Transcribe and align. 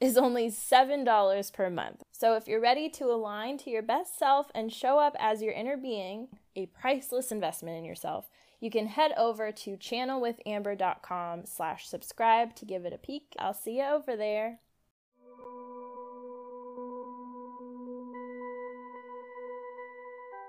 is 0.00 0.16
only 0.16 0.48
$7 0.48 1.52
per 1.52 1.70
month. 1.70 2.04
So 2.12 2.34
if 2.34 2.46
you're 2.46 2.60
ready 2.60 2.88
to 2.90 3.06
align 3.06 3.58
to 3.58 3.70
your 3.70 3.82
best 3.82 4.18
self 4.18 4.50
and 4.54 4.72
show 4.72 4.98
up 4.98 5.16
as 5.18 5.42
your 5.42 5.52
inner 5.52 5.76
being, 5.76 6.28
a 6.54 6.66
priceless 6.66 7.32
investment 7.32 7.76
in 7.76 7.84
yourself, 7.84 8.30
you 8.60 8.70
can 8.70 8.86
head 8.86 9.12
over 9.16 9.52
to 9.52 9.76
channelwithamber.com 9.76 11.46
slash 11.46 11.88
subscribe 11.88 12.54
to 12.56 12.64
give 12.64 12.84
it 12.84 12.92
a 12.92 12.98
peek. 12.98 13.34
I'll 13.38 13.54
see 13.54 13.78
you 13.78 13.84
over 13.84 14.16
there. 14.16 14.60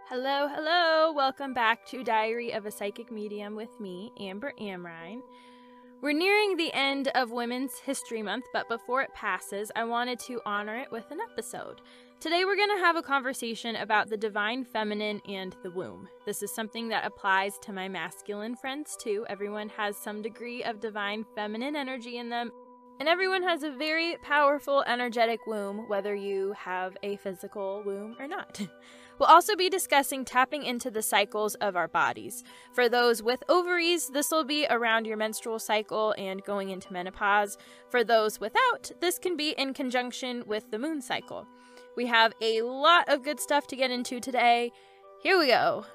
Hello, 0.09 0.47
hello. 0.47 1.11
Welcome 1.11 1.53
back 1.53 1.86
to 1.88 2.03
Diary 2.03 2.52
of 2.52 2.66
a 2.66 2.72
Psychic 2.72 3.11
Medium 3.11 3.56
with 3.56 3.80
me, 3.80 4.11
Amber 4.19 4.53
Amrine. 4.59 5.22
We're 6.02 6.14
nearing 6.14 6.55
the 6.55 6.72
end 6.72 7.09
of 7.09 7.31
Women's 7.31 7.78
History 7.80 8.23
Month, 8.23 8.45
but 8.53 8.69
before 8.69 9.02
it 9.02 9.14
passes, 9.14 9.69
I 9.75 9.83
wanted 9.83 10.17
to 10.19 10.39
honor 10.45 10.78
it 10.78 10.89
with 10.94 11.11
an 11.11 11.19
episode. 11.30 11.81
Today, 12.22 12.45
we're 12.45 12.56
going 12.56 12.73
to 12.78 12.86
have 12.86 12.95
a 12.95 13.02
conversation 13.02 13.75
about 13.75 14.09
the 14.09 14.16
divine 14.16 14.64
feminine 14.64 15.22
and 15.28 15.57
the 15.62 15.72
womb. 15.72 16.07
This 16.25 16.41
is 16.41 16.56
something 16.56 16.88
that 16.88 17.06
applies 17.06 17.59
to 17.63 17.74
my 17.74 17.90
masculine 17.90 18.56
friends 18.56 18.96
too. 18.97 19.25
Everyone 19.28 19.68
has 19.75 19.97
some 19.97 20.22
degree 20.22 20.63
of 20.63 20.79
divine 20.79 21.25
feminine 21.35 21.75
energy 21.75 22.18
in 22.18 22.29
them, 22.29 22.53
and 23.01 23.09
everyone 23.09 23.44
has 23.44 23.63
a 23.63 23.72
very 23.72 24.16
powerful, 24.24 24.85
energetic 24.88 25.45
womb, 25.47 25.90
whether 25.90 26.16
you 26.16 26.53
have 26.53 26.95
a 27.03 27.18
physical 27.18 27.84
womb 27.85 28.16
or 28.22 28.28
not. 28.28 28.62
We'll 29.19 29.28
also 29.28 29.57
be 29.57 29.69
discussing 29.69 30.24
tapping 30.24 30.63
into 30.63 30.90
the 30.90 31.02
cycles 31.02 31.56
of 31.56 31.75
our 31.75 31.90
bodies. 31.90 32.44
For 32.72 32.88
those 32.88 33.22
with 33.22 33.44
ovaries, 33.50 34.07
this 34.07 34.31
will 34.31 34.46
be 34.46 34.66
around 34.69 35.06
your 35.06 35.18
menstrual 35.18 35.59
cycle 35.59 36.16
and 36.18 36.44
going 36.46 36.69
into 36.69 36.94
menopause. 36.94 37.57
For 37.90 38.06
those 38.06 38.40
without, 38.40 38.91
this 39.02 39.19
can 39.19 39.35
be 39.35 39.50
in 39.57 39.74
conjunction 39.74 40.44
with 40.47 40.72
the 40.72 40.80
moon 40.80 41.02
cycle. 41.02 41.46
We 41.97 42.06
have 42.06 42.31
a 42.41 42.62
lot 42.62 43.09
of 43.09 43.24
good 43.24 43.41
stuff 43.41 43.68
to 43.68 43.75
get 43.75 43.91
into 43.91 44.22
today. 44.22 44.72
Here 45.22 45.38
we 45.38 45.47
go. 45.47 45.86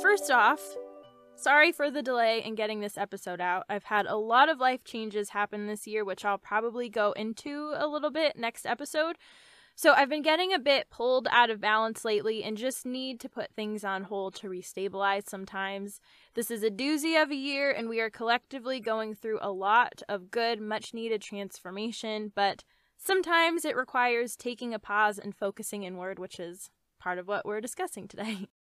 First 0.00 0.30
off, 0.30 0.74
Sorry 1.42 1.72
for 1.72 1.90
the 1.90 2.02
delay 2.02 2.40
in 2.40 2.54
getting 2.54 2.78
this 2.78 2.96
episode 2.96 3.40
out. 3.40 3.64
I've 3.68 3.82
had 3.82 4.06
a 4.06 4.14
lot 4.14 4.48
of 4.48 4.60
life 4.60 4.84
changes 4.84 5.30
happen 5.30 5.66
this 5.66 5.88
year, 5.88 6.04
which 6.04 6.24
I'll 6.24 6.38
probably 6.38 6.88
go 6.88 7.10
into 7.10 7.72
a 7.74 7.88
little 7.88 8.12
bit 8.12 8.38
next 8.38 8.64
episode. 8.64 9.16
So 9.74 9.92
I've 9.92 10.08
been 10.08 10.22
getting 10.22 10.52
a 10.52 10.60
bit 10.60 10.88
pulled 10.88 11.26
out 11.32 11.50
of 11.50 11.60
balance 11.60 12.04
lately 12.04 12.44
and 12.44 12.56
just 12.56 12.86
need 12.86 13.18
to 13.18 13.28
put 13.28 13.52
things 13.56 13.82
on 13.82 14.04
hold 14.04 14.36
to 14.36 14.48
restabilize 14.48 15.28
sometimes. 15.28 15.98
This 16.34 16.48
is 16.48 16.62
a 16.62 16.70
doozy 16.70 17.20
of 17.20 17.32
a 17.32 17.34
year, 17.34 17.72
and 17.72 17.88
we 17.88 17.98
are 17.98 18.08
collectively 18.08 18.78
going 18.78 19.16
through 19.16 19.40
a 19.42 19.50
lot 19.50 20.00
of 20.08 20.30
good, 20.30 20.60
much 20.60 20.94
needed 20.94 21.22
transformation, 21.22 22.30
but 22.36 22.62
sometimes 22.96 23.64
it 23.64 23.74
requires 23.74 24.36
taking 24.36 24.72
a 24.72 24.78
pause 24.78 25.18
and 25.18 25.34
focusing 25.34 25.82
inward, 25.82 26.20
which 26.20 26.38
is 26.38 26.70
part 27.00 27.18
of 27.18 27.26
what 27.26 27.44
we're 27.44 27.60
discussing 27.60 28.06
today. 28.06 28.46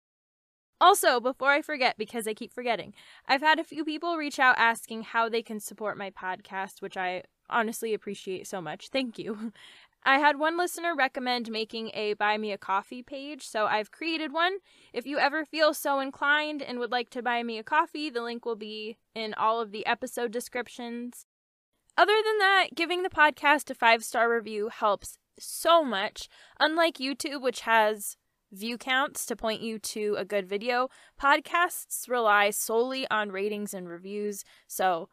Also, 0.84 1.22
before 1.22 1.50
I 1.50 1.62
forget, 1.62 1.98
because 1.98 2.28
I 2.28 2.34
keep 2.34 2.52
forgetting, 2.52 2.94
I've 3.26 3.40
had 3.40 3.58
a 3.58 3.64
few 3.64 3.86
people 3.86 4.18
reach 4.18 4.38
out 4.38 4.58
asking 4.58 5.04
how 5.04 5.30
they 5.30 5.42
can 5.42 5.62
support 5.62 5.98
my 5.98 6.10
podcast, 6.10 6.82
which 6.82 6.98
I 6.98 7.24
honestly 7.50 7.94
appreciate 7.94 8.48
so 8.48 8.60
much. 8.60 8.90
Thank 8.90 9.18
you. 9.18 9.54
I 10.04 10.18
had 10.18 10.38
one 10.38 10.58
listener 10.58 10.94
recommend 10.94 11.50
making 11.50 11.92
a 11.94 12.16
buy 12.16 12.38
me 12.38 12.52
a 12.52 12.58
coffee 12.58 13.02
page, 13.02 13.48
so 13.48 13.66
I've 13.66 13.92
created 13.92 14.34
one. 14.34 14.58
If 14.92 15.06
you 15.06 15.20
ever 15.20 15.46
feel 15.46 15.74
so 15.74 16.02
inclined 16.02 16.62
and 16.62 16.80
would 16.80 16.92
like 16.92 17.10
to 17.12 17.24
buy 17.24 17.44
me 17.44 17.58
a 17.58 17.64
coffee, 17.64 18.10
the 18.10 18.22
link 18.22 18.46
will 18.46 18.58
be 18.58 18.98
in 19.16 19.34
all 19.36 19.62
of 19.62 19.72
the 19.72 19.86
episode 19.86 20.34
descriptions. 20.34 21.26
Other 21.98 22.20
than 22.26 22.40
that, 22.40 22.76
giving 22.76 23.04
the 23.04 23.10
podcast 23.10 23.70
a 23.70 23.74
five 23.74 24.04
star 24.04 24.30
review 24.30 24.68
helps 24.68 25.18
so 25.40 25.82
much. 25.82 26.28
Unlike 26.60 26.96
YouTube, 26.96 27.42
which 27.42 27.62
has 27.62 28.18
view 28.54 28.78
counts 28.78 29.26
to 29.26 29.36
point 29.36 29.62
you 29.62 29.80
to 29.80 30.16
a 30.18 30.26
good 30.26 30.48
video. 30.48 30.90
Podcasts 31.22 32.08
rely 32.08 32.52
solely 32.52 33.08
on 33.10 33.32
ratings 33.32 33.74
and 33.74 33.90
reviews. 33.90 34.44
So, 34.68 35.10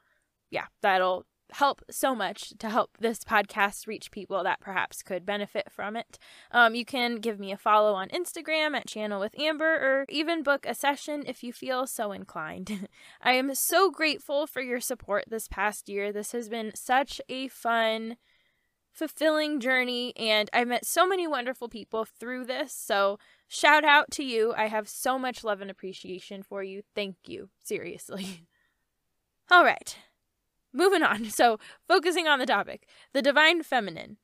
yeah, 0.51 0.67
that'll 0.83 1.27
help 1.53 1.83
so 1.91 2.15
much 2.15 2.53
to 2.59 2.69
help 2.69 2.97
this 2.99 3.21
podcast 3.21 3.87
reach 3.87 4.11
people 4.11 4.43
that 4.45 4.61
perhaps 4.61 5.03
could 5.03 5.27
benefit 5.27 5.71
from 5.71 5.97
it. 5.97 6.19
Um, 6.51 6.75
you 6.75 6.85
can 6.85 7.17
give 7.17 7.39
me 7.39 7.53
a 7.53 7.57
follow 7.57 7.95
on 7.95 8.09
Instagram 8.09 8.77
at 8.77 8.87
Channel 8.87 9.21
with 9.21 9.39
Amber 9.39 9.65
or 9.65 10.05
even 10.09 10.43
book 10.43 10.67
a 10.67 10.75
session 10.75 11.25
if 11.27 11.43
you 11.43 11.53
feel 11.53 11.87
so 11.87 12.13
inclined. 12.13 12.89
I 13.23 13.33
am 13.33 13.55
so 13.55 13.91
grateful 13.91 14.47
for 14.47 14.63
your 14.63 14.81
support 14.81 15.25
this 15.29 15.49
past 15.49 15.89
year. 15.89 16.13
This 16.13 16.33
has 16.33 16.49
been 16.49 16.73
such 16.75 17.21
a 17.29 17.49
fun 17.49 18.17
fulfilling 18.93 19.61
journey, 19.61 20.13
and 20.17 20.51
I've 20.53 20.69
met 20.69 20.85
so 20.85 21.07
many 21.07 21.27
wonderful 21.27 21.69
people 21.69 22.05
through 22.05 22.45
this. 22.45 22.73
So, 22.73 23.19
shout 23.49 23.85
out 23.85 24.11
to 24.13 24.25
you. 24.25 24.55
I 24.57 24.67
have 24.67 24.89
so 24.89 25.19
much 25.19 25.45
love 25.45 25.61
and 25.61 25.71
appreciation 25.71 26.43
for 26.43 26.63
you. 26.63 26.83
Thank 26.95 27.17
you. 27.27 27.51
Seriously. 27.63 28.47
All 29.51 29.65
right. 29.65 29.97
Moving 30.73 31.03
on. 31.03 31.27
So, 31.31 31.59
focusing 31.89 32.27
on 32.27 32.39
the 32.39 32.47
topic 32.47 32.87
the 33.13 33.23
divine 33.23 33.63
feminine. 33.63 34.19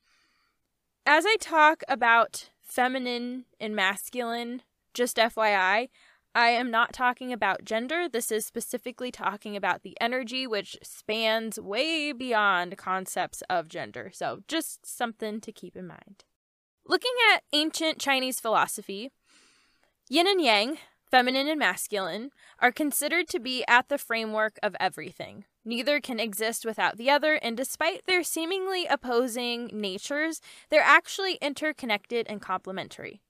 As 1.05 1.25
I 1.27 1.37
talk 1.41 1.83
about 1.89 2.51
feminine 2.63 3.45
and 3.61 3.77
masculine, 3.77 4.63
just 4.93 5.19
FYI, 5.19 5.89
I 6.37 6.51
am 6.51 6.71
not 6.71 6.93
talking 6.93 7.33
about 7.33 7.65
gender. 7.65 8.11
This 8.11 8.31
is 8.31 8.45
specifically 8.45 9.11
talking 9.11 9.57
about 9.57 9.83
the 9.83 9.97
energy, 10.03 10.47
which 10.47 10.77
spans 10.83 11.59
way 11.59 12.13
beyond 12.13 12.77
concepts 12.77 13.43
of 13.49 13.69
gender. 13.69 14.11
So, 14.13 14.41
just 14.47 14.85
something 14.85 15.41
to 15.41 15.51
keep 15.51 15.75
in 15.75 15.87
mind. 15.87 16.25
Looking 16.87 17.15
at 17.33 17.43
ancient 17.55 17.99
Chinese 17.99 18.39
philosophy, 18.39 19.13
yin 20.11 20.27
and 20.27 20.43
yang, 20.43 20.77
feminine 21.11 21.49
and 21.49 21.59
masculine, 21.59 22.33
are 22.59 22.71
considered 22.71 23.29
to 23.29 23.41
be 23.41 23.65
at 23.67 23.89
the 23.89 23.97
framework 23.97 24.59
of 24.63 24.77
everything. 24.79 25.47
Neither 25.65 26.01
can 26.03 26.21
exist 26.21 26.67
without 26.67 26.99
the 26.99 27.09
other, 27.09 27.37
and 27.37 27.57
despite 27.57 28.05
their 28.05 28.23
seemingly 28.23 28.85
opposing 28.85 29.71
natures, 29.73 30.43
they're 30.69 30.83
actually 30.83 31.37
interconnected 31.41 32.27
and 32.29 32.43
complementary. 32.43 33.23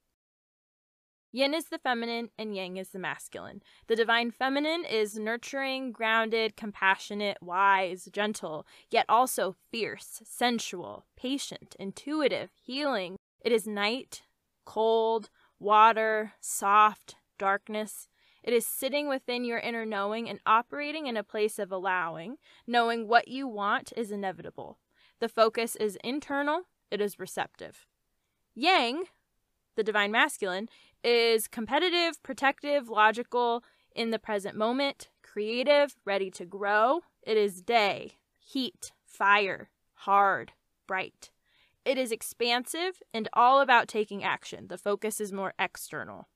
Yin 1.36 1.52
is 1.52 1.66
the 1.66 1.76
feminine 1.76 2.30
and 2.38 2.56
yang 2.56 2.78
is 2.78 2.88
the 2.88 2.98
masculine. 2.98 3.62
The 3.88 3.94
divine 3.94 4.30
feminine 4.30 4.86
is 4.86 5.18
nurturing, 5.18 5.92
grounded, 5.92 6.56
compassionate, 6.56 7.36
wise, 7.42 8.08
gentle, 8.10 8.66
yet 8.90 9.04
also 9.06 9.54
fierce, 9.70 10.22
sensual, 10.24 11.04
patient, 11.14 11.76
intuitive, 11.78 12.52
healing. 12.62 13.16
It 13.44 13.52
is 13.52 13.66
night, 13.66 14.22
cold, 14.64 15.28
water, 15.60 16.32
soft, 16.40 17.16
darkness. 17.38 18.08
It 18.42 18.54
is 18.54 18.66
sitting 18.66 19.06
within 19.06 19.44
your 19.44 19.58
inner 19.58 19.84
knowing 19.84 20.30
and 20.30 20.40
operating 20.46 21.06
in 21.06 21.18
a 21.18 21.22
place 21.22 21.58
of 21.58 21.70
allowing, 21.70 22.38
knowing 22.66 23.08
what 23.08 23.28
you 23.28 23.46
want 23.46 23.92
is 23.94 24.10
inevitable. 24.10 24.78
The 25.20 25.28
focus 25.28 25.76
is 25.76 25.98
internal, 26.02 26.62
it 26.90 27.02
is 27.02 27.18
receptive. 27.18 27.84
Yang, 28.54 29.04
the 29.76 29.84
divine 29.84 30.10
masculine, 30.10 30.68
is 31.04 31.48
competitive, 31.48 32.22
protective, 32.22 32.88
logical, 32.88 33.62
in 33.94 34.10
the 34.10 34.18
present 34.18 34.56
moment, 34.56 35.08
creative, 35.22 35.96
ready 36.04 36.30
to 36.30 36.44
grow. 36.44 37.00
It 37.22 37.36
is 37.36 37.62
day, 37.62 38.18
heat, 38.38 38.92
fire, 39.04 39.70
hard, 39.94 40.52
bright. 40.86 41.30
It 41.84 41.98
is 41.98 42.12
expansive 42.12 43.02
and 43.14 43.28
all 43.32 43.60
about 43.60 43.88
taking 43.88 44.22
action. 44.22 44.68
The 44.68 44.78
focus 44.78 45.20
is 45.20 45.32
more 45.32 45.54
external. 45.58 46.28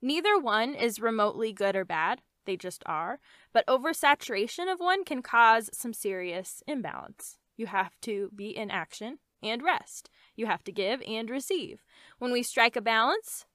Neither 0.00 0.38
one 0.38 0.74
is 0.74 1.00
remotely 1.00 1.52
good 1.52 1.76
or 1.76 1.84
bad, 1.84 2.22
they 2.44 2.56
just 2.56 2.82
are, 2.86 3.20
but 3.52 3.66
oversaturation 3.66 4.72
of 4.72 4.80
one 4.80 5.04
can 5.04 5.22
cause 5.22 5.70
some 5.72 5.92
serious 5.92 6.62
imbalance. 6.66 7.38
You 7.56 7.66
have 7.66 8.00
to 8.02 8.30
be 8.34 8.56
in 8.56 8.70
action 8.70 9.18
and 9.42 9.62
rest. 9.62 10.10
You 10.34 10.46
have 10.46 10.64
to 10.64 10.72
give 10.72 11.02
and 11.06 11.28
receive. 11.30 11.84
When 12.18 12.32
we 12.32 12.42
strike 12.42 12.76
a 12.76 12.80
balance, 12.80 13.46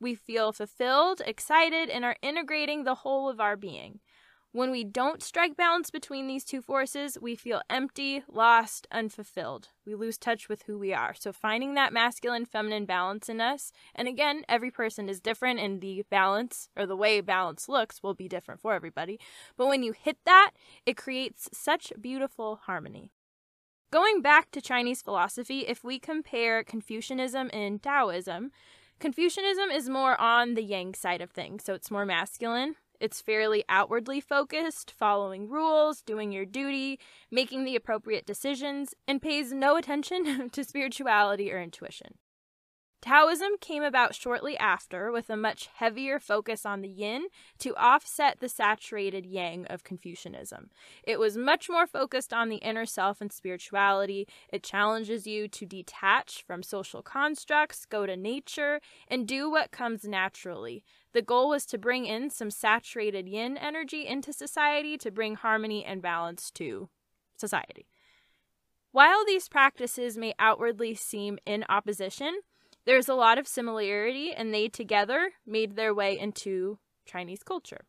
we 0.00 0.14
feel 0.14 0.52
fulfilled, 0.52 1.22
excited, 1.26 1.88
and 1.88 2.04
are 2.04 2.16
integrating 2.22 2.84
the 2.84 2.96
whole 2.96 3.28
of 3.28 3.40
our 3.40 3.56
being. 3.56 4.00
When 4.54 4.70
we 4.70 4.84
don't 4.84 5.20
strike 5.20 5.56
balance 5.56 5.90
between 5.90 6.28
these 6.28 6.44
two 6.44 6.62
forces, 6.62 7.18
we 7.20 7.34
feel 7.34 7.60
empty, 7.68 8.22
lost, 8.28 8.86
unfulfilled. 8.92 9.70
We 9.84 9.96
lose 9.96 10.16
touch 10.16 10.48
with 10.48 10.62
who 10.62 10.78
we 10.78 10.94
are. 10.94 11.12
So, 11.12 11.32
finding 11.32 11.74
that 11.74 11.92
masculine 11.92 12.44
feminine 12.44 12.84
balance 12.84 13.28
in 13.28 13.40
us, 13.40 13.72
and 13.96 14.06
again, 14.06 14.44
every 14.48 14.70
person 14.70 15.08
is 15.08 15.20
different, 15.20 15.58
and 15.58 15.80
the 15.80 16.04
balance 16.08 16.68
or 16.76 16.86
the 16.86 16.94
way 16.94 17.20
balance 17.20 17.68
looks 17.68 18.00
will 18.00 18.14
be 18.14 18.28
different 18.28 18.60
for 18.60 18.74
everybody. 18.74 19.18
But 19.56 19.66
when 19.66 19.82
you 19.82 19.90
hit 19.90 20.18
that, 20.24 20.52
it 20.86 20.96
creates 20.96 21.48
such 21.52 21.92
beautiful 22.00 22.60
harmony. 22.66 23.10
Going 23.90 24.22
back 24.22 24.52
to 24.52 24.60
Chinese 24.60 25.02
philosophy, 25.02 25.66
if 25.66 25.82
we 25.82 25.98
compare 25.98 26.62
Confucianism 26.62 27.50
and 27.52 27.82
Taoism, 27.82 28.52
Confucianism 29.00 29.70
is 29.70 29.88
more 29.88 30.18
on 30.20 30.54
the 30.54 30.62
yang 30.62 30.94
side 30.94 31.20
of 31.20 31.30
things, 31.30 31.64
so 31.64 31.74
it's 31.74 31.90
more 31.90 32.06
masculine. 32.06 32.76
It's 33.00 33.20
fairly 33.20 33.64
outwardly 33.68 34.20
focused, 34.20 34.92
following 34.96 35.48
rules, 35.48 36.00
doing 36.00 36.32
your 36.32 36.46
duty, 36.46 36.98
making 37.30 37.64
the 37.64 37.76
appropriate 37.76 38.24
decisions, 38.24 38.94
and 39.06 39.20
pays 39.20 39.52
no 39.52 39.76
attention 39.76 40.48
to 40.52 40.64
spirituality 40.64 41.52
or 41.52 41.60
intuition. 41.60 42.14
Taoism 43.04 43.58
came 43.60 43.82
about 43.82 44.14
shortly 44.14 44.56
after 44.56 45.12
with 45.12 45.28
a 45.28 45.36
much 45.36 45.68
heavier 45.74 46.18
focus 46.18 46.64
on 46.64 46.80
the 46.80 46.88
yin 46.88 47.26
to 47.58 47.76
offset 47.76 48.40
the 48.40 48.48
saturated 48.48 49.26
yang 49.26 49.66
of 49.66 49.84
Confucianism. 49.84 50.70
It 51.02 51.18
was 51.18 51.36
much 51.36 51.68
more 51.68 51.86
focused 51.86 52.32
on 52.32 52.48
the 52.48 52.56
inner 52.56 52.86
self 52.86 53.20
and 53.20 53.30
spirituality. 53.30 54.26
It 54.48 54.62
challenges 54.62 55.26
you 55.26 55.48
to 55.48 55.66
detach 55.66 56.44
from 56.46 56.62
social 56.62 57.02
constructs, 57.02 57.84
go 57.84 58.06
to 58.06 58.16
nature, 58.16 58.80
and 59.06 59.28
do 59.28 59.50
what 59.50 59.70
comes 59.70 60.04
naturally. 60.04 60.82
The 61.12 61.20
goal 61.20 61.50
was 61.50 61.66
to 61.66 61.76
bring 61.76 62.06
in 62.06 62.30
some 62.30 62.50
saturated 62.50 63.28
yin 63.28 63.58
energy 63.58 64.06
into 64.06 64.32
society 64.32 64.96
to 64.96 65.10
bring 65.10 65.34
harmony 65.34 65.84
and 65.84 66.00
balance 66.00 66.50
to 66.52 66.88
society. 67.36 67.86
While 68.92 69.26
these 69.26 69.50
practices 69.50 70.16
may 70.16 70.32
outwardly 70.38 70.94
seem 70.94 71.38
in 71.44 71.66
opposition, 71.68 72.40
there's 72.86 73.08
a 73.08 73.14
lot 73.14 73.38
of 73.38 73.48
similarity, 73.48 74.32
and 74.32 74.52
they 74.52 74.68
together 74.68 75.32
made 75.46 75.76
their 75.76 75.94
way 75.94 76.18
into 76.18 76.78
Chinese 77.06 77.42
culture. 77.42 77.86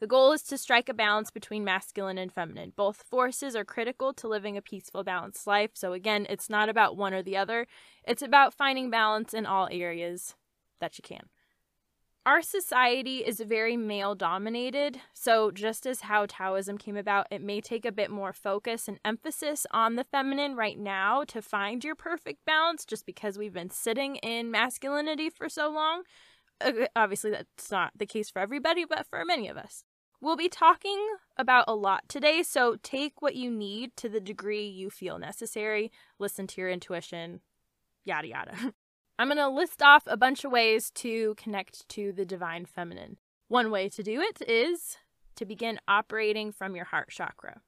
The 0.00 0.06
goal 0.06 0.32
is 0.32 0.42
to 0.44 0.58
strike 0.58 0.88
a 0.88 0.94
balance 0.94 1.30
between 1.30 1.64
masculine 1.64 2.18
and 2.18 2.32
feminine. 2.32 2.72
Both 2.76 3.02
forces 3.02 3.56
are 3.56 3.64
critical 3.64 4.12
to 4.14 4.28
living 4.28 4.56
a 4.56 4.62
peaceful, 4.62 5.02
balanced 5.02 5.46
life. 5.46 5.70
So, 5.74 5.92
again, 5.92 6.26
it's 6.28 6.48
not 6.48 6.68
about 6.68 6.96
one 6.96 7.12
or 7.12 7.22
the 7.22 7.36
other, 7.36 7.66
it's 8.04 8.22
about 8.22 8.54
finding 8.54 8.90
balance 8.90 9.34
in 9.34 9.44
all 9.44 9.68
areas 9.72 10.34
that 10.80 10.98
you 10.98 11.02
can. 11.02 11.28
Our 12.26 12.42
society 12.42 13.18
is 13.18 13.40
very 13.40 13.76
male 13.76 14.14
dominated, 14.14 15.00
so 15.14 15.50
just 15.50 15.86
as 15.86 16.02
how 16.02 16.26
Taoism 16.26 16.76
came 16.76 16.96
about, 16.96 17.26
it 17.30 17.40
may 17.40 17.62
take 17.62 17.86
a 17.86 17.92
bit 17.92 18.10
more 18.10 18.34
focus 18.34 18.86
and 18.86 19.00
emphasis 19.02 19.66
on 19.70 19.96
the 19.96 20.04
feminine 20.04 20.54
right 20.54 20.78
now 20.78 21.24
to 21.24 21.40
find 21.40 21.82
your 21.82 21.94
perfect 21.94 22.44
balance 22.44 22.84
just 22.84 23.06
because 23.06 23.38
we've 23.38 23.54
been 23.54 23.70
sitting 23.70 24.16
in 24.16 24.50
masculinity 24.50 25.30
for 25.30 25.48
so 25.48 25.70
long. 25.70 26.02
Uh, 26.60 26.86
obviously, 26.94 27.30
that's 27.30 27.70
not 27.70 27.92
the 27.96 28.04
case 28.04 28.28
for 28.28 28.40
everybody, 28.40 28.84
but 28.84 29.06
for 29.08 29.24
many 29.24 29.48
of 29.48 29.56
us. 29.56 29.84
We'll 30.20 30.36
be 30.36 30.48
talking 30.48 30.98
about 31.36 31.64
a 31.68 31.74
lot 31.74 32.08
today, 32.08 32.42
so 32.42 32.76
take 32.82 33.22
what 33.22 33.36
you 33.36 33.50
need 33.50 33.96
to 33.96 34.08
the 34.08 34.20
degree 34.20 34.66
you 34.66 34.90
feel 34.90 35.18
necessary. 35.18 35.92
Listen 36.18 36.46
to 36.48 36.60
your 36.60 36.68
intuition, 36.68 37.40
yada 38.04 38.28
yada. 38.28 38.74
I'm 39.20 39.26
going 39.26 39.38
to 39.38 39.48
list 39.48 39.82
off 39.82 40.04
a 40.06 40.16
bunch 40.16 40.44
of 40.44 40.52
ways 40.52 40.92
to 40.92 41.34
connect 41.36 41.88
to 41.88 42.12
the 42.12 42.24
divine 42.24 42.66
feminine. 42.66 43.16
One 43.48 43.72
way 43.72 43.88
to 43.88 44.02
do 44.04 44.20
it 44.20 44.48
is 44.48 44.96
to 45.34 45.44
begin 45.44 45.80
operating 45.88 46.52
from 46.52 46.76
your 46.76 46.84
heart 46.84 47.08
chakra. 47.10 47.62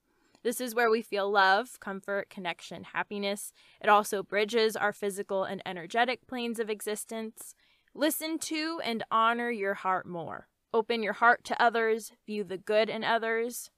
This 0.45 0.61
is 0.61 0.77
where 0.77 0.89
we 0.89 1.03
feel 1.03 1.29
love, 1.29 1.81
comfort, 1.81 2.31
connection, 2.31 2.85
happiness. 2.85 3.53
It 3.83 3.89
also 3.89 4.23
bridges 4.23 4.77
our 4.77 4.93
physical 4.93 5.43
and 5.43 5.61
energetic 5.67 6.25
planes 6.29 6.61
of 6.61 6.71
existence. 6.71 7.57
Listen 7.95 8.39
to 8.39 8.81
and 8.85 9.03
honor 9.11 9.51
your 9.51 9.75
heart 9.75 10.07
more. 10.07 10.47
Open 10.73 11.03
your 11.03 11.15
heart 11.15 11.43
to 11.47 11.61
others, 11.61 12.13
view 12.27 12.45
the 12.45 12.59
good 12.59 12.89
in 12.89 13.03
others. 13.03 13.71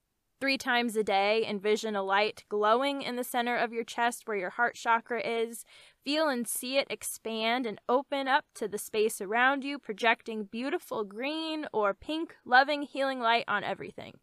Three 0.42 0.58
times 0.58 0.96
a 0.96 1.04
day, 1.04 1.46
envision 1.48 1.94
a 1.94 2.02
light 2.02 2.44
glowing 2.48 3.00
in 3.00 3.14
the 3.14 3.22
center 3.22 3.56
of 3.56 3.72
your 3.72 3.84
chest 3.84 4.24
where 4.26 4.36
your 4.36 4.50
heart 4.50 4.74
chakra 4.74 5.24
is. 5.24 5.64
Feel 6.04 6.28
and 6.28 6.48
see 6.48 6.78
it 6.78 6.88
expand 6.90 7.64
and 7.64 7.80
open 7.88 8.26
up 8.26 8.44
to 8.56 8.66
the 8.66 8.78
space 8.78 9.20
around 9.20 9.62
you, 9.62 9.78
projecting 9.78 10.44
beautiful 10.44 11.04
green 11.04 11.66
or 11.72 11.94
pink, 11.94 12.34
loving, 12.44 12.82
healing 12.82 13.20
light 13.20 13.44
on 13.46 13.62
everything. 13.62 14.14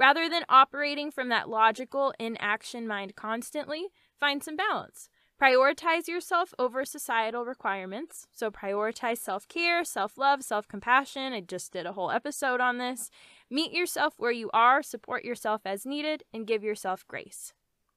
Rather 0.00 0.28
than 0.28 0.44
operating 0.48 1.10
from 1.10 1.28
that 1.28 1.48
logical, 1.48 2.14
inaction 2.18 2.88
mind 2.88 3.14
constantly, 3.14 3.88
find 4.18 4.42
some 4.42 4.56
balance. 4.56 5.08
Prioritize 5.40 6.08
yourself 6.08 6.54
over 6.58 6.84
societal 6.84 7.44
requirements. 7.44 8.26
So, 8.32 8.50
prioritize 8.50 9.18
self 9.18 9.48
care, 9.48 9.84
self 9.84 10.16
love, 10.16 10.42
self 10.42 10.68
compassion. 10.68 11.32
I 11.32 11.40
just 11.40 11.72
did 11.72 11.84
a 11.84 11.92
whole 11.92 12.10
episode 12.10 12.60
on 12.60 12.78
this. 12.78 13.10
Meet 13.50 13.72
yourself 13.72 14.14
where 14.16 14.32
you 14.32 14.50
are, 14.54 14.82
support 14.82 15.24
yourself 15.24 15.62
as 15.64 15.84
needed, 15.84 16.22
and 16.32 16.46
give 16.46 16.62
yourself 16.62 17.04
grace. 17.06 17.52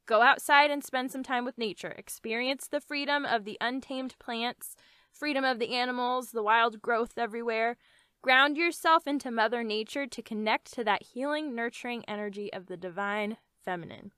Go 0.07 0.21
outside 0.21 0.69
and 0.69 0.83
spend 0.83 1.11
some 1.11 1.23
time 1.23 1.45
with 1.45 1.57
nature. 1.57 1.93
Experience 1.97 2.67
the 2.67 2.79
freedom 2.79 3.25
of 3.25 3.43
the 3.43 3.57
untamed 3.59 4.15
plants, 4.19 4.75
freedom 5.11 5.43
of 5.43 5.57
the 5.57 5.73
animals, 5.73 6.31
the 6.31 6.43
wild 6.43 6.81
growth 6.81 7.17
everywhere. 7.17 7.77
Ground 8.21 8.55
yourself 8.55 9.07
into 9.07 9.31
Mother 9.31 9.63
Nature 9.63 10.05
to 10.05 10.21
connect 10.21 10.71
to 10.73 10.83
that 10.83 11.03
healing, 11.13 11.55
nurturing 11.55 12.03
energy 12.07 12.53
of 12.53 12.67
the 12.67 12.77
divine 12.77 13.37
feminine. 13.63 14.11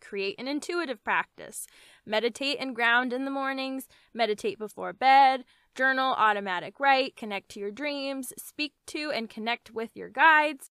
Create 0.00 0.38
an 0.38 0.48
intuitive 0.48 1.02
practice. 1.02 1.66
Meditate 2.04 2.58
and 2.60 2.74
ground 2.74 3.12
in 3.12 3.24
the 3.24 3.30
mornings, 3.30 3.88
meditate 4.12 4.58
before 4.58 4.92
bed, 4.92 5.44
journal, 5.74 6.14
automatic 6.16 6.78
write, 6.80 7.16
connect 7.16 7.48
to 7.50 7.60
your 7.60 7.70
dreams, 7.70 8.32
speak 8.36 8.72
to 8.86 9.10
and 9.10 9.30
connect 9.30 9.70
with 9.70 9.96
your 9.96 10.08
guides, 10.08 10.70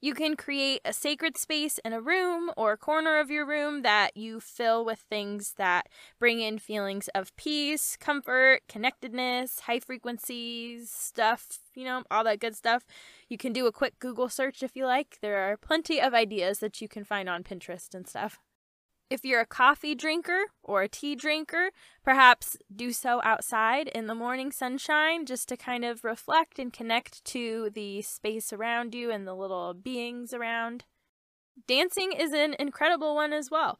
you 0.00 0.14
can 0.14 0.36
create 0.36 0.80
a 0.84 0.92
sacred 0.92 1.36
space 1.36 1.78
in 1.84 1.92
a 1.92 2.00
room 2.00 2.50
or 2.56 2.72
a 2.72 2.76
corner 2.76 3.18
of 3.18 3.30
your 3.30 3.44
room 3.44 3.82
that 3.82 4.16
you 4.16 4.40
fill 4.40 4.84
with 4.84 5.00
things 5.00 5.54
that 5.58 5.88
bring 6.18 6.40
in 6.40 6.58
feelings 6.58 7.08
of 7.14 7.34
peace, 7.36 7.96
comfort, 7.98 8.60
connectedness, 8.68 9.60
high 9.60 9.80
frequencies, 9.80 10.90
stuff, 10.90 11.46
you 11.74 11.84
know, 11.84 12.04
all 12.10 12.24
that 12.24 12.40
good 12.40 12.56
stuff. 12.56 12.84
You 13.28 13.38
can 13.38 13.52
do 13.52 13.66
a 13.66 13.72
quick 13.72 13.98
Google 13.98 14.28
search 14.28 14.62
if 14.62 14.76
you 14.76 14.86
like. 14.86 15.18
There 15.20 15.38
are 15.38 15.56
plenty 15.56 16.00
of 16.00 16.14
ideas 16.14 16.60
that 16.60 16.80
you 16.80 16.88
can 16.88 17.04
find 17.04 17.28
on 17.28 17.42
Pinterest 17.42 17.94
and 17.94 18.06
stuff. 18.08 18.38
If 19.10 19.24
you're 19.24 19.40
a 19.40 19.46
coffee 19.46 19.94
drinker 19.94 20.46
or 20.62 20.82
a 20.82 20.88
tea 20.88 21.16
drinker, 21.16 21.70
perhaps 22.04 22.58
do 22.74 22.92
so 22.92 23.22
outside 23.24 23.88
in 23.88 24.06
the 24.06 24.14
morning 24.14 24.52
sunshine 24.52 25.24
just 25.24 25.48
to 25.48 25.56
kind 25.56 25.82
of 25.84 26.04
reflect 26.04 26.58
and 26.58 26.70
connect 26.70 27.24
to 27.26 27.70
the 27.72 28.02
space 28.02 28.52
around 28.52 28.94
you 28.94 29.10
and 29.10 29.26
the 29.26 29.34
little 29.34 29.72
beings 29.72 30.34
around. 30.34 30.84
Dancing 31.66 32.12
is 32.12 32.32
an 32.32 32.54
incredible 32.58 33.14
one 33.14 33.32
as 33.32 33.50
well. 33.50 33.78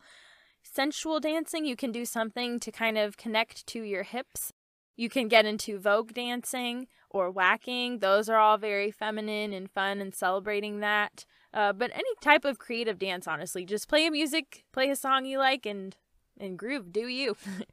Sensual 0.63 1.21
dancing, 1.21 1.67
you 1.67 1.77
can 1.77 1.93
do 1.93 2.07
something 2.07 2.59
to 2.61 2.73
kind 2.73 2.97
of 2.97 3.19
connect 3.19 3.67
to 3.67 3.83
your 3.83 4.05
hips. 4.05 4.53
You 4.97 5.11
can 5.11 5.29
get 5.29 5.45
into 5.45 5.79
Vogue 5.79 6.13
dancing 6.15 6.89
or 7.11 7.31
whacking. 7.31 7.99
Those 7.99 8.29
are 8.29 8.39
all 8.39 8.57
very 8.57 8.91
feminine 8.91 9.53
and 9.53 9.71
fun 9.71 10.01
and 10.01 10.15
celebrating 10.15 10.81
that. 10.81 11.27
Uh, 11.55 11.73
but 11.73 11.91
any 11.95 12.11
type 12.21 12.45
of 12.45 12.59
creative 12.59 12.99
dance, 12.99 13.27
honestly, 13.27 13.65
just 13.65 13.89
play 13.89 14.07
a 14.07 14.11
music, 14.11 14.65
play 14.73 14.91
a 14.91 14.97
song 14.97 15.25
you 15.25 15.39
like, 15.39 15.65
and 15.67 15.97
and 16.39 16.59
groove. 16.59 16.93
Do 16.93 17.07
you? 17.07 17.37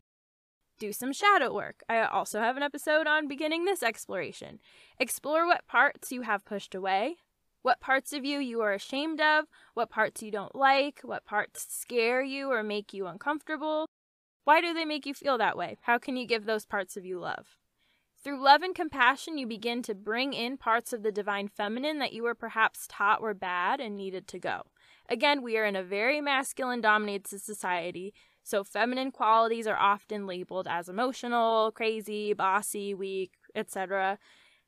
do 0.79 0.91
some 0.91 1.13
shadow 1.13 1.53
work. 1.53 1.83
I 1.87 2.01
also 2.03 2.39
have 2.39 2.57
an 2.57 2.63
episode 2.63 3.07
on 3.07 3.27
beginning 3.27 3.65
this 3.65 3.83
exploration. 3.83 4.59
Explore 4.99 5.45
what 5.45 5.67
parts 5.67 6.11
you 6.11 6.23
have 6.23 6.45
pushed 6.45 6.75
away, 6.75 7.17
what 7.61 7.79
parts 7.79 8.13
of 8.13 8.25
you 8.25 8.39
you 8.39 8.61
are 8.61 8.73
ashamed 8.73 9.21
of, 9.21 9.45
what 9.73 9.89
parts 9.89 10.21
you 10.21 10.31
don't 10.31 10.55
like, 10.55 10.99
what 11.03 11.25
parts 11.25 11.65
scare 11.69 12.21
you 12.21 12.51
or 12.51 12.63
make 12.63 12.93
you 12.93 13.07
uncomfortable. 13.07 13.87
Why 14.43 14.61
do 14.61 14.73
they 14.73 14.85
make 14.85 15.05
you 15.05 15.13
feel 15.13 15.37
that 15.37 15.57
way? 15.57 15.77
How 15.81 15.97
can 15.97 16.17
you 16.17 16.27
give 16.27 16.45
those 16.45 16.65
parts 16.65 16.97
of 16.97 17.05
you 17.05 17.19
love? 17.19 17.57
Through 18.25 18.43
love 18.43 18.63
and 18.63 18.73
compassion, 18.73 19.37
you 19.37 19.45
begin 19.45 19.83
to 19.83 19.93
bring 19.93 20.33
in 20.33 20.57
parts 20.57 20.93
of 20.93 21.03
the 21.03 21.11
divine 21.11 21.47
feminine 21.47 21.99
that 21.99 22.11
you 22.11 22.23
were 22.23 22.33
perhaps 22.33 22.87
taught 22.89 23.21
were 23.21 23.35
bad 23.35 23.79
and 23.79 23.95
needed 23.95 24.27
to 24.29 24.39
go. 24.39 24.63
Again, 25.07 25.43
we 25.43 25.59
are 25.59 25.63
in 25.63 25.75
a 25.75 25.83
very 25.83 26.19
masculine 26.21 26.81
dominated 26.81 27.39
society, 27.39 28.15
so 28.43 28.63
feminine 28.63 29.11
qualities 29.11 29.67
are 29.67 29.77
often 29.77 30.25
labeled 30.25 30.67
as 30.67 30.89
emotional, 30.89 31.71
crazy, 31.71 32.33
bossy, 32.33 32.95
weak, 32.95 33.33
etc. 33.53 34.17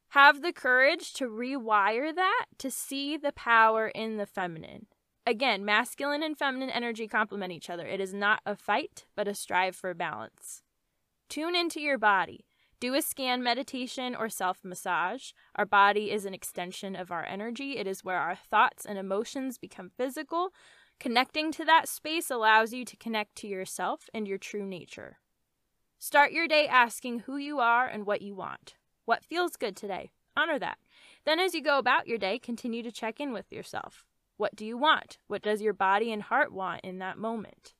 Have 0.09 0.43
the 0.43 0.53
courage 0.53 1.13
to 1.13 1.25
rewire 1.25 2.13
that 2.13 2.45
to 2.59 2.69
see 2.69 3.17
the 3.17 3.31
power 3.31 3.87
in 3.87 4.17
the 4.17 4.27
feminine. 4.27 4.85
Again, 5.25 5.65
masculine 5.65 6.21
and 6.21 6.37
feminine 6.37 6.69
energy 6.69 7.07
complement 7.07 7.53
each 7.53 7.71
other. 7.71 7.87
It 7.87 8.01
is 8.01 8.13
not 8.13 8.39
a 8.45 8.55
fight, 8.55 9.05
but 9.15 9.27
a 9.27 9.33
strive 9.33 9.75
for 9.75 9.95
balance. 9.95 10.61
Tune 11.27 11.55
into 11.55 11.81
your 11.81 11.97
body. 11.97 12.45
Do 12.79 12.93
a 12.93 13.01
scan 13.01 13.41
meditation 13.41 14.15
or 14.15 14.29
self 14.29 14.63
massage. 14.63 15.31
Our 15.55 15.65
body 15.65 16.11
is 16.11 16.25
an 16.25 16.33
extension 16.33 16.95
of 16.95 17.11
our 17.11 17.25
energy. 17.25 17.77
It 17.77 17.87
is 17.87 18.03
where 18.03 18.19
our 18.19 18.35
thoughts 18.35 18.85
and 18.85 18.99
emotions 18.99 19.57
become 19.57 19.89
physical, 19.89 20.51
Connecting 20.99 21.51
to 21.51 21.65
that 21.65 21.87
space 21.87 22.31
allows 22.31 22.73
you 22.73 22.83
to 22.83 22.97
connect 22.97 23.35
to 23.35 23.47
yourself 23.47 24.09
and 24.15 24.27
your 24.27 24.39
true 24.39 24.65
nature. 24.65 25.19
Start 25.99 26.31
your 26.31 26.47
day 26.47 26.67
asking 26.67 27.19
who 27.19 27.37
you 27.37 27.59
are 27.59 27.85
and 27.85 28.05
what 28.05 28.23
you 28.23 28.33
want. 28.33 28.75
What 29.05 29.23
feels 29.23 29.57
good 29.57 29.75
today? 29.75 30.09
Honor 30.35 30.57
that. 30.57 30.79
Then, 31.23 31.39
as 31.39 31.53
you 31.53 31.61
go 31.61 31.77
about 31.77 32.07
your 32.07 32.17
day, 32.17 32.39
continue 32.39 32.81
to 32.81 32.91
check 32.91 33.19
in 33.19 33.31
with 33.31 33.51
yourself. 33.51 34.05
What 34.37 34.55
do 34.55 34.65
you 34.65 34.77
want? 34.77 35.19
What 35.27 35.43
does 35.43 35.61
your 35.61 35.73
body 35.73 36.11
and 36.11 36.23
heart 36.23 36.51
want 36.51 36.81
in 36.83 36.97
that 36.97 37.17
moment? 37.17 37.73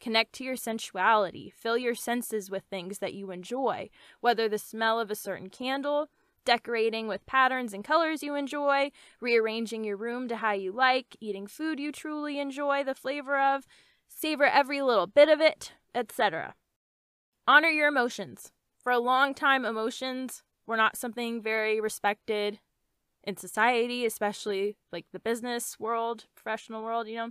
Connect 0.00 0.32
to 0.34 0.44
your 0.44 0.56
sensuality. 0.56 1.52
Fill 1.56 1.78
your 1.78 1.94
senses 1.94 2.50
with 2.50 2.64
things 2.64 2.98
that 2.98 3.14
you 3.14 3.30
enjoy, 3.30 3.88
whether 4.20 4.48
the 4.48 4.58
smell 4.58 5.00
of 5.00 5.10
a 5.10 5.14
certain 5.14 5.48
candle, 5.48 6.08
decorating 6.44 7.08
with 7.08 7.26
patterns 7.26 7.72
and 7.72 7.82
colors 7.84 8.22
you 8.22 8.34
enjoy, 8.34 8.90
rearranging 9.20 9.84
your 9.84 9.96
room 9.96 10.28
to 10.28 10.36
how 10.36 10.52
you 10.52 10.72
like, 10.72 11.16
eating 11.20 11.46
food 11.46 11.80
you 11.80 11.90
truly 11.90 12.38
enjoy 12.38 12.84
the 12.84 12.94
flavor 12.94 13.38
of, 13.38 13.66
savor 14.06 14.44
every 14.44 14.80
little 14.82 15.06
bit 15.06 15.28
of 15.28 15.40
it, 15.40 15.72
etc. 15.94 16.54
Honor 17.48 17.68
your 17.68 17.88
emotions. 17.88 18.52
For 18.78 18.92
a 18.92 18.98
long 18.98 19.34
time, 19.34 19.64
emotions 19.64 20.42
were 20.66 20.76
not 20.76 20.96
something 20.96 21.40
very 21.42 21.80
respected 21.80 22.60
in 23.24 23.36
society, 23.36 24.06
especially 24.06 24.76
like 24.92 25.06
the 25.12 25.18
business 25.18 25.78
world, 25.80 26.26
professional 26.34 26.82
world, 26.82 27.08
you 27.08 27.16
know. 27.16 27.30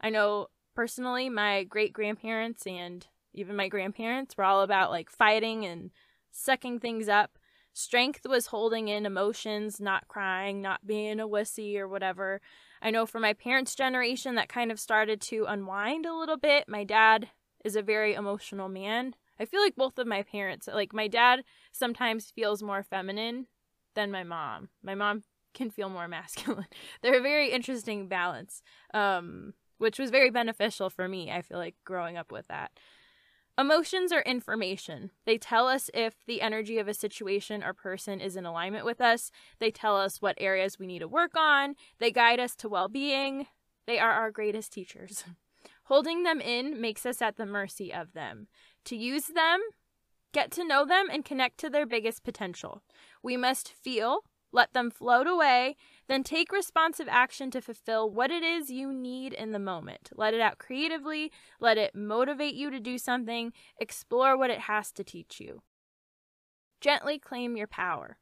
I 0.00 0.10
know 0.10 0.48
personally, 0.74 1.28
my 1.28 1.64
great 1.64 1.92
grandparents 1.92 2.66
and 2.66 3.06
even 3.32 3.56
my 3.56 3.68
grandparents 3.68 4.36
were 4.36 4.44
all 4.44 4.62
about 4.62 4.90
like 4.90 5.10
fighting 5.10 5.64
and 5.64 5.90
sucking 6.30 6.80
things 6.80 7.08
up 7.08 7.38
Strength 7.76 8.24
was 8.24 8.46
holding 8.46 8.86
in 8.86 9.04
emotions, 9.04 9.80
not 9.80 10.06
crying, 10.06 10.62
not 10.62 10.86
being 10.86 11.18
a 11.18 11.26
wussy 11.26 11.76
or 11.76 11.88
whatever. 11.88 12.40
I 12.80 12.92
know 12.92 13.04
for 13.04 13.18
my 13.18 13.32
parents' 13.32 13.74
generation, 13.74 14.36
that 14.36 14.48
kind 14.48 14.70
of 14.70 14.78
started 14.78 15.20
to 15.22 15.46
unwind 15.46 16.06
a 16.06 16.14
little 16.14 16.36
bit. 16.36 16.68
My 16.68 16.84
dad 16.84 17.30
is 17.64 17.74
a 17.74 17.82
very 17.82 18.14
emotional 18.14 18.68
man. 18.68 19.16
I 19.40 19.44
feel 19.44 19.60
like 19.60 19.74
both 19.74 19.98
of 19.98 20.06
my 20.06 20.22
parents, 20.22 20.68
like 20.72 20.92
my 20.92 21.08
dad 21.08 21.42
sometimes 21.72 22.30
feels 22.30 22.62
more 22.62 22.84
feminine 22.84 23.48
than 23.96 24.12
my 24.12 24.22
mom. 24.22 24.68
My 24.80 24.94
mom 24.94 25.24
can 25.52 25.68
feel 25.68 25.88
more 25.88 26.06
masculine. 26.08 26.68
They're 27.02 27.18
a 27.18 27.22
very 27.22 27.50
interesting 27.50 28.06
balance, 28.06 28.62
um, 28.92 29.54
which 29.84 29.98
was 29.98 30.10
very 30.10 30.30
beneficial 30.30 30.88
for 30.88 31.06
me. 31.08 31.30
I 31.30 31.42
feel 31.42 31.58
like 31.58 31.74
growing 31.84 32.16
up 32.16 32.32
with 32.32 32.48
that. 32.48 32.72
Emotions 33.58 34.12
are 34.12 34.22
information. 34.22 35.10
They 35.26 35.36
tell 35.36 35.68
us 35.68 35.90
if 35.92 36.24
the 36.26 36.40
energy 36.40 36.78
of 36.78 36.88
a 36.88 36.94
situation 36.94 37.62
or 37.62 37.74
person 37.74 38.18
is 38.18 38.34
in 38.34 38.46
alignment 38.46 38.86
with 38.86 39.02
us. 39.02 39.30
They 39.60 39.70
tell 39.70 39.98
us 39.98 40.22
what 40.22 40.36
areas 40.38 40.78
we 40.78 40.86
need 40.86 41.00
to 41.00 41.06
work 41.06 41.36
on. 41.36 41.74
They 41.98 42.10
guide 42.10 42.40
us 42.40 42.56
to 42.56 42.68
well 42.68 42.88
being. 42.88 43.46
They 43.86 43.98
are 43.98 44.10
our 44.10 44.30
greatest 44.30 44.72
teachers. 44.72 45.22
Holding 45.84 46.22
them 46.22 46.40
in 46.40 46.80
makes 46.80 47.04
us 47.04 47.20
at 47.20 47.36
the 47.36 47.44
mercy 47.44 47.92
of 47.92 48.14
them. 48.14 48.48
To 48.86 48.96
use 48.96 49.26
them, 49.26 49.60
get 50.32 50.50
to 50.52 50.64
know 50.66 50.86
them, 50.86 51.08
and 51.12 51.26
connect 51.26 51.58
to 51.58 51.68
their 51.68 51.84
biggest 51.84 52.24
potential. 52.24 52.80
We 53.22 53.36
must 53.36 53.68
feel, 53.68 54.20
let 54.54 54.72
them 54.72 54.90
float 54.90 55.26
away, 55.26 55.76
then 56.06 56.22
take 56.22 56.52
responsive 56.52 57.08
action 57.10 57.50
to 57.50 57.60
fulfill 57.60 58.08
what 58.08 58.30
it 58.30 58.42
is 58.42 58.70
you 58.70 58.92
need 58.92 59.32
in 59.32 59.52
the 59.52 59.58
moment. 59.58 60.10
Let 60.14 60.32
it 60.32 60.40
out 60.40 60.58
creatively, 60.58 61.32
let 61.60 61.76
it 61.76 61.94
motivate 61.94 62.54
you 62.54 62.70
to 62.70 62.80
do 62.80 62.96
something, 62.96 63.52
explore 63.78 64.38
what 64.38 64.50
it 64.50 64.60
has 64.60 64.92
to 64.92 65.04
teach 65.04 65.40
you. 65.40 65.62
Gently 66.80 67.18
claim 67.18 67.56
your 67.56 67.66
power. 67.66 68.18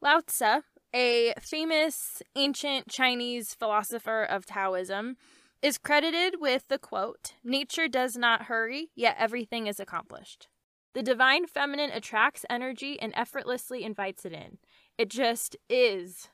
Lao 0.00 0.20
Tzu, 0.20 0.62
a 0.94 1.34
famous 1.40 2.22
ancient 2.36 2.88
Chinese 2.88 3.54
philosopher 3.54 4.22
of 4.22 4.46
Taoism, 4.46 5.16
is 5.62 5.78
credited 5.78 6.40
with 6.40 6.68
the 6.68 6.78
quote 6.78 7.34
Nature 7.42 7.88
does 7.88 8.16
not 8.16 8.42
hurry, 8.42 8.90
yet 8.94 9.16
everything 9.18 9.66
is 9.66 9.80
accomplished. 9.80 10.48
The 10.94 11.02
divine 11.02 11.46
feminine 11.46 11.90
attracts 11.90 12.44
energy 12.50 13.00
and 13.00 13.12
effortlessly 13.16 13.82
invites 13.82 14.24
it 14.24 14.32
in. 14.32 14.58
It 14.98 15.08
just 15.08 15.56
is 15.68 16.28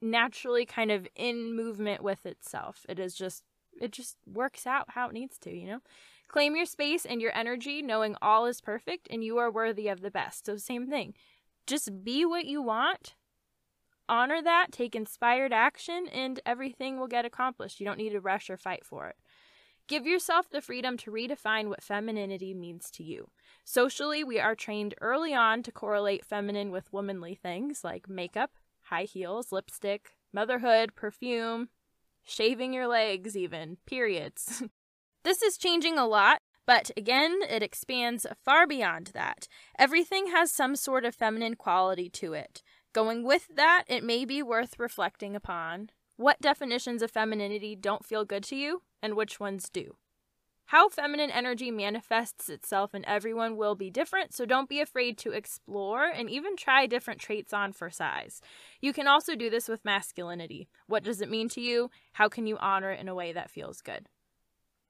naturally 0.00 0.66
kind 0.66 0.90
of 0.90 1.06
in 1.14 1.54
movement 1.54 2.02
with 2.02 2.26
itself. 2.26 2.84
It 2.88 2.98
is 2.98 3.14
just 3.14 3.44
it 3.80 3.90
just 3.90 4.16
works 4.26 4.66
out 4.66 4.90
how 4.90 5.08
it 5.08 5.14
needs 5.14 5.38
to, 5.38 5.50
you 5.50 5.66
know? 5.66 5.80
Claim 6.28 6.54
your 6.54 6.66
space 6.66 7.04
and 7.04 7.20
your 7.20 7.34
energy 7.34 7.82
knowing 7.82 8.16
all 8.20 8.46
is 8.46 8.60
perfect 8.60 9.08
and 9.10 9.24
you 9.24 9.38
are 9.38 9.50
worthy 9.50 9.88
of 9.88 10.00
the 10.02 10.10
best. 10.10 10.46
So 10.46 10.56
same 10.56 10.86
thing. 10.86 11.14
Just 11.66 12.04
be 12.04 12.24
what 12.24 12.44
you 12.44 12.62
want. 12.62 13.14
Honor 14.08 14.42
that, 14.42 14.72
take 14.72 14.94
inspired 14.94 15.52
action 15.52 16.06
and 16.12 16.40
everything 16.44 16.98
will 16.98 17.06
get 17.06 17.24
accomplished. 17.24 17.80
You 17.80 17.86
don't 17.86 17.98
need 17.98 18.10
to 18.10 18.20
rush 18.20 18.50
or 18.50 18.56
fight 18.56 18.84
for 18.84 19.08
it. 19.08 19.16
Give 19.88 20.06
yourself 20.06 20.48
the 20.50 20.60
freedom 20.60 20.96
to 20.98 21.10
redefine 21.10 21.68
what 21.68 21.82
femininity 21.82 22.54
means 22.54 22.90
to 22.92 23.02
you. 23.02 23.30
Socially, 23.64 24.24
we 24.24 24.38
are 24.40 24.54
trained 24.54 24.94
early 25.00 25.32
on 25.32 25.62
to 25.62 25.72
correlate 25.72 26.24
feminine 26.24 26.70
with 26.70 26.92
womanly 26.92 27.34
things 27.34 27.84
like 27.84 28.08
makeup, 28.08 28.52
high 28.82 29.04
heels, 29.04 29.52
lipstick, 29.52 30.10
motherhood, 30.32 30.94
perfume, 30.94 31.68
shaving 32.24 32.72
your 32.72 32.86
legs, 32.86 33.36
even, 33.36 33.78
periods. 33.86 34.62
this 35.24 35.42
is 35.42 35.56
changing 35.56 35.96
a 35.96 36.06
lot, 36.06 36.40
but 36.66 36.90
again, 36.96 37.40
it 37.48 37.62
expands 37.62 38.26
far 38.44 38.66
beyond 38.66 39.10
that. 39.14 39.46
Everything 39.78 40.28
has 40.28 40.52
some 40.52 40.76
sort 40.76 41.04
of 41.04 41.14
feminine 41.14 41.54
quality 41.54 42.08
to 42.10 42.32
it. 42.32 42.62
Going 42.92 43.24
with 43.24 43.48
that, 43.54 43.84
it 43.88 44.04
may 44.04 44.24
be 44.24 44.42
worth 44.42 44.78
reflecting 44.78 45.34
upon 45.34 45.90
what 46.16 46.40
definitions 46.40 47.02
of 47.02 47.10
femininity 47.10 47.74
don't 47.74 48.04
feel 48.04 48.24
good 48.24 48.44
to 48.44 48.56
you 48.56 48.82
and 49.02 49.14
which 49.14 49.40
ones 49.40 49.68
do. 49.72 49.96
How 50.66 50.88
feminine 50.88 51.30
energy 51.30 51.70
manifests 51.70 52.48
itself 52.48 52.94
in 52.94 53.04
everyone 53.04 53.56
will 53.56 53.74
be 53.74 53.90
different, 53.90 54.34
so 54.34 54.44
don't 54.46 54.68
be 54.68 54.80
afraid 54.80 55.18
to 55.18 55.30
explore 55.32 56.06
and 56.06 56.28
even 56.30 56.56
try 56.56 56.86
different 56.86 57.20
traits 57.20 57.52
on 57.52 57.72
for 57.72 57.90
size. 57.90 58.40
You 58.80 58.92
can 58.92 59.06
also 59.06 59.36
do 59.36 59.50
this 59.50 59.68
with 59.68 59.84
masculinity. 59.84 60.68
What 60.86 61.04
does 61.04 61.20
it 61.20 61.30
mean 61.30 61.48
to 61.50 61.60
you? 61.60 61.90
How 62.14 62.28
can 62.28 62.46
you 62.46 62.56
honor 62.58 62.90
it 62.90 63.00
in 63.00 63.08
a 63.08 63.14
way 63.14 63.32
that 63.32 63.50
feels 63.50 63.82
good? 63.82 64.08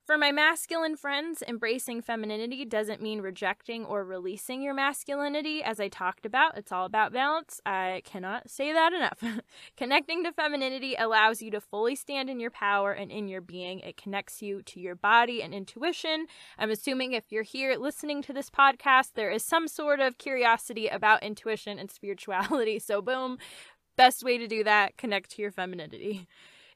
For 0.05 0.17
my 0.17 0.33
masculine 0.33 0.97
friends, 0.97 1.41
embracing 1.47 2.01
femininity 2.01 2.65
doesn't 2.65 3.01
mean 3.01 3.21
rejecting 3.21 3.85
or 3.85 4.03
releasing 4.03 4.61
your 4.61 4.73
masculinity. 4.73 5.63
As 5.63 5.79
I 5.79 5.87
talked 5.87 6.25
about, 6.25 6.57
it's 6.57 6.73
all 6.73 6.85
about 6.85 7.13
balance. 7.13 7.61
I 7.65 8.01
cannot 8.03 8.49
say 8.49 8.73
that 8.73 8.91
enough. 8.91 9.23
Connecting 9.77 10.25
to 10.25 10.33
femininity 10.33 10.95
allows 10.99 11.41
you 11.41 11.49
to 11.51 11.61
fully 11.61 11.95
stand 11.95 12.29
in 12.29 12.41
your 12.41 12.51
power 12.51 12.91
and 12.91 13.13
in 13.13 13.29
your 13.29 13.39
being. 13.39 13.79
It 13.79 13.95
connects 13.95 14.41
you 14.41 14.61
to 14.63 14.81
your 14.81 14.95
body 14.95 15.41
and 15.41 15.53
intuition. 15.53 16.27
I'm 16.59 16.69
assuming 16.69 17.13
if 17.13 17.31
you're 17.31 17.43
here 17.43 17.77
listening 17.77 18.21
to 18.23 18.33
this 18.33 18.49
podcast, 18.49 19.13
there 19.15 19.31
is 19.31 19.45
some 19.45 19.69
sort 19.69 20.01
of 20.01 20.17
curiosity 20.17 20.89
about 20.89 21.23
intuition 21.23 21.79
and 21.79 21.89
spirituality. 21.91 22.77
So, 22.79 23.01
boom, 23.01 23.37
best 23.95 24.21
way 24.21 24.37
to 24.37 24.47
do 24.47 24.65
that, 24.65 24.97
connect 24.97 25.29
to 25.31 25.41
your 25.41 25.51
femininity. 25.51 26.27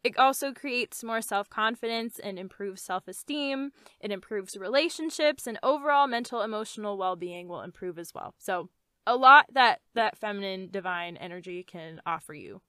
It 0.07 0.17
also 0.17 0.53
creates 0.53 1.03
more 1.03 1.21
self 1.21 1.49
confidence 1.49 2.17
and 2.17 2.39
improves 2.39 2.81
self 2.81 3.09
esteem. 3.09 3.73
It 3.99 4.09
improves 4.09 4.55
relationships, 4.55 5.45
and 5.45 5.59
overall 5.61 6.07
mental 6.07 6.41
emotional 6.41 6.97
well 6.97 7.17
being 7.17 7.49
will 7.49 7.61
improve 7.61 7.99
as 7.99 8.13
well. 8.13 8.33
So, 8.37 8.69
a 9.05 9.17
lot 9.17 9.47
that 9.51 9.81
that 9.95 10.17
feminine 10.17 10.69
divine 10.71 11.17
energy 11.17 11.61
can 11.61 11.99
offer 12.05 12.33
you. 12.33 12.61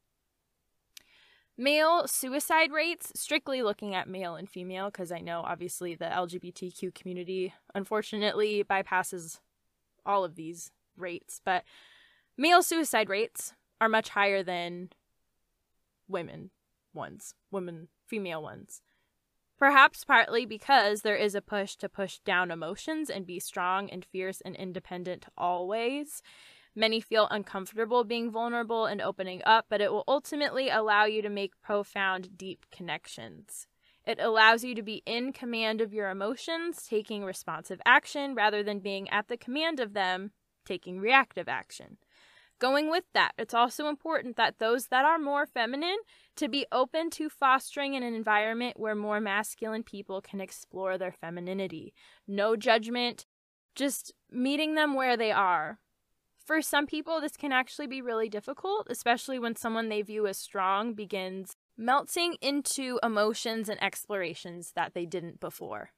Male 1.56 2.08
suicide 2.08 2.72
rates, 2.72 3.12
strictly 3.14 3.62
looking 3.62 3.94
at 3.94 4.08
male 4.08 4.34
and 4.34 4.50
female, 4.50 4.86
because 4.86 5.12
I 5.12 5.20
know 5.20 5.42
obviously 5.42 5.94
the 5.94 6.06
LGBTQ 6.06 6.92
community 6.92 7.54
unfortunately 7.72 8.64
bypasses 8.64 9.38
all 10.04 10.24
of 10.24 10.34
these 10.34 10.72
rates, 10.96 11.40
but 11.44 11.62
male 12.36 12.64
suicide 12.64 13.08
rates 13.08 13.54
are 13.80 13.88
much 13.88 14.08
higher 14.08 14.42
than 14.42 14.88
women 16.08 16.50
ones, 16.98 17.34
women, 17.50 17.88
female 18.06 18.42
ones. 18.42 18.82
Perhaps 19.58 20.04
partly 20.04 20.44
because 20.44 21.00
there 21.00 21.16
is 21.16 21.34
a 21.34 21.40
push 21.40 21.74
to 21.76 21.88
push 21.88 22.18
down 22.20 22.50
emotions 22.50 23.10
and 23.10 23.26
be 23.26 23.40
strong 23.40 23.90
and 23.90 24.04
fierce 24.04 24.40
and 24.42 24.54
independent 24.54 25.26
always. 25.36 26.22
Many 26.76 27.00
feel 27.00 27.26
uncomfortable 27.30 28.04
being 28.04 28.30
vulnerable 28.30 28.86
and 28.86 29.00
opening 29.00 29.42
up, 29.44 29.66
but 29.68 29.80
it 29.80 29.90
will 29.90 30.04
ultimately 30.06 30.68
allow 30.68 31.06
you 31.06 31.22
to 31.22 31.28
make 31.28 31.60
profound, 31.60 32.38
deep 32.38 32.66
connections. 32.70 33.66
It 34.06 34.20
allows 34.20 34.62
you 34.62 34.76
to 34.76 34.82
be 34.82 35.02
in 35.04 35.32
command 35.32 35.80
of 35.80 35.92
your 35.92 36.08
emotions, 36.08 36.86
taking 36.88 37.24
responsive 37.24 37.80
action 37.84 38.34
rather 38.36 38.62
than 38.62 38.78
being 38.78 39.08
at 39.10 39.26
the 39.26 39.36
command 39.36 39.80
of 39.80 39.92
them, 39.92 40.30
taking 40.64 41.00
reactive 41.00 41.48
action. 41.48 41.98
Going 42.58 42.90
with 42.90 43.04
that, 43.14 43.32
it's 43.38 43.54
also 43.54 43.88
important 43.88 44.36
that 44.36 44.58
those 44.58 44.88
that 44.88 45.04
are 45.04 45.18
more 45.18 45.46
feminine 45.46 45.98
to 46.36 46.48
be 46.48 46.66
open 46.72 47.08
to 47.10 47.28
fostering 47.28 47.94
an 47.94 48.02
environment 48.02 48.78
where 48.78 48.96
more 48.96 49.20
masculine 49.20 49.84
people 49.84 50.20
can 50.20 50.40
explore 50.40 50.98
their 50.98 51.12
femininity. 51.12 51.94
No 52.26 52.56
judgment, 52.56 53.26
just 53.76 54.12
meeting 54.30 54.74
them 54.74 54.94
where 54.94 55.16
they 55.16 55.30
are. 55.30 55.78
For 56.44 56.60
some 56.60 56.86
people, 56.86 57.20
this 57.20 57.36
can 57.36 57.52
actually 57.52 57.86
be 57.86 58.02
really 58.02 58.28
difficult, 58.28 58.88
especially 58.90 59.38
when 59.38 59.54
someone 59.54 59.88
they 59.88 60.02
view 60.02 60.26
as 60.26 60.38
strong 60.38 60.94
begins 60.94 61.54
melting 61.76 62.36
into 62.40 62.98
emotions 63.04 63.68
and 63.68 63.80
explorations 63.82 64.72
that 64.74 64.94
they 64.94 65.06
didn't 65.06 65.38
before. 65.38 65.90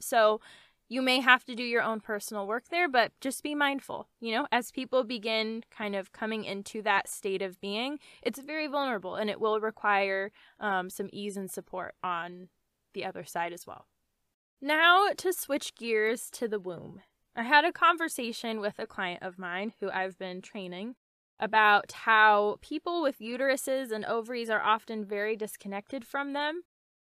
So, 0.00 0.40
you 0.88 1.02
may 1.02 1.20
have 1.20 1.44
to 1.44 1.54
do 1.54 1.62
your 1.62 1.82
own 1.82 2.00
personal 2.00 2.46
work 2.46 2.64
there, 2.70 2.88
but 2.88 3.12
just 3.20 3.42
be 3.42 3.54
mindful. 3.54 4.08
You 4.20 4.32
know, 4.32 4.46
as 4.52 4.70
people 4.70 5.04
begin 5.04 5.64
kind 5.70 5.94
of 5.96 6.12
coming 6.12 6.44
into 6.44 6.82
that 6.82 7.08
state 7.08 7.42
of 7.42 7.60
being, 7.60 7.98
it's 8.22 8.38
very 8.38 8.66
vulnerable 8.66 9.16
and 9.16 9.30
it 9.30 9.40
will 9.40 9.60
require 9.60 10.30
um, 10.60 10.90
some 10.90 11.08
ease 11.12 11.36
and 11.36 11.50
support 11.50 11.94
on 12.02 12.48
the 12.92 13.04
other 13.04 13.24
side 13.24 13.52
as 13.52 13.66
well. 13.66 13.86
Now, 14.60 15.08
to 15.16 15.32
switch 15.32 15.74
gears 15.74 16.30
to 16.32 16.48
the 16.48 16.60
womb. 16.60 17.02
I 17.36 17.42
had 17.42 17.64
a 17.64 17.72
conversation 17.72 18.60
with 18.60 18.78
a 18.78 18.86
client 18.86 19.22
of 19.22 19.38
mine 19.38 19.72
who 19.80 19.90
I've 19.90 20.16
been 20.18 20.40
training 20.40 20.94
about 21.40 21.92
how 21.92 22.58
people 22.62 23.02
with 23.02 23.18
uteruses 23.18 23.90
and 23.90 24.04
ovaries 24.04 24.48
are 24.48 24.62
often 24.62 25.04
very 25.04 25.34
disconnected 25.34 26.04
from 26.04 26.32
them 26.32 26.62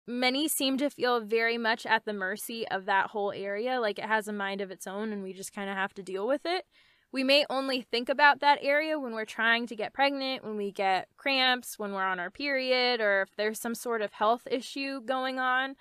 many 0.07 0.47
seem 0.47 0.77
to 0.77 0.89
feel 0.89 1.21
very 1.21 1.57
much 1.57 1.85
at 1.85 2.05
the 2.05 2.13
mercy 2.13 2.67
of 2.67 2.85
that 2.85 3.11
whole 3.11 3.31
area, 3.31 3.79
like 3.79 3.99
it 3.99 4.05
has 4.05 4.27
a 4.27 4.33
mind 4.33 4.61
of 4.61 4.71
its 4.71 4.87
own 4.87 5.11
and 5.11 5.23
we 5.23 5.33
just 5.33 5.53
kind 5.53 5.69
of 5.69 5.75
have 5.75 5.93
to 5.95 6.03
deal 6.03 6.27
with 6.27 6.45
it. 6.45 6.65
We 7.11 7.23
may 7.23 7.45
only 7.49 7.81
think 7.81 8.09
about 8.09 8.39
that 8.39 8.59
area 8.61 8.99
when 8.99 9.13
we're 9.13 9.25
trying 9.25 9.67
to 9.67 9.75
get 9.75 9.93
pregnant, 9.93 10.43
when 10.43 10.57
we 10.57 10.71
get 10.71 11.07
cramps, 11.15 11.77
when 11.77 11.93
we're 11.93 12.03
on 12.03 12.19
our 12.19 12.31
period, 12.31 13.01
or 13.01 13.21
if 13.21 13.35
there's 13.35 13.59
some 13.59 13.75
sort 13.75 14.01
of 14.01 14.13
health 14.13 14.47
issue 14.49 14.99
going 14.99 15.37
on, 15.37 15.75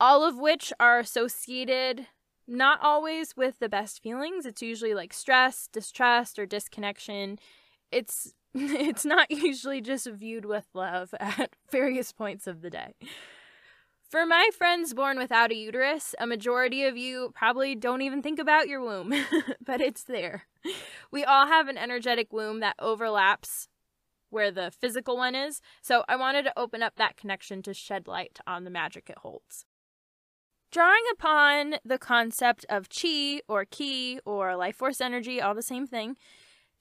all 0.00 0.24
of 0.24 0.38
which 0.38 0.72
are 0.80 0.98
associated 0.98 2.06
not 2.50 2.80
always 2.82 3.36
with 3.36 3.58
the 3.60 3.68
best 3.68 4.02
feelings. 4.02 4.44
It's 4.44 4.60
usually 4.60 4.92
like 4.92 5.12
stress, 5.12 5.68
distrust, 5.72 6.38
or 6.38 6.46
disconnection. 6.46 7.38
It's 7.92 8.34
it's 8.54 9.04
not 9.04 9.30
usually 9.30 9.80
just 9.80 10.06
viewed 10.06 10.44
with 10.44 10.66
love 10.74 11.14
at 11.20 11.54
various 11.70 12.12
points 12.12 12.46
of 12.46 12.62
the 12.62 12.70
day. 12.70 12.94
For 14.10 14.26
my 14.26 14.50
friends 14.58 14.92
born 14.92 15.18
without 15.18 15.52
a 15.52 15.54
uterus, 15.54 16.16
a 16.18 16.26
majority 16.26 16.82
of 16.82 16.96
you 16.96 17.30
probably 17.32 17.76
don't 17.76 18.02
even 18.02 18.22
think 18.22 18.40
about 18.40 18.66
your 18.66 18.80
womb, 18.80 19.14
but 19.64 19.80
it's 19.80 20.02
there. 20.02 20.48
We 21.12 21.22
all 21.22 21.46
have 21.46 21.68
an 21.68 21.78
energetic 21.78 22.32
womb 22.32 22.58
that 22.58 22.74
overlaps 22.80 23.68
where 24.28 24.50
the 24.50 24.72
physical 24.72 25.16
one 25.16 25.36
is, 25.36 25.60
so 25.80 26.02
I 26.08 26.16
wanted 26.16 26.42
to 26.42 26.58
open 26.58 26.82
up 26.82 26.96
that 26.96 27.16
connection 27.16 27.62
to 27.62 27.72
shed 27.72 28.08
light 28.08 28.40
on 28.48 28.64
the 28.64 28.70
magic 28.70 29.08
it 29.08 29.18
holds. 29.18 29.64
Drawing 30.72 31.04
upon 31.12 31.76
the 31.84 31.98
concept 31.98 32.66
of 32.68 32.88
chi 32.88 33.42
or 33.46 33.64
ki 33.64 34.18
or 34.24 34.56
life 34.56 34.74
force 34.74 35.00
energy, 35.00 35.40
all 35.40 35.54
the 35.54 35.62
same 35.62 35.86
thing, 35.86 36.16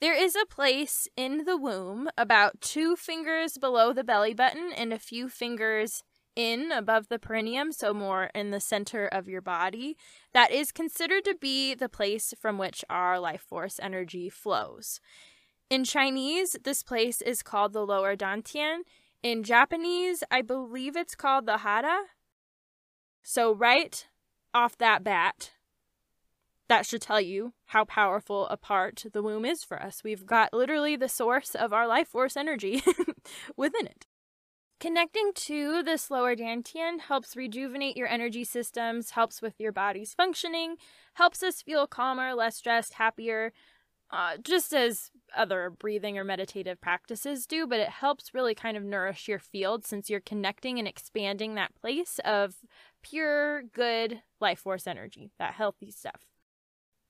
there 0.01 0.19
is 0.19 0.35
a 0.35 0.47
place 0.47 1.07
in 1.15 1.45
the 1.45 1.57
womb 1.57 2.09
about 2.17 2.59
two 2.59 2.95
fingers 2.95 3.59
below 3.59 3.93
the 3.93 4.03
belly 4.03 4.33
button 4.33 4.71
and 4.75 4.91
a 4.91 4.97
few 4.97 5.29
fingers 5.29 6.03
in 6.35 6.71
above 6.71 7.09
the 7.09 7.19
perineum, 7.19 7.71
so 7.71 7.93
more 7.93 8.29
in 8.35 8.51
the 8.51 8.59
center 8.59 9.07
of 9.07 9.27
your 9.27 9.41
body, 9.41 9.97
that 10.33 10.51
is 10.51 10.71
considered 10.71 11.25
to 11.25 11.35
be 11.35 11.73
the 11.73 11.89
place 11.89 12.33
from 12.39 12.57
which 12.57 12.85
our 12.89 13.19
life 13.19 13.41
force 13.41 13.79
energy 13.81 14.29
flows. 14.29 14.99
In 15.69 15.83
Chinese, 15.83 16.55
this 16.63 16.81
place 16.81 17.21
is 17.21 17.43
called 17.43 17.73
the 17.73 17.85
lower 17.85 18.15
dantian. 18.15 18.79
In 19.21 19.43
Japanese, 19.43 20.23
I 20.31 20.41
believe 20.41 20.95
it's 20.95 21.15
called 21.15 21.45
the 21.45 21.59
hara. 21.59 22.05
So, 23.21 23.53
right 23.53 24.07
off 24.53 24.77
that 24.77 25.03
bat, 25.03 25.51
that 26.69 26.85
should 26.85 27.01
tell 27.01 27.19
you 27.19 27.53
how 27.65 27.83
powerful 27.83 28.47
a 28.47 28.55
part 28.55 29.03
the 29.11 29.21
womb 29.21 29.43
is 29.43 29.63
for 29.63 29.81
us. 29.81 30.03
We've 30.03 30.25
got 30.25 30.53
literally 30.53 30.95
the 30.95 31.09
source 31.09 31.53
of 31.53 31.73
our 31.73 31.87
life 31.87 32.07
force 32.07 32.37
energy 32.37 32.81
within 33.57 33.87
it. 33.87 34.05
Connecting 34.79 35.31
to 35.35 35.83
this 35.83 36.09
lower 36.09 36.37
dantian 36.37 37.01
helps 37.01 37.35
rejuvenate 37.35 37.97
your 37.97 38.07
energy 38.07 38.45
systems, 38.45 39.11
helps 39.11 39.41
with 39.41 39.59
your 39.59 39.73
body's 39.73 40.13
functioning, 40.13 40.77
helps 41.15 41.43
us 41.43 41.61
feel 41.61 41.85
calmer, 41.85 42.33
less 42.33 42.55
stressed, 42.55 42.93
happier, 42.93 43.51
uh, 44.09 44.37
just 44.41 44.73
as 44.73 45.11
other 45.35 45.69
breathing 45.69 46.17
or 46.17 46.23
meditative 46.23 46.79
practices 46.79 47.45
do, 47.45 47.67
but 47.67 47.81
it 47.81 47.89
helps 47.89 48.33
really 48.33 48.55
kind 48.55 48.77
of 48.77 48.83
nourish 48.83 49.27
your 49.27 49.37
field 49.37 49.85
since 49.85 50.09
you're 50.09 50.21
connecting 50.21 50.79
and 50.79 50.87
expanding 50.87 51.55
that 51.55 51.75
place 51.75 52.19
of 52.23 52.55
pure, 53.03 53.63
good 53.63 54.21
life 54.39 54.59
force 54.59 54.87
energy, 54.87 55.31
that 55.39 55.55
healthy 55.55 55.91
stuff. 55.91 56.21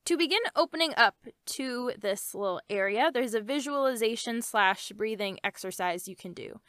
To 0.05 0.17
begin 0.17 0.41
opening 0.55 0.93
up 0.97 1.15
to 1.45 1.91
this 1.97 2.33
little 2.33 2.61
area, 2.67 3.11
there's 3.13 3.35
a 3.35 3.41
visualization 3.41 4.41
slash 4.41 4.91
breathing 4.95 5.37
exercise 5.43 6.07
you 6.07 6.15
can 6.15 6.33
do. 6.33 6.59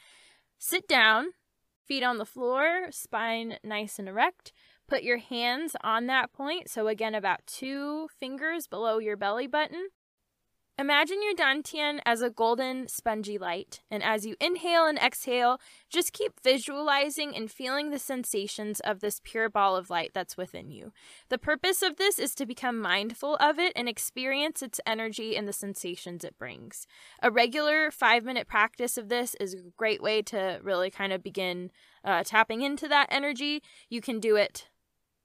Sit 0.63 0.87
down, 0.87 1.29
feet 1.87 2.03
on 2.03 2.19
the 2.19 2.27
floor, 2.27 2.89
spine 2.91 3.57
nice 3.65 3.99
and 3.99 4.07
erect. 4.07 4.53
Put 4.87 5.03
your 5.03 5.17
hands 5.17 5.75
on 5.83 6.07
that 6.09 6.35
point, 6.35 6.69
so 6.69 6.87
again, 6.87 7.15
about 7.15 7.47
two 7.47 8.09
fingers 8.21 8.67
below 8.67 8.99
your 8.99 9.17
belly 9.17 9.47
button. 9.47 9.89
Imagine 10.81 11.19
your 11.23 11.35
dantian 11.35 12.01
as 12.07 12.23
a 12.23 12.31
golden, 12.31 12.89
spongy 12.89 13.37
light, 13.37 13.83
and 13.91 14.03
as 14.03 14.25
you 14.25 14.35
inhale 14.41 14.87
and 14.87 14.97
exhale, 14.97 15.61
just 15.91 16.15
keep 16.15 16.41
visualizing 16.43 17.37
and 17.37 17.51
feeling 17.51 17.91
the 17.91 17.99
sensations 17.99 18.81
of 18.81 19.01
this 19.01 19.21
pure 19.23 19.51
ball 19.51 19.77
of 19.77 19.91
light 19.91 20.13
that's 20.15 20.39
within 20.39 20.71
you. 20.71 20.91
The 21.29 21.37
purpose 21.37 21.83
of 21.83 21.97
this 21.97 22.19
is 22.19 22.35
to 22.37 22.47
become 22.47 22.81
mindful 22.81 23.37
of 23.37 23.59
it 23.59 23.75
and 23.77 23.91
experience 23.91 24.63
its 24.63 24.81
energy 24.87 25.37
and 25.37 25.47
the 25.47 25.53
sensations 25.53 26.25
it 26.25 26.39
brings. 26.39 26.87
A 27.23 27.31
regular 27.31 27.91
five 27.91 28.25
minute 28.25 28.49
practice 28.49 28.97
of 28.97 29.11
this 29.11 29.35
is 29.39 29.53
a 29.53 29.73
great 29.77 30.03
way 30.03 30.23
to 30.23 30.61
really 30.63 30.91
kind 30.91 31.13
of 31.13 31.23
begin 31.23 31.71
uh, 32.07 32.23
tapping 32.25 32.63
into 32.63 32.89
that 32.89 33.09
energy. 33.11 33.63
You 33.91 34.01
can 34.01 34.19
do 34.19 34.37
it 34.37 34.71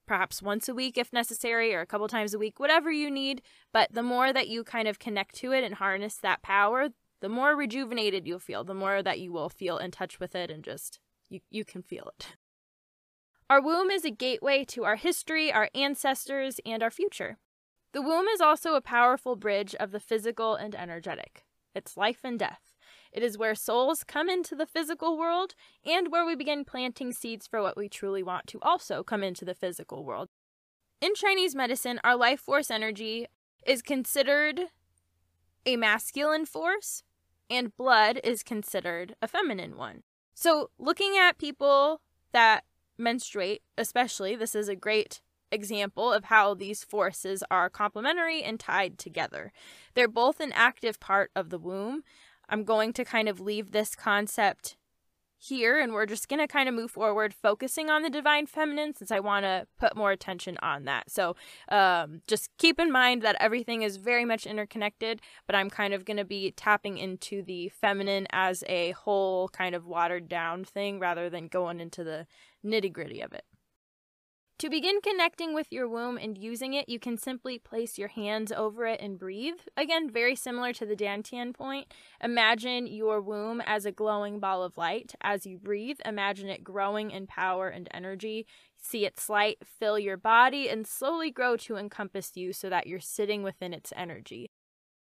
perhaps 0.06 0.42
once 0.42 0.70
a 0.70 0.76
week 0.76 0.98
if 0.98 1.14
necessary 1.14 1.74
or 1.74 1.82
a 1.82 1.86
couple 1.86 2.08
times 2.08 2.34
a 2.34 2.40
week, 2.40 2.60
whatever 2.60 2.92
you 2.92 3.10
need. 3.10 3.42
But 3.74 3.94
the 3.94 4.04
more 4.04 4.32
that 4.34 4.48
you 4.48 4.64
kind 4.64 4.88
of 4.88 5.00
connect 5.00 5.36
to 5.36 5.52
it 5.52 5.64
and 5.64 5.76
harness 5.76 6.16
that 6.18 6.42
power, 6.42 6.90
the 7.22 7.30
more 7.30 7.56
rejuvenated 7.56 8.28
you'll 8.28 8.40
feel, 8.40 8.64
the 8.64 8.74
more 8.74 9.02
that 9.02 9.20
you 9.20 9.32
will 9.32 9.50
feel 9.50 9.78
in 9.78 9.92
touch 9.92 10.20
with 10.20 10.36
it 10.36 10.52
and 10.52 10.64
just 10.64 11.00
you, 11.30 11.40
you 11.50 11.66
can 11.66 11.82
feel 11.82 12.12
it. 12.18 12.36
Our 13.50 13.62
womb 13.62 13.92
is 13.92 14.06
a 14.06 14.12
gateway 14.12 14.64
to 14.66 14.86
our 14.86 14.96
history, 14.96 15.52
our 15.52 15.70
ancestors, 15.76 16.60
and 16.66 16.82
our 16.82 16.92
future. 16.92 17.38
The 17.94 18.02
womb 18.02 18.28
is 18.28 18.42
also 18.42 18.76
a 18.76 18.82
powerful 18.82 19.36
bridge 19.36 19.76
of 19.76 19.92
the 19.92 20.00
physical 20.00 20.56
and 20.56 20.76
energetic. 20.76 21.46
It's 21.74 21.96
life 21.96 22.20
and 22.24 22.38
death. 22.40 22.75
It 23.16 23.24
is 23.24 23.38
where 23.38 23.56
souls 23.56 24.04
come 24.04 24.30
into 24.30 24.56
the 24.56 24.66
physical 24.66 25.18
world 25.18 25.56
and 25.86 26.12
where 26.12 26.26
we 26.26 26.36
begin 26.36 26.66
planting 26.66 27.14
seeds 27.14 27.48
for 27.48 27.62
what 27.62 27.78
we 27.78 27.88
truly 27.88 28.22
want 28.22 28.46
to 28.48 28.60
also 28.62 29.04
come 29.04 29.24
into 29.24 29.46
the 29.46 29.56
physical 29.56 30.04
world. 30.04 30.28
In 31.00 31.16
Chinese 31.16 31.56
medicine, 31.56 32.02
our 32.04 32.18
life 32.18 32.42
force 32.42 32.70
energy 32.70 33.28
is 33.66 33.82
considered 33.82 34.64
a 35.66 35.78
masculine 35.78 36.46
force, 36.46 37.04
and 37.50 37.76
blood 37.78 38.20
is 38.22 38.44
considered 38.44 39.16
a 39.22 39.30
feminine 39.30 39.78
one. 39.78 40.04
So, 40.34 40.72
looking 40.78 41.16
at 41.18 41.38
people 41.38 42.02
that 42.34 42.66
menstruate, 42.98 43.62
especially, 43.78 44.36
this 44.36 44.56
is 44.56 44.68
a 44.68 44.76
great 44.76 45.22
example 45.52 46.12
of 46.12 46.26
how 46.26 46.54
these 46.54 46.84
forces 46.84 47.44
are 47.50 47.70
complementary 47.70 48.44
and 48.44 48.60
tied 48.60 48.98
together. 49.00 49.54
They're 49.94 50.10
both 50.10 50.42
an 50.42 50.52
active 50.54 51.00
part 51.00 51.32
of 51.34 51.50
the 51.50 51.60
womb. 51.60 52.04
I'm 52.50 52.64
going 52.64 52.94
to 52.94 53.06
kind 53.06 53.30
of 53.30 53.40
leave 53.40 53.72
this 53.72 53.96
concept 53.96 54.78
here 55.38 55.80
and 55.80 55.94
we're 55.94 56.06
just 56.06 56.28
going 56.28 56.40
to 56.40 56.48
kind 56.48 56.68
of 56.68 56.76
move 56.76 56.92
forward 56.92 57.34
focusing 57.34 57.90
on 57.90 58.02
the 58.02 58.10
divine 58.10 58.46
feminine 58.46 58.96
since 58.96 59.12
I 59.12 59.20
want 59.20 59.44
to 59.44 59.68
put 59.80 59.96
more 59.96 60.12
attention 60.12 60.58
on 60.62 60.86
that. 60.86 61.12
So 61.12 61.36
um, 61.70 62.22
just 62.28 62.50
keep 62.58 62.80
in 62.80 62.92
mind 62.92 63.22
that 63.22 63.36
everything 63.40 63.84
is 63.84 63.98
very 63.98 64.26
much 64.26 64.46
interconnected, 64.46 65.22
but 65.46 65.56
I'm 65.56 65.70
kind 65.70 65.94
of 65.94 66.06
going 66.06 66.18
to 66.18 66.26
be 66.26 66.52
tapping 66.52 66.98
into 66.98 67.44
the 67.44 67.70
feminine 67.70 68.28
as 68.32 68.64
a 68.68 68.92
whole 68.92 69.50
kind 69.50 69.76
of 69.76 69.86
watered 69.86 70.28
down 70.28 70.64
thing 70.64 71.00
rather 71.00 71.30
than 71.30 71.48
going 71.48 71.80
into 71.80 72.04
the 72.04 72.26
nitty 72.66 72.92
gritty 72.92 73.22
of 73.22 73.34
it. 73.34 73.46
To 74.60 74.70
begin 74.70 75.02
connecting 75.02 75.54
with 75.54 75.68
your 75.70 75.90
womb 75.90 76.18
and 76.18 76.38
using 76.38 76.74
it, 76.74 76.88
you 76.88 76.98
can 76.98 77.18
simply 77.18 77.60
place 77.60 77.98
your 77.98 78.08
hands 78.08 78.54
over 78.54 78.86
it 78.86 79.02
and 79.02 79.20
breathe. 79.20 79.60
Again, 79.76 80.10
very 80.10 80.34
similar 80.34 80.72
to 80.74 80.86
the 80.86 80.96
Dantian 80.96 81.54
point. 81.54 81.94
Imagine 82.24 82.88
your 82.88 83.20
womb 83.20 83.62
as 83.66 83.86
a 83.86 83.92
glowing 83.92 84.40
ball 84.40 84.64
of 84.64 84.78
light. 84.78 85.14
As 85.20 85.46
you 85.46 85.58
breathe, 85.58 85.98
imagine 86.06 86.48
it 86.48 86.64
growing 86.64 87.12
in 87.12 87.28
power 87.28 87.68
and 87.68 87.90
energy. 87.94 88.48
See 88.82 89.06
its 89.06 89.28
light 89.28 89.58
fill 89.66 90.00
your 90.00 90.16
body 90.16 90.70
and 90.70 90.88
slowly 90.88 91.32
grow 91.32 91.58
to 91.58 91.76
encompass 91.76 92.38
you 92.38 92.54
so 92.54 92.70
that 92.70 92.88
you're 92.88 93.02
sitting 93.02 93.44
within 93.44 93.74
its 93.74 93.92
energy. 93.94 94.52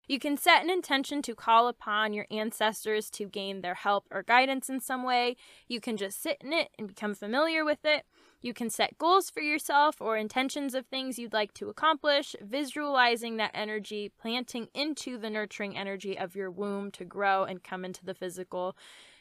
You 0.08 0.20
can 0.20 0.38
set 0.38 0.64
an 0.64 0.70
intention 0.72 1.22
to 1.24 1.36
call 1.36 1.68
upon 1.68 2.14
your 2.14 2.26
ancestors 2.32 3.10
to 3.12 3.26
gain 3.26 3.62
their 3.62 3.76
help 3.76 4.06
or 4.10 4.24
guidance 4.24 4.70
in 4.70 4.80
some 4.80 5.04
way. 5.04 5.36
You 5.68 5.80
can 5.80 5.98
just 5.98 6.24
sit 6.24 6.38
in 6.42 6.54
it 6.54 6.70
and 6.80 6.88
become 6.88 7.14
familiar 7.14 7.64
with 7.64 7.84
it. 7.84 8.04
You 8.42 8.54
can 8.54 8.70
set 8.70 8.98
goals 8.98 9.30
for 9.30 9.42
yourself 9.42 10.00
or 10.00 10.16
intentions 10.16 10.76
of 10.76 10.86
things 10.86 11.18
you'd 11.18 11.34
like 11.34 11.54
to 11.56 11.70
accomplish, 11.70 12.36
visualizing 12.42 13.38
that 13.38 13.52
energy, 13.54 14.12
planting 14.20 14.68
into 14.74 15.18
the 15.18 15.30
nurturing 15.30 15.76
energy 15.76 16.18
of 16.18 16.36
your 16.36 16.52
womb 16.52 16.92
to 16.92 17.06
grow 17.06 17.44
and 17.44 17.64
come 17.64 17.84
into 17.84 18.06
the 18.06 18.14
physical. 18.14 18.78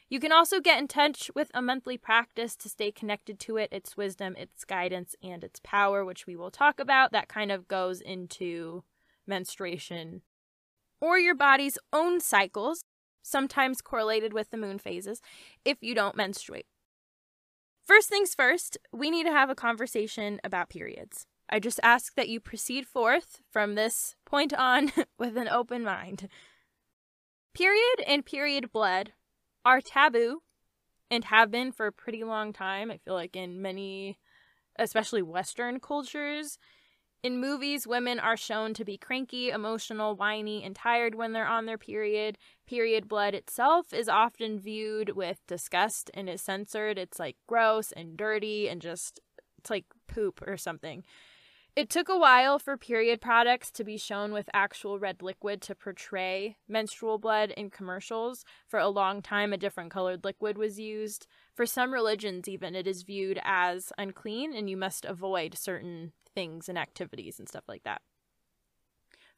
You 0.09 0.21
can 0.21 0.33
also 0.33 0.61
get 0.61 0.79
in 0.79 0.87
touch 0.87 1.31
with 1.35 1.51
a 1.55 1.63
monthly 1.63 1.99
practice 1.99 2.55
to 2.57 2.69
stay 2.69 2.93
connected 2.93 3.41
to 3.41 3.57
it, 3.57 3.73
its 3.73 3.97
wisdom, 3.97 4.37
its 4.37 4.65
guidance, 4.65 5.17
and 5.23 5.43
its 5.43 5.61
power, 5.65 6.05
which 6.05 6.27
we 6.27 6.37
will 6.37 6.51
talk 6.51 6.79
about. 6.79 7.11
That 7.11 7.29
kind 7.29 7.51
of 7.51 7.67
goes 7.67 8.01
into 8.01 8.85
menstruation 9.27 10.23
or 11.01 11.19
your 11.19 11.35
body's 11.35 11.79
own 11.93 12.21
cycles, 12.21 12.85
sometimes 13.23 13.81
correlated 13.81 14.33
with 14.33 14.51
the 14.51 14.57
moon 14.57 14.79
phases, 14.79 15.21
if 15.65 15.79
you 15.81 15.95
don't 15.95 16.17
menstruate. 16.17 16.67
First 17.87 18.09
things 18.09 18.35
first, 18.35 18.77
we 18.93 19.11
need 19.11 19.27
to 19.27 19.33
have 19.33 19.49
a 19.49 19.55
conversation 19.55 20.41
about 20.43 20.69
periods. 20.69 21.27
I 21.49 21.61
just 21.61 21.79
ask 21.85 22.17
that 22.17 22.29
you 22.29 22.41
proceed 22.41 22.85
forth 22.85 23.41
from 23.53 23.77
this 23.77 24.17
point 24.25 24.53
on 24.53 24.91
with 25.19 25.37
an 25.37 25.49
open 25.49 25.85
mind. 25.85 26.29
Period 27.55 28.01
and 28.05 28.27
period 28.27 28.73
blood 28.73 29.13
are 29.65 29.81
taboo 29.81 30.43
and 31.13 31.25
have 31.27 31.53
been 31.53 31.71
for 31.71 31.87
a 31.87 31.93
pretty 31.93 32.25
long 32.25 32.53
time. 32.53 32.91
I 32.91 32.97
feel 32.97 33.15
like 33.15 33.37
in 33.37 33.63
many, 33.63 34.19
especially 34.77 35.23
Western 35.23 35.79
cultures, 35.79 36.59
in 37.27 37.41
movies, 37.41 37.89
women 37.89 38.21
are 38.21 38.37
shown 38.37 38.73
to 38.73 38.85
be 38.85 38.97
cranky, 38.97 39.51
emotional, 39.51 40.15
whiny, 40.15 40.63
and 40.63 40.77
tired 40.77 41.17
when 41.17 41.33
they're 41.33 41.45
on 41.45 41.67
their 41.67 41.77
period. 41.77 42.39
Period 42.69 43.09
blood 43.09 43.35
itself 43.35 43.93
is 43.93 44.09
often 44.09 44.61
viewed 44.61 45.17
with 45.17 45.45
disgust 45.49 46.09
and 46.15 46.31
is 46.31 46.41
censored. 46.41 46.99
It's 46.99 47.19
like 47.19 47.35
gross 47.49 47.91
and 47.91 48.17
dirty 48.17 48.69
and 48.69 48.81
just, 48.81 49.19
it's 49.59 49.71
like 49.71 49.87
poop 50.07 50.41
or 50.47 50.57
something. 50.57 51.03
It 51.75 51.91
took 51.91 52.09
a 52.09 52.17
while 52.17 52.61
for 52.61 52.77
period 52.77 53.21
products 53.21 53.73
to 53.73 53.83
be 53.83 53.97
shown 53.97 54.33
with 54.33 54.49
actual 54.55 55.01
red 55.01 55.21
liquid 55.21 55.61
to 55.63 55.75
portray 55.75 56.57
menstrual 56.69 57.19
blood 57.19 57.51
in 57.57 57.71
commercials. 57.71 58.45
For 58.69 58.79
a 58.79 58.89
long 58.89 59.21
time, 59.21 59.53
a 59.53 59.59
different 59.59 59.91
colored 59.91 60.23
liquid 60.23 60.57
was 60.57 60.79
used. 60.79 61.27
For 61.53 61.67
some 61.67 61.93
religions, 61.93 62.47
even, 62.47 62.77
it 62.77 62.87
is 62.87 63.03
viewed 63.03 63.41
as 63.43 63.93
unclean 63.99 64.55
and 64.55 64.71
you 64.71 64.77
must 64.77 65.05
avoid 65.05 65.59
certain 65.59 66.13
things 66.37 66.69
and 66.69 66.79
activities 66.79 67.41
and 67.41 67.49
stuff 67.49 67.65
like 67.67 67.83
that. 67.83 68.03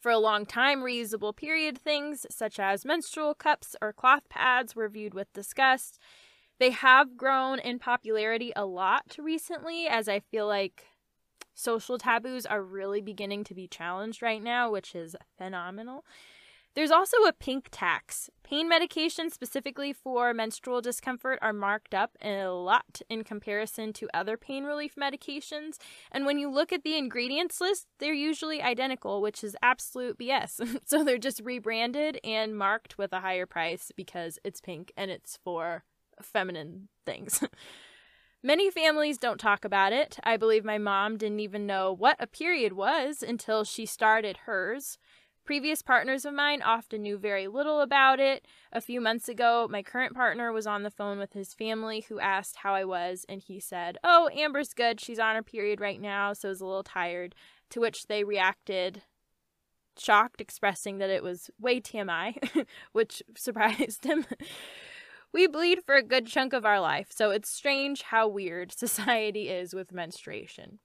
For 0.01 0.11
a 0.11 0.19
long 0.19 0.45
time, 0.45 0.81
reusable 0.81 1.35
period 1.35 1.79
things 1.79 2.27
such 2.31 2.61
as 2.61 2.85
menstrual 2.85 3.35
cups 3.35 3.75
or 3.81 3.93
cloth 3.93 4.29
pads 4.29 4.77
were 4.77 4.89
viewed 4.89 5.15
with 5.15 5.33
disgust. 5.33 5.99
They 6.59 6.71
have 6.71 7.17
grown 7.17 7.59
in 7.59 7.79
popularity 7.79 8.53
a 8.55 8.65
lot 8.65 9.17
recently, 9.19 9.87
as 9.87 10.09
I 10.09 10.21
feel 10.21 10.47
like 10.47 10.87
social 11.55 11.99
taboos 11.99 12.47
are 12.47 12.63
really 12.63 13.01
beginning 13.01 13.45
to 13.45 13.55
be 13.55 13.67
challenged 13.67 14.23
right 14.23 14.43
now, 14.43 14.71
which 14.71 14.95
is 14.95 15.17
phenomenal. 15.37 16.05
There's 16.79 16.93
also 16.93 17.17
a 17.27 17.33
pink 17.33 17.71
tax. 17.73 18.31
Pain 18.45 18.71
medications 18.71 19.33
specifically 19.33 19.93
for 19.93 20.33
menstrual 20.33 20.81
discomfort 20.81 21.41
are 21.43 21.53
marked 21.53 21.93
up 21.93 22.17
a 22.23 22.45
lot 22.45 23.01
in 23.11 23.25
comparison 23.25 23.93
to 23.95 24.09
other 24.15 24.37
pain 24.37 24.63
relief 24.63 24.95
medications. 24.95 25.79
And 26.13 26.25
when 26.25 26.39
you 26.39 26.49
look 26.49 26.73
at 26.73 26.85
the 26.85 26.97
ingredients 26.97 27.61
list, 27.61 27.89
they're 27.99 28.13
usually 28.13 28.63
identical, 28.63 29.21
which 29.21 29.43
is 29.43 29.57
absolute 29.61 30.21
BS. 30.21 30.79
so 30.85 31.03
they're 31.03 31.19
just 31.19 31.41
rebranded 31.43 32.21
and 32.23 32.57
marked 32.57 32.97
with 32.97 33.13
a 33.13 33.23
higher 33.23 33.45
price 33.45 33.91
because 33.97 34.39
it's 34.45 34.61
pink 34.61 34.93
and 34.97 35.11
it's 35.11 35.37
for 35.43 35.83
feminine 36.23 36.91
things. 37.05 37.43
Many 38.45 38.71
families 38.71 39.19
don't 39.19 39.41
talk 39.41 39.65
about 39.65 39.93
it. 39.93 40.17
I 40.23 40.37
believe 40.37 40.65
my 40.65 40.79
mom 40.79 41.17
didn't 41.17 41.41
even 41.41 41.67
know 41.67 41.93
what 41.93 42.15
a 42.21 42.29
period 42.29 42.75
was 42.75 43.21
until 43.21 43.65
she 43.65 43.85
started 43.85 44.37
hers. 44.47 44.97
Previous 45.49 45.81
partners 45.81 46.27
of 46.27 46.35
mine 46.35 46.61
often 46.61 47.01
knew 47.01 47.17
very 47.17 47.49
little 47.49 47.81
about 47.81 48.21
it. 48.21 48.47
A 48.71 48.83
few 48.83 49.01
months 49.01 49.31
ago, 49.31 49.67
my 49.71 49.83
current 49.83 50.15
partner 50.15 50.53
was 50.53 50.67
on 50.67 50.83
the 50.83 50.91
phone 50.91 51.19
with 51.19 51.33
his 51.33 51.55
family 51.55 52.05
who 52.07 52.21
asked 52.21 52.57
how 52.57 52.75
I 52.75 52.85
was, 52.85 53.25
and 53.31 53.41
he 53.41 53.59
said, 53.59 53.97
Oh, 54.05 54.29
Amber's 54.37 54.75
good. 54.75 55.01
She's 55.01 55.19
on 55.19 55.37
her 55.37 55.43
period 55.43 55.81
right 55.81 55.99
now, 56.03 56.35
so 56.35 56.51
is 56.51 56.61
a 56.61 56.67
little 56.67 56.83
tired. 56.83 57.35
To 57.71 57.81
which 57.81 58.09
they 58.09 58.25
reacted 58.25 59.05
shocked, 59.97 60.43
expressing 60.43 60.99
that 60.99 61.09
it 61.09 61.23
was 61.23 61.51
way 61.59 61.81
TMI, 61.81 62.67
which 62.93 63.23
surprised 63.35 64.05
him. 64.05 64.27
we 65.33 65.47
bleed 65.47 65.83
for 65.83 65.95
a 65.95 66.03
good 66.03 66.27
chunk 66.27 66.53
of 66.53 66.67
our 66.67 66.79
life, 66.79 67.09
so 67.11 67.31
it's 67.31 67.49
strange 67.49 68.03
how 68.03 68.29
weird 68.29 68.71
society 68.77 69.49
is 69.49 69.73
with 69.73 69.95
menstruation. 69.95 70.81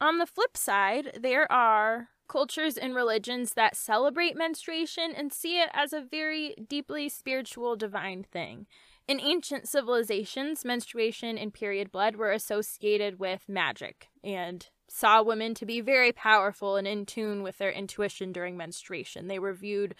On 0.00 0.16
the 0.16 0.26
flip 0.26 0.56
side, 0.56 1.18
there 1.20 1.52
are 1.52 2.08
cultures 2.28 2.76
and 2.76 2.94
religions 2.94 3.54
that 3.54 3.76
celebrate 3.76 4.36
menstruation 4.36 5.12
and 5.16 5.32
see 5.32 5.60
it 5.60 5.70
as 5.72 5.92
a 5.92 6.00
very 6.00 6.54
deeply 6.68 7.08
spiritual, 7.08 7.76
divine 7.76 8.22
thing. 8.22 8.66
In 9.08 9.20
ancient 9.20 9.66
civilizations, 9.66 10.64
menstruation 10.64 11.38
and 11.38 11.54
period 11.54 11.90
blood 11.90 12.16
were 12.16 12.30
associated 12.30 13.18
with 13.18 13.48
magic 13.48 14.08
and 14.22 14.68
saw 14.86 15.22
women 15.22 15.54
to 15.54 15.66
be 15.66 15.80
very 15.80 16.12
powerful 16.12 16.76
and 16.76 16.86
in 16.86 17.06
tune 17.06 17.42
with 17.42 17.58
their 17.58 17.70
intuition 17.72 18.32
during 18.32 18.56
menstruation. 18.56 19.28
They 19.28 19.38
were 19.38 19.54
viewed 19.54 19.94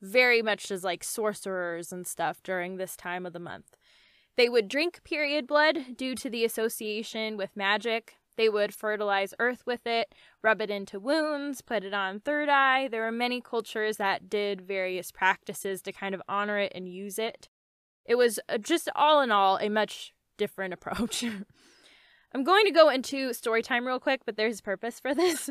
very 0.00 0.42
much 0.42 0.70
as 0.70 0.84
like 0.84 1.02
sorcerers 1.02 1.92
and 1.92 2.06
stuff 2.06 2.42
during 2.42 2.76
this 2.76 2.96
time 2.96 3.26
of 3.26 3.32
the 3.32 3.40
month. 3.40 3.76
They 4.36 4.48
would 4.48 4.68
drink 4.68 5.02
period 5.02 5.48
blood 5.48 5.96
due 5.96 6.14
to 6.14 6.30
the 6.30 6.44
association 6.44 7.36
with 7.36 7.56
magic. 7.56 8.14
They 8.38 8.48
would 8.48 8.72
fertilize 8.72 9.34
earth 9.40 9.64
with 9.66 9.84
it, 9.84 10.14
rub 10.42 10.60
it 10.60 10.70
into 10.70 11.00
wounds, 11.00 11.60
put 11.60 11.82
it 11.82 11.92
on 11.92 12.20
third 12.20 12.48
eye. 12.48 12.86
There 12.86 13.02
were 13.02 13.10
many 13.10 13.40
cultures 13.40 13.96
that 13.96 14.30
did 14.30 14.60
various 14.60 15.10
practices 15.10 15.82
to 15.82 15.92
kind 15.92 16.14
of 16.14 16.22
honor 16.28 16.56
it 16.56 16.70
and 16.72 16.88
use 16.88 17.18
it. 17.18 17.48
It 18.06 18.14
was 18.14 18.38
uh, 18.48 18.58
just 18.58 18.88
all 18.94 19.20
in 19.22 19.32
all 19.32 19.56
a 19.56 19.68
much 19.68 20.14
different 20.36 20.72
approach. 20.78 21.24
I'm 22.32 22.44
going 22.44 22.64
to 22.64 22.70
go 22.70 22.88
into 22.88 23.34
story 23.34 23.60
time 23.60 23.84
real 23.84 23.98
quick, 23.98 24.20
but 24.24 24.36
there's 24.36 24.60
purpose 24.60 25.00
for 25.00 25.16
this. 25.16 25.50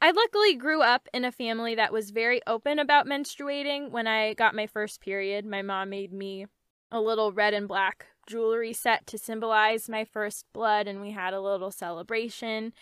I 0.00 0.10
luckily 0.10 0.54
grew 0.54 0.80
up 0.80 1.08
in 1.12 1.26
a 1.26 1.32
family 1.32 1.74
that 1.74 1.92
was 1.92 2.08
very 2.08 2.40
open 2.46 2.78
about 2.78 3.06
menstruating. 3.06 3.90
When 3.90 4.06
I 4.06 4.32
got 4.32 4.54
my 4.54 4.66
first 4.66 5.02
period, 5.02 5.44
my 5.44 5.60
mom 5.60 5.90
made 5.90 6.14
me 6.14 6.46
a 6.90 7.02
little 7.02 7.32
red 7.32 7.52
and 7.52 7.68
black 7.68 8.06
jewelry 8.28 8.72
set 8.72 9.06
to 9.08 9.18
symbolize 9.18 9.88
my 9.88 10.04
first 10.04 10.44
blood, 10.52 10.86
and 10.86 11.00
we 11.00 11.10
had 11.10 11.34
a 11.34 11.40
little 11.40 11.70
celebration. 11.70 12.72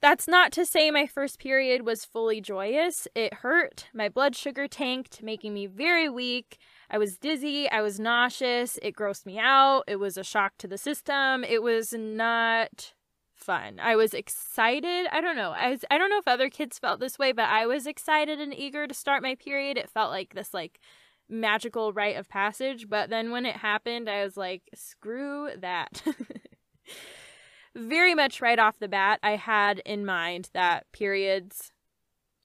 That's 0.00 0.28
not 0.28 0.52
to 0.52 0.64
say 0.64 0.90
my 0.90 1.06
first 1.06 1.40
period 1.40 1.84
was 1.84 2.04
fully 2.04 2.40
joyous. 2.40 3.08
It 3.16 3.34
hurt. 3.34 3.86
My 3.92 4.08
blood 4.08 4.36
sugar 4.36 4.68
tanked, 4.68 5.22
making 5.22 5.54
me 5.54 5.66
very 5.66 6.08
weak. 6.08 6.58
I 6.88 6.98
was 6.98 7.16
dizzy. 7.16 7.68
I 7.68 7.82
was 7.82 7.98
nauseous. 7.98 8.78
It 8.80 8.94
grossed 8.94 9.26
me 9.26 9.38
out. 9.40 9.84
It 9.88 9.96
was 9.96 10.16
a 10.16 10.22
shock 10.22 10.52
to 10.58 10.68
the 10.68 10.78
system. 10.78 11.42
It 11.42 11.62
was 11.62 11.92
not 11.92 12.94
fun. 13.34 13.80
I 13.80 13.96
was 13.96 14.14
excited. 14.14 15.06
I 15.10 15.20
don't 15.20 15.36
know. 15.36 15.50
I 15.50 15.70
was, 15.70 15.84
I 15.90 15.98
don't 15.98 16.10
know 16.10 16.18
if 16.18 16.28
other 16.28 16.50
kids 16.50 16.78
felt 16.78 17.00
this 17.00 17.18
way, 17.18 17.32
but 17.32 17.48
I 17.48 17.66
was 17.66 17.86
excited 17.86 18.40
and 18.40 18.54
eager 18.54 18.86
to 18.86 18.94
start 18.94 19.22
my 19.22 19.34
period. 19.34 19.76
It 19.76 19.90
felt 19.90 20.10
like 20.10 20.34
this 20.34 20.54
like 20.54 20.78
magical 21.28 21.92
rite 21.92 22.16
of 22.16 22.28
passage, 22.28 22.88
but 22.88 23.10
then 23.10 23.30
when 23.30 23.46
it 23.46 23.56
happened, 23.56 24.08
I 24.08 24.24
was 24.24 24.36
like, 24.36 24.62
screw 24.74 25.50
that. 25.58 26.02
very 27.76 28.14
much 28.14 28.40
right 28.40 28.58
off 28.58 28.78
the 28.78 28.88
bat, 28.88 29.20
I 29.22 29.36
had 29.36 29.78
in 29.80 30.04
mind 30.04 30.50
that 30.52 30.86
periods 30.92 31.72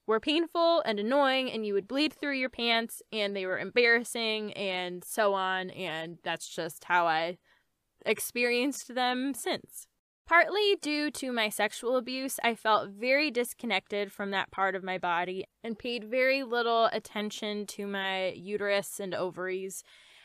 were 0.06 0.20
painful 0.20 0.82
and 0.84 1.00
annoying 1.00 1.50
and 1.50 1.64
you 1.64 1.74
would 1.74 1.88
bleed 1.88 2.12
through 2.12 2.34
your 2.34 2.50
pants 2.50 3.02
and 3.10 3.34
they 3.34 3.46
were 3.46 3.58
embarrassing 3.58 4.52
and 4.52 5.02
so 5.02 5.32
on 5.32 5.70
and 5.70 6.18
that's 6.22 6.46
just 6.46 6.84
how 6.84 7.06
I 7.06 7.38
experienced 8.04 8.94
them 8.94 9.32
since. 9.32 9.86
Partly 10.26 10.76
due 10.80 11.10
to 11.10 11.32
my 11.32 11.50
sexual 11.50 11.96
abuse, 11.96 12.40
I 12.42 12.54
felt 12.54 12.88
very 12.88 13.30
disconnected 13.30 14.10
from 14.10 14.30
that 14.30 14.50
part 14.50 14.74
of 14.74 14.82
my 14.82 14.96
body 14.96 15.44
and 15.62 15.78
paid 15.78 16.04
very 16.04 16.42
little 16.42 16.86
attention 16.86 17.66
to 17.66 17.86
my 17.86 18.28
uterus 18.30 18.98
and 18.98 19.14
ovaries. 19.14 19.84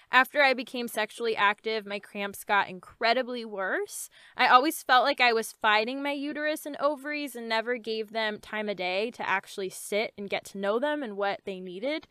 After 0.10 0.42
I 0.42 0.54
became 0.54 0.88
sexually 0.88 1.36
active, 1.36 1.86
my 1.86 2.00
cramps 2.00 2.46
got 2.46 2.70
incredibly 2.70 3.44
worse. 3.44 4.10
I 4.38 4.48
always 4.48 4.82
felt 4.84 5.04
like 5.04 5.20
I 5.20 5.34
was 5.34 5.52
fighting 5.62 6.02
my 6.02 6.14
uterus 6.14 6.66
and 6.66 6.78
ovaries 6.80 7.36
and 7.36 7.50
never 7.50 7.78
gave 7.78 8.12
them 8.12 8.40
time 8.40 8.70
of 8.70 8.78
day 8.78 9.12
to 9.12 9.30
actually 9.30 9.70
sit 9.70 10.14
and 10.18 10.30
get 10.30 10.46
to 10.46 10.58
know 10.58 10.80
them 10.80 11.04
and 11.04 11.18
what 11.18 11.42
they 11.46 11.60
needed. 11.60 12.08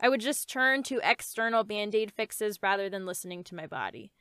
I 0.00 0.08
would 0.08 0.20
just 0.20 0.48
turn 0.48 0.84
to 0.84 1.00
external 1.02 1.64
band 1.64 1.96
aid 1.96 2.12
fixes 2.12 2.60
rather 2.62 2.88
than 2.88 3.06
listening 3.06 3.42
to 3.44 3.54
my 3.56 3.66
body. 3.66 4.12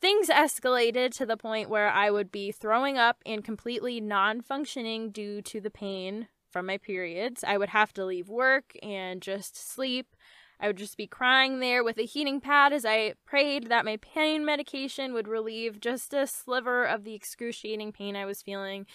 Things 0.00 0.28
escalated 0.28 1.12
to 1.16 1.26
the 1.26 1.36
point 1.36 1.70
where 1.70 1.88
I 1.88 2.10
would 2.10 2.30
be 2.30 2.52
throwing 2.52 2.98
up 2.98 3.22
and 3.24 3.42
completely 3.42 4.00
non 4.00 4.42
functioning 4.42 5.10
due 5.10 5.40
to 5.42 5.60
the 5.60 5.70
pain 5.70 6.28
from 6.50 6.66
my 6.66 6.78
periods. 6.78 7.42
I 7.42 7.56
would 7.58 7.70
have 7.70 7.92
to 7.94 8.04
leave 8.04 8.28
work 8.28 8.72
and 8.82 9.22
just 9.22 9.56
sleep. 9.56 10.14
I 10.60 10.66
would 10.66 10.76
just 10.76 10.96
be 10.96 11.06
crying 11.06 11.60
there 11.60 11.84
with 11.84 11.98
a 11.98 12.02
heating 12.02 12.40
pad 12.40 12.72
as 12.72 12.84
I 12.84 13.14
prayed 13.26 13.68
that 13.68 13.84
my 13.84 13.98
pain 13.98 14.44
medication 14.44 15.12
would 15.12 15.28
relieve 15.28 15.80
just 15.80 16.14
a 16.14 16.26
sliver 16.26 16.84
of 16.84 17.04
the 17.04 17.14
excruciating 17.14 17.92
pain 17.92 18.16
I 18.16 18.24
was 18.24 18.42
feeling. 18.42 18.86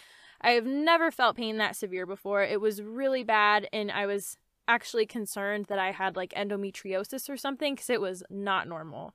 I 0.41 0.51
have 0.51 0.65
never 0.65 1.11
felt 1.11 1.37
pain 1.37 1.57
that 1.57 1.75
severe 1.75 2.07
before. 2.07 2.41
It 2.43 2.59
was 2.59 2.81
really 2.81 3.23
bad, 3.23 3.67
and 3.71 3.91
I 3.91 4.07
was 4.07 4.37
actually 4.67 5.05
concerned 5.05 5.65
that 5.65 5.77
I 5.77 5.91
had 5.91 6.15
like 6.15 6.33
endometriosis 6.33 7.29
or 7.29 7.37
something 7.37 7.75
because 7.75 7.89
it 7.89 8.01
was 8.01 8.23
not 8.29 8.67
normal. 8.67 9.13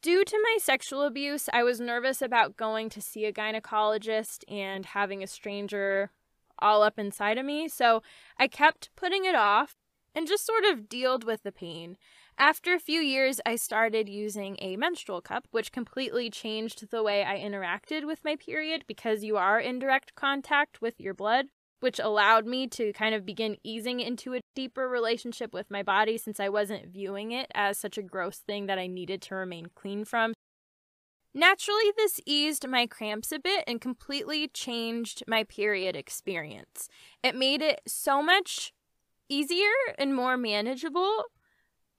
Due 0.00 0.24
to 0.24 0.40
my 0.44 0.58
sexual 0.60 1.02
abuse, 1.02 1.48
I 1.52 1.64
was 1.64 1.80
nervous 1.80 2.22
about 2.22 2.56
going 2.56 2.88
to 2.90 3.00
see 3.00 3.24
a 3.24 3.32
gynecologist 3.32 4.44
and 4.46 4.86
having 4.86 5.24
a 5.24 5.26
stranger 5.26 6.12
all 6.60 6.84
up 6.84 7.00
inside 7.00 7.36
of 7.36 7.44
me, 7.44 7.66
so 7.66 8.02
I 8.38 8.46
kept 8.46 8.90
putting 8.94 9.24
it 9.24 9.34
off 9.34 9.74
and 10.14 10.28
just 10.28 10.46
sort 10.46 10.64
of 10.64 10.88
dealt 10.88 11.24
with 11.24 11.42
the 11.42 11.50
pain. 11.50 11.96
After 12.38 12.74
a 12.74 12.78
few 12.78 13.00
years, 13.00 13.40
I 13.44 13.56
started 13.56 14.08
using 14.08 14.56
a 14.60 14.76
menstrual 14.76 15.20
cup, 15.20 15.48
which 15.50 15.72
completely 15.72 16.30
changed 16.30 16.90
the 16.90 17.02
way 17.02 17.24
I 17.24 17.36
interacted 17.40 18.06
with 18.06 18.24
my 18.24 18.36
period 18.36 18.84
because 18.86 19.24
you 19.24 19.36
are 19.36 19.58
in 19.58 19.80
direct 19.80 20.14
contact 20.14 20.80
with 20.80 21.00
your 21.00 21.14
blood 21.14 21.46
which 21.80 21.98
allowed 21.98 22.46
me 22.46 22.66
to 22.66 22.92
kind 22.92 23.14
of 23.14 23.24
begin 23.24 23.56
easing 23.62 24.00
into 24.00 24.34
a 24.34 24.40
deeper 24.54 24.88
relationship 24.88 25.52
with 25.52 25.70
my 25.70 25.82
body 25.82 26.18
since 26.18 26.40
I 26.40 26.48
wasn't 26.48 26.92
viewing 26.92 27.32
it 27.32 27.50
as 27.54 27.78
such 27.78 27.98
a 27.98 28.02
gross 28.02 28.38
thing 28.38 28.66
that 28.66 28.78
I 28.78 28.86
needed 28.86 29.22
to 29.22 29.34
remain 29.34 29.66
clean 29.74 30.04
from. 30.04 30.34
Naturally, 31.34 31.92
this 31.96 32.20
eased 32.26 32.66
my 32.66 32.86
cramps 32.86 33.30
a 33.30 33.38
bit 33.38 33.62
and 33.66 33.80
completely 33.80 34.48
changed 34.48 35.22
my 35.28 35.44
period 35.44 35.94
experience. 35.94 36.88
It 37.22 37.36
made 37.36 37.62
it 37.62 37.80
so 37.86 38.22
much 38.22 38.72
easier 39.28 39.70
and 39.98 40.14
more 40.14 40.36
manageable. 40.36 41.24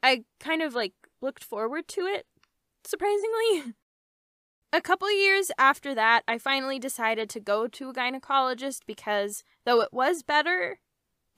I 0.02 0.24
kind 0.40 0.62
of 0.62 0.74
like 0.74 0.94
looked 1.22 1.44
forward 1.44 1.88
to 1.90 2.02
it, 2.02 2.26
surprisingly. 2.84 3.76
A 4.72 4.82
couple 4.82 5.12
years 5.12 5.52
after 5.58 5.96
that, 5.96 6.24
I 6.28 6.38
finally 6.38 6.78
decided 6.78 7.28
to 7.32 7.40
go 7.40 7.68
to 7.68 7.90
a 7.90 7.94
gynecologist 7.94 8.82
because 8.86 9.44
though 9.66 9.82
it 9.82 9.90
was 9.92 10.22
better, 10.22 10.80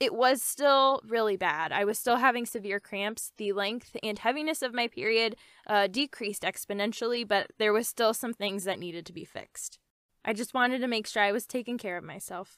it 0.02 0.14
was 0.14 0.42
still 0.42 1.00
really 1.08 1.38
bad. 1.38 1.72
I 1.72 1.86
was 1.86 1.98
still 1.98 2.18
having 2.18 2.46
severe 2.46 2.82
cramps. 2.82 3.32
The 3.38 3.54
length 3.54 3.96
and 4.04 4.20
heaviness 4.20 4.62
of 4.62 4.74
my 4.74 4.88
period 4.88 5.38
uh, 5.66 5.88
decreased 5.88 6.42
exponentially, 6.42 7.26
but 7.26 7.52
there 7.58 7.72
was 7.72 7.88
still 7.88 8.14
some 8.14 8.34
things 8.34 8.66
that 8.66 8.80
needed 8.80 9.06
to 9.06 9.14
be 9.14 9.24
fixed. 9.24 9.80
I 10.26 10.34
just 10.34 10.54
wanted 10.54 10.80
to 10.80 10.88
make 10.88 11.08
sure 11.08 11.24
I 11.24 11.32
was 11.32 11.46
taking 11.46 11.78
care 11.78 11.98
of 11.98 12.04
myself. 12.04 12.58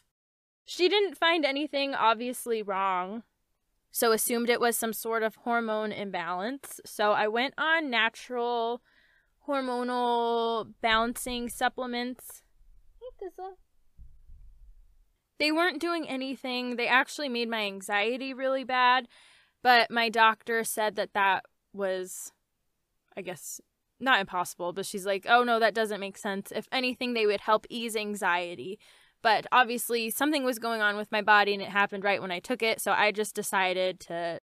She 0.65 0.89
didn't 0.89 1.17
find 1.17 1.45
anything 1.45 1.93
obviously 1.93 2.63
wrong, 2.63 3.23
so 3.91 4.12
assumed 4.12 4.49
it 4.49 4.62
was 4.62 4.75
some 4.75 4.93
sort 4.93 5.21
of 5.21 5.36
hormone 5.36 5.91
imbalance. 5.91 6.81
So 6.83 7.12
I 7.12 7.27
went 7.27 7.53
on 7.57 7.89
natural 7.89 8.81
hormonal 9.47 10.73
balancing 10.82 11.49
supplements. 11.49 12.41
They 15.39 15.51
weren't 15.51 15.82
doing 15.82 16.08
anything. 16.08 16.75
They 16.75 16.88
actually 16.88 17.29
made 17.29 17.49
my 17.49 17.62
anxiety 17.65 18.34
really 18.34 18.63
bad, 18.63 19.08
but 19.62 19.91
my 19.91 20.10
doctor 20.10 20.63
said 20.63 20.95
that 20.95 21.13
that 21.13 21.43
was, 21.73 22.32
I 23.17 23.21
guess, 23.21 23.60
not 23.99 24.21
impossible, 24.21 24.73
but 24.73 24.86
she's 24.86 25.06
like, 25.06 25.25
oh 25.27 25.43
no, 25.43 25.60
that 25.60 25.73
doesn't 25.73 25.99
make 25.99 26.17
sense. 26.17 26.51
If 26.56 26.67
anything, 26.71 27.13
they 27.13 27.25
would 27.25 27.41
help 27.41 27.65
ease 27.69 27.95
anxiety. 27.95 28.79
But 29.21 29.47
obviously, 29.51 30.10
something 30.10 30.43
was 30.43 30.60
going 30.60 30.82
on 30.82 30.97
with 30.97 31.12
my 31.12 31.21
body 31.21 31.53
and 31.53 31.62
it 31.62 31.69
happened 31.69 32.03
right 32.03 32.21
when 32.21 32.32
I 32.32 32.39
took 32.39 32.62
it, 32.62 32.82
so 32.82 32.91
I 32.91 33.12
just 33.12 33.36
decided 33.36 33.99
to 34.01 34.39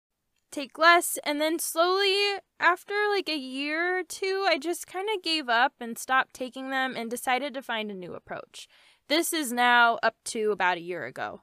take 0.50 0.78
less 0.78 1.18
and 1.24 1.40
then 1.40 1.58
slowly 1.58 2.16
after 2.58 2.94
like 3.14 3.28
a 3.28 3.37
year 3.37 3.98
or 3.98 4.02
two 4.02 4.46
I 4.48 4.58
just 4.58 4.87
kind 4.87 5.08
of 5.14 5.22
gave 5.22 5.48
up 5.48 5.74
and 5.80 5.98
stopped 5.98 6.34
taking 6.34 6.70
them 6.70 6.94
and 6.96 7.11
decided 7.11 7.54
to 7.54 7.62
find 7.62 7.90
a 7.90 7.94
new 7.94 8.14
approach. 8.14 8.68
This 9.08 9.32
is 9.32 9.52
now 9.52 9.98
up 10.02 10.16
to 10.26 10.50
about 10.50 10.76
a 10.76 10.82
year 10.82 11.06
ago. 11.06 11.42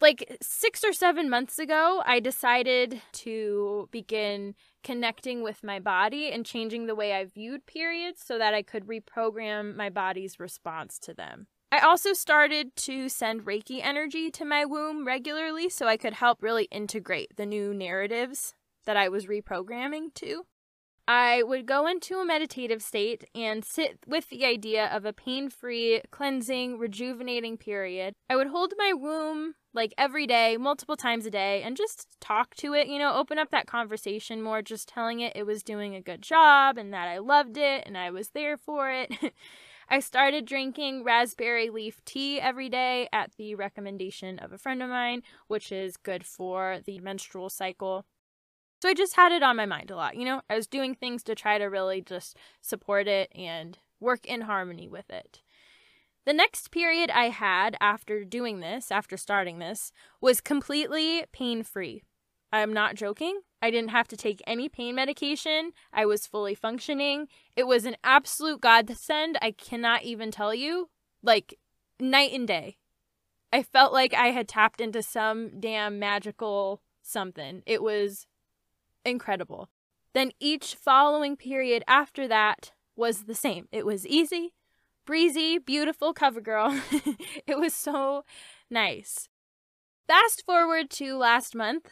Like 0.00 0.36
6 0.42 0.82
or 0.82 0.92
7 0.92 1.30
months 1.30 1.60
ago, 1.60 2.02
I 2.04 2.18
decided 2.18 3.00
to 3.12 3.88
begin 3.92 4.56
connecting 4.82 5.44
with 5.44 5.62
my 5.62 5.78
body 5.78 6.32
and 6.32 6.44
changing 6.44 6.86
the 6.86 6.96
way 6.96 7.14
I 7.14 7.24
viewed 7.24 7.66
periods 7.66 8.20
so 8.24 8.36
that 8.36 8.52
I 8.52 8.62
could 8.62 8.88
reprogram 8.88 9.76
my 9.76 9.90
body's 9.90 10.40
response 10.40 10.98
to 11.00 11.14
them. 11.14 11.46
I 11.72 11.78
also 11.78 12.12
started 12.12 12.76
to 12.76 13.08
send 13.08 13.46
Reiki 13.46 13.80
energy 13.82 14.30
to 14.32 14.44
my 14.44 14.66
womb 14.66 15.06
regularly 15.06 15.70
so 15.70 15.86
I 15.86 15.96
could 15.96 16.12
help 16.12 16.42
really 16.42 16.64
integrate 16.64 17.34
the 17.36 17.46
new 17.46 17.72
narratives 17.72 18.54
that 18.84 18.98
I 18.98 19.08
was 19.08 19.24
reprogramming 19.24 20.12
to. 20.16 20.44
I 21.08 21.42
would 21.42 21.64
go 21.64 21.86
into 21.86 22.18
a 22.18 22.26
meditative 22.26 22.82
state 22.82 23.24
and 23.34 23.64
sit 23.64 24.00
with 24.06 24.28
the 24.28 24.44
idea 24.44 24.86
of 24.86 25.06
a 25.06 25.14
pain 25.14 25.48
free, 25.48 26.02
cleansing, 26.10 26.78
rejuvenating 26.78 27.56
period. 27.56 28.12
I 28.28 28.36
would 28.36 28.48
hold 28.48 28.74
my 28.76 28.92
womb 28.92 29.54
like 29.72 29.94
every 29.96 30.26
day, 30.26 30.58
multiple 30.58 30.96
times 30.96 31.24
a 31.24 31.30
day, 31.30 31.62
and 31.62 31.74
just 31.74 32.06
talk 32.20 32.54
to 32.56 32.74
it, 32.74 32.86
you 32.86 32.98
know, 32.98 33.14
open 33.14 33.38
up 33.38 33.50
that 33.50 33.66
conversation 33.66 34.42
more, 34.42 34.60
just 34.60 34.88
telling 34.88 35.20
it 35.20 35.34
it 35.34 35.46
was 35.46 35.62
doing 35.62 35.94
a 35.94 36.02
good 36.02 36.20
job 36.20 36.76
and 36.76 36.92
that 36.92 37.08
I 37.08 37.16
loved 37.16 37.56
it 37.56 37.84
and 37.86 37.96
I 37.96 38.10
was 38.10 38.28
there 38.34 38.58
for 38.58 38.90
it. 38.90 39.10
I 39.88 40.00
started 40.00 40.44
drinking 40.44 41.04
raspberry 41.04 41.70
leaf 41.70 42.04
tea 42.04 42.40
every 42.40 42.68
day 42.68 43.08
at 43.12 43.32
the 43.36 43.54
recommendation 43.54 44.38
of 44.38 44.52
a 44.52 44.58
friend 44.58 44.82
of 44.82 44.88
mine, 44.88 45.22
which 45.48 45.72
is 45.72 45.96
good 45.96 46.24
for 46.24 46.78
the 46.84 46.98
menstrual 47.00 47.50
cycle. 47.50 48.04
So 48.80 48.88
I 48.88 48.94
just 48.94 49.16
had 49.16 49.32
it 49.32 49.42
on 49.42 49.56
my 49.56 49.66
mind 49.66 49.90
a 49.90 49.96
lot. 49.96 50.16
You 50.16 50.24
know, 50.24 50.42
I 50.50 50.56
was 50.56 50.66
doing 50.66 50.94
things 50.94 51.22
to 51.24 51.34
try 51.34 51.58
to 51.58 51.66
really 51.66 52.00
just 52.00 52.36
support 52.60 53.06
it 53.06 53.30
and 53.34 53.78
work 54.00 54.26
in 54.26 54.42
harmony 54.42 54.88
with 54.88 55.08
it. 55.08 55.40
The 56.24 56.32
next 56.32 56.70
period 56.70 57.10
I 57.10 57.30
had 57.30 57.76
after 57.80 58.24
doing 58.24 58.60
this, 58.60 58.90
after 58.90 59.16
starting 59.16 59.58
this, 59.58 59.92
was 60.20 60.40
completely 60.40 61.24
pain 61.32 61.62
free. 61.62 62.02
I'm 62.52 62.72
not 62.72 62.94
joking. 62.94 63.40
I 63.62 63.70
didn't 63.70 63.90
have 63.90 64.08
to 64.08 64.16
take 64.16 64.42
any 64.44 64.68
pain 64.68 64.96
medication. 64.96 65.70
I 65.92 66.04
was 66.04 66.26
fully 66.26 66.56
functioning. 66.56 67.28
It 67.54 67.68
was 67.68 67.84
an 67.84 67.96
absolute 68.02 68.60
godsend. 68.60 69.38
I 69.40 69.52
cannot 69.52 70.02
even 70.02 70.32
tell 70.32 70.52
you. 70.52 70.90
Like, 71.22 71.58
night 72.00 72.32
and 72.32 72.46
day. 72.48 72.78
I 73.52 73.62
felt 73.62 73.92
like 73.92 74.14
I 74.14 74.28
had 74.28 74.48
tapped 74.48 74.80
into 74.80 75.00
some 75.00 75.60
damn 75.60 76.00
magical 76.00 76.82
something. 77.02 77.62
It 77.64 77.82
was 77.82 78.26
incredible. 79.04 79.68
Then 80.12 80.32
each 80.40 80.74
following 80.74 81.36
period 81.36 81.84
after 81.86 82.26
that 82.26 82.72
was 82.96 83.24
the 83.24 83.34
same. 83.34 83.68
It 83.70 83.86
was 83.86 84.06
easy, 84.06 84.54
breezy, 85.06 85.58
beautiful 85.58 86.12
cover 86.12 86.40
girl. 86.40 86.80
it 87.46 87.58
was 87.58 87.74
so 87.74 88.24
nice. 88.68 89.28
Fast 90.08 90.44
forward 90.44 90.90
to 90.90 91.16
last 91.16 91.54
month 91.54 91.90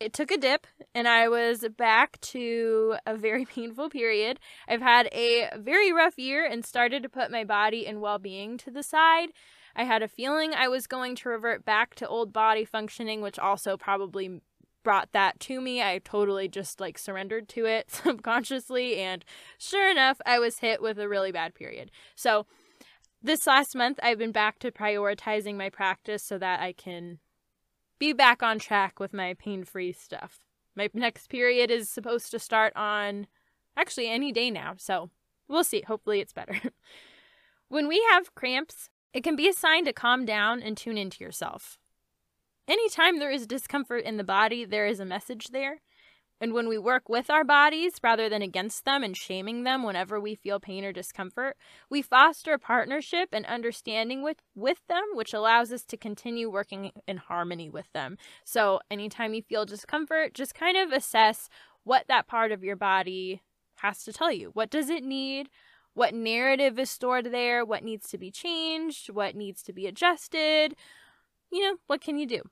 it 0.00 0.12
took 0.14 0.30
a 0.30 0.38
dip 0.38 0.66
and 0.94 1.06
I 1.06 1.28
was 1.28 1.64
back 1.76 2.20
to 2.22 2.96
a 3.06 3.16
very 3.16 3.44
painful 3.56 3.90
period. 3.90 4.40
I've 4.66 4.80
had 4.82 5.08
a 5.12 5.50
very 5.58 5.92
rough 5.92 6.18
year 6.18 6.44
and 6.46 6.64
started 6.64 7.02
to 7.02 7.08
put 7.08 7.30
my 7.30 7.44
body 7.44 7.86
and 7.86 8.00
well 8.00 8.18
being 8.18 8.56
to 8.58 8.70
the 8.70 8.82
side. 8.82 9.28
I 9.76 9.84
had 9.84 10.02
a 10.02 10.08
feeling 10.08 10.52
I 10.54 10.68
was 10.68 10.86
going 10.86 11.14
to 11.16 11.28
revert 11.28 11.64
back 11.64 11.94
to 11.96 12.08
old 12.08 12.32
body 12.32 12.64
functioning, 12.64 13.20
which 13.20 13.38
also 13.38 13.76
probably 13.76 14.40
brought 14.82 15.12
that 15.12 15.38
to 15.40 15.60
me. 15.60 15.82
I 15.82 16.00
totally 16.02 16.48
just 16.48 16.80
like 16.80 16.98
surrendered 16.98 17.48
to 17.50 17.66
it 17.66 17.90
subconsciously. 17.90 18.96
And 18.96 19.24
sure 19.58 19.90
enough, 19.90 20.20
I 20.26 20.38
was 20.38 20.58
hit 20.58 20.82
with 20.82 20.98
a 20.98 21.08
really 21.08 21.30
bad 21.32 21.54
period. 21.54 21.90
So 22.16 22.46
This 23.22 23.46
last 23.46 23.76
month, 23.76 24.00
I've 24.02 24.18
been 24.18 24.32
back 24.32 24.58
to 24.60 24.70
prioritizing 24.70 25.56
my 25.56 25.68
practice 25.68 26.22
so 26.22 26.38
that 26.38 26.60
I 26.60 26.72
can 26.72 27.18
be 28.00 28.12
back 28.12 28.42
on 28.42 28.58
track 28.58 28.98
with 28.98 29.12
my 29.12 29.34
pain 29.34 29.62
free 29.62 29.92
stuff. 29.92 30.40
My 30.74 30.88
next 30.94 31.28
period 31.28 31.70
is 31.70 31.88
supposed 31.88 32.30
to 32.32 32.38
start 32.40 32.72
on 32.74 33.28
actually 33.76 34.08
any 34.08 34.32
day 34.32 34.50
now, 34.50 34.74
so 34.78 35.10
we'll 35.46 35.62
see. 35.62 35.82
Hopefully, 35.86 36.20
it's 36.20 36.32
better. 36.32 36.56
when 37.68 37.86
we 37.86 38.04
have 38.10 38.34
cramps, 38.34 38.88
it 39.12 39.22
can 39.22 39.36
be 39.36 39.48
a 39.48 39.52
sign 39.52 39.84
to 39.84 39.92
calm 39.92 40.24
down 40.24 40.62
and 40.62 40.76
tune 40.76 40.96
into 40.96 41.22
yourself. 41.22 41.78
Anytime 42.66 43.18
there 43.18 43.30
is 43.30 43.46
discomfort 43.46 44.04
in 44.04 44.16
the 44.16 44.24
body, 44.24 44.64
there 44.64 44.86
is 44.86 44.98
a 44.98 45.04
message 45.04 45.48
there. 45.48 45.80
And 46.40 46.54
when 46.54 46.68
we 46.68 46.78
work 46.78 47.08
with 47.08 47.28
our 47.28 47.44
bodies 47.44 47.94
rather 48.02 48.28
than 48.28 48.40
against 48.40 48.84
them 48.86 49.02
and 49.02 49.16
shaming 49.16 49.64
them 49.64 49.82
whenever 49.82 50.18
we 50.18 50.34
feel 50.34 50.58
pain 50.58 50.84
or 50.84 50.92
discomfort, 50.92 51.56
we 51.90 52.00
foster 52.00 52.54
a 52.54 52.58
partnership 52.58 53.28
and 53.32 53.44
understanding 53.44 54.22
with, 54.22 54.38
with 54.54 54.78
them, 54.88 55.02
which 55.12 55.34
allows 55.34 55.70
us 55.70 55.84
to 55.84 55.98
continue 55.98 56.50
working 56.50 56.92
in 57.06 57.18
harmony 57.18 57.68
with 57.68 57.92
them. 57.92 58.16
So, 58.44 58.80
anytime 58.90 59.34
you 59.34 59.42
feel 59.42 59.66
discomfort, 59.66 60.32
just 60.32 60.54
kind 60.54 60.78
of 60.78 60.92
assess 60.92 61.50
what 61.84 62.06
that 62.08 62.26
part 62.26 62.52
of 62.52 62.64
your 62.64 62.76
body 62.76 63.42
has 63.76 64.02
to 64.04 64.12
tell 64.12 64.32
you. 64.32 64.50
What 64.54 64.70
does 64.70 64.88
it 64.88 65.04
need? 65.04 65.50
What 65.94 66.14
narrative 66.14 66.78
is 66.78 66.90
stored 66.90 67.26
there? 67.26 67.64
What 67.64 67.84
needs 67.84 68.08
to 68.10 68.18
be 68.18 68.30
changed? 68.30 69.10
What 69.10 69.34
needs 69.34 69.62
to 69.64 69.72
be 69.72 69.86
adjusted? 69.86 70.74
You 71.50 71.60
know, 71.60 71.76
what 71.86 72.00
can 72.00 72.16
you 72.16 72.26
do? 72.26 72.42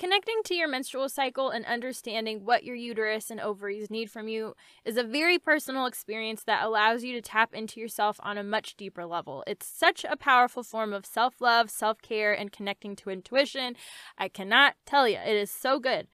Connecting 0.00 0.42
to 0.46 0.56
your 0.56 0.66
menstrual 0.66 1.08
cycle 1.08 1.50
and 1.50 1.64
understanding 1.66 2.44
what 2.44 2.64
your 2.64 2.74
uterus 2.74 3.30
and 3.30 3.40
ovaries 3.40 3.90
need 3.90 4.10
from 4.10 4.26
you 4.26 4.54
is 4.84 4.96
a 4.96 5.04
very 5.04 5.38
personal 5.38 5.86
experience 5.86 6.42
that 6.44 6.64
allows 6.64 7.04
you 7.04 7.12
to 7.12 7.22
tap 7.22 7.54
into 7.54 7.78
yourself 7.78 8.18
on 8.20 8.36
a 8.36 8.42
much 8.42 8.76
deeper 8.76 9.06
level. 9.06 9.44
It's 9.46 9.66
such 9.66 10.04
a 10.04 10.16
powerful 10.16 10.64
form 10.64 10.92
of 10.92 11.06
self 11.06 11.40
love, 11.40 11.70
self 11.70 12.02
care, 12.02 12.32
and 12.32 12.50
connecting 12.50 12.96
to 12.96 13.10
intuition. 13.10 13.76
I 14.18 14.28
cannot 14.28 14.74
tell 14.84 15.06
you, 15.06 15.18
it 15.18 15.36
is 15.36 15.50
so 15.50 15.78
good. 15.78 16.08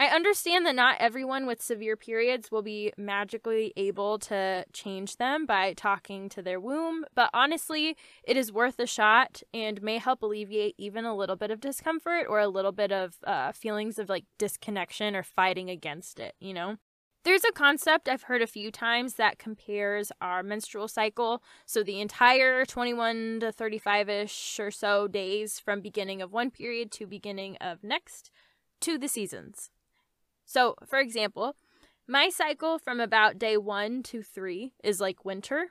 I 0.00 0.06
understand 0.06 0.66
that 0.66 0.74
not 0.74 0.96
everyone 0.98 1.46
with 1.46 1.62
severe 1.62 1.96
periods 1.96 2.50
will 2.50 2.62
be 2.62 2.92
magically 2.98 3.72
able 3.76 4.18
to 4.20 4.64
change 4.72 5.18
them 5.18 5.46
by 5.46 5.72
talking 5.72 6.28
to 6.30 6.42
their 6.42 6.58
womb, 6.58 7.04
but 7.14 7.30
honestly, 7.32 7.96
it 8.24 8.36
is 8.36 8.50
worth 8.50 8.80
a 8.80 8.86
shot 8.86 9.42
and 9.52 9.80
may 9.82 9.98
help 9.98 10.22
alleviate 10.22 10.74
even 10.78 11.04
a 11.04 11.14
little 11.14 11.36
bit 11.36 11.52
of 11.52 11.60
discomfort 11.60 12.26
or 12.28 12.40
a 12.40 12.48
little 12.48 12.72
bit 12.72 12.90
of 12.90 13.14
uh, 13.24 13.52
feelings 13.52 13.98
of 14.00 14.08
like 14.08 14.24
disconnection 14.36 15.14
or 15.14 15.22
fighting 15.22 15.70
against 15.70 16.18
it, 16.18 16.34
you 16.40 16.52
know? 16.52 16.76
There's 17.22 17.44
a 17.44 17.52
concept 17.52 18.08
I've 18.08 18.24
heard 18.24 18.42
a 18.42 18.48
few 18.48 18.72
times 18.72 19.14
that 19.14 19.38
compares 19.38 20.10
our 20.20 20.42
menstrual 20.42 20.88
cycle, 20.88 21.40
so 21.64 21.84
the 21.84 22.00
entire 22.00 22.64
21 22.64 23.38
to 23.40 23.52
35 23.52 24.08
ish 24.08 24.60
or 24.60 24.72
so 24.72 25.06
days 25.06 25.60
from 25.60 25.80
beginning 25.80 26.20
of 26.20 26.32
one 26.32 26.50
period 26.50 26.90
to 26.92 27.06
beginning 27.06 27.56
of 27.60 27.84
next, 27.84 28.30
to 28.80 28.98
the 28.98 29.08
seasons. 29.08 29.70
So, 30.44 30.76
for 30.86 30.98
example, 30.98 31.56
my 32.06 32.28
cycle 32.28 32.78
from 32.78 33.00
about 33.00 33.38
day 33.38 33.56
one 33.56 34.02
to 34.04 34.22
three 34.22 34.72
is 34.82 35.00
like 35.00 35.24
winter. 35.24 35.68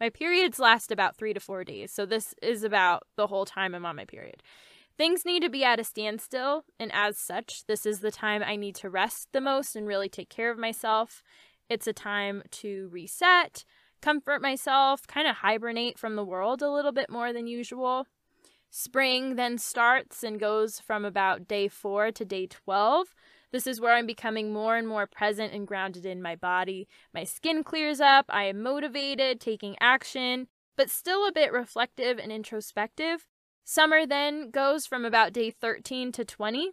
My 0.00 0.08
periods 0.08 0.58
last 0.58 0.90
about 0.90 1.16
three 1.16 1.34
to 1.34 1.40
four 1.40 1.64
days, 1.64 1.92
so 1.92 2.06
this 2.06 2.34
is 2.42 2.64
about 2.64 3.02
the 3.16 3.26
whole 3.26 3.44
time 3.44 3.74
I'm 3.74 3.84
on 3.84 3.96
my 3.96 4.06
period. 4.06 4.42
Things 4.96 5.24
need 5.24 5.42
to 5.42 5.50
be 5.50 5.62
at 5.62 5.80
a 5.80 5.84
standstill, 5.84 6.64
and 6.78 6.90
as 6.92 7.18
such, 7.18 7.66
this 7.66 7.84
is 7.84 8.00
the 8.00 8.10
time 8.10 8.42
I 8.42 8.56
need 8.56 8.74
to 8.76 8.90
rest 8.90 9.28
the 9.32 9.40
most 9.40 9.76
and 9.76 9.86
really 9.86 10.08
take 10.08 10.30
care 10.30 10.50
of 10.50 10.58
myself. 10.58 11.22
It's 11.68 11.86
a 11.86 11.92
time 11.92 12.42
to 12.52 12.88
reset, 12.90 13.64
comfort 14.00 14.42
myself, 14.42 15.06
kind 15.06 15.28
of 15.28 15.36
hibernate 15.36 15.98
from 15.98 16.16
the 16.16 16.24
world 16.24 16.62
a 16.62 16.70
little 16.70 16.92
bit 16.92 17.10
more 17.10 17.32
than 17.32 17.46
usual. 17.46 18.06
Spring 18.70 19.36
then 19.36 19.58
starts 19.58 20.22
and 20.22 20.40
goes 20.40 20.80
from 20.80 21.04
about 21.04 21.48
day 21.48 21.68
four 21.68 22.10
to 22.12 22.24
day 22.24 22.46
12. 22.46 23.14
This 23.52 23.66
is 23.66 23.80
where 23.80 23.94
I'm 23.94 24.06
becoming 24.06 24.52
more 24.52 24.76
and 24.76 24.86
more 24.86 25.06
present 25.06 25.52
and 25.52 25.66
grounded 25.66 26.06
in 26.06 26.22
my 26.22 26.36
body. 26.36 26.86
My 27.12 27.24
skin 27.24 27.64
clears 27.64 28.00
up, 28.00 28.26
I 28.28 28.44
am 28.44 28.62
motivated, 28.62 29.40
taking 29.40 29.76
action, 29.80 30.46
but 30.76 30.90
still 30.90 31.26
a 31.26 31.32
bit 31.32 31.52
reflective 31.52 32.18
and 32.18 32.30
introspective. 32.30 33.26
Summer 33.64 34.06
then 34.06 34.50
goes 34.50 34.86
from 34.86 35.04
about 35.04 35.32
day 35.32 35.50
13 35.50 36.12
to 36.12 36.24
20. 36.24 36.70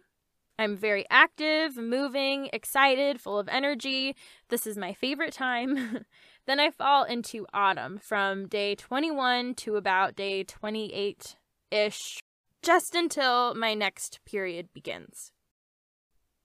I'm 0.58 0.76
very 0.76 1.04
active, 1.08 1.76
moving, 1.76 2.48
excited, 2.52 3.20
full 3.20 3.38
of 3.38 3.48
energy. 3.48 4.16
This 4.48 4.66
is 4.66 4.76
my 4.76 4.92
favorite 4.92 5.32
time. 5.32 6.04
then 6.46 6.58
I 6.58 6.70
fall 6.70 7.04
into 7.04 7.46
autumn 7.52 7.98
from 7.98 8.48
day 8.48 8.74
21 8.74 9.54
to 9.54 9.76
about 9.76 10.16
day 10.16 10.42
28 10.42 11.36
ish, 11.70 12.18
just 12.62 12.96
until 12.96 13.54
my 13.54 13.74
next 13.74 14.18
period 14.24 14.72
begins. 14.72 15.32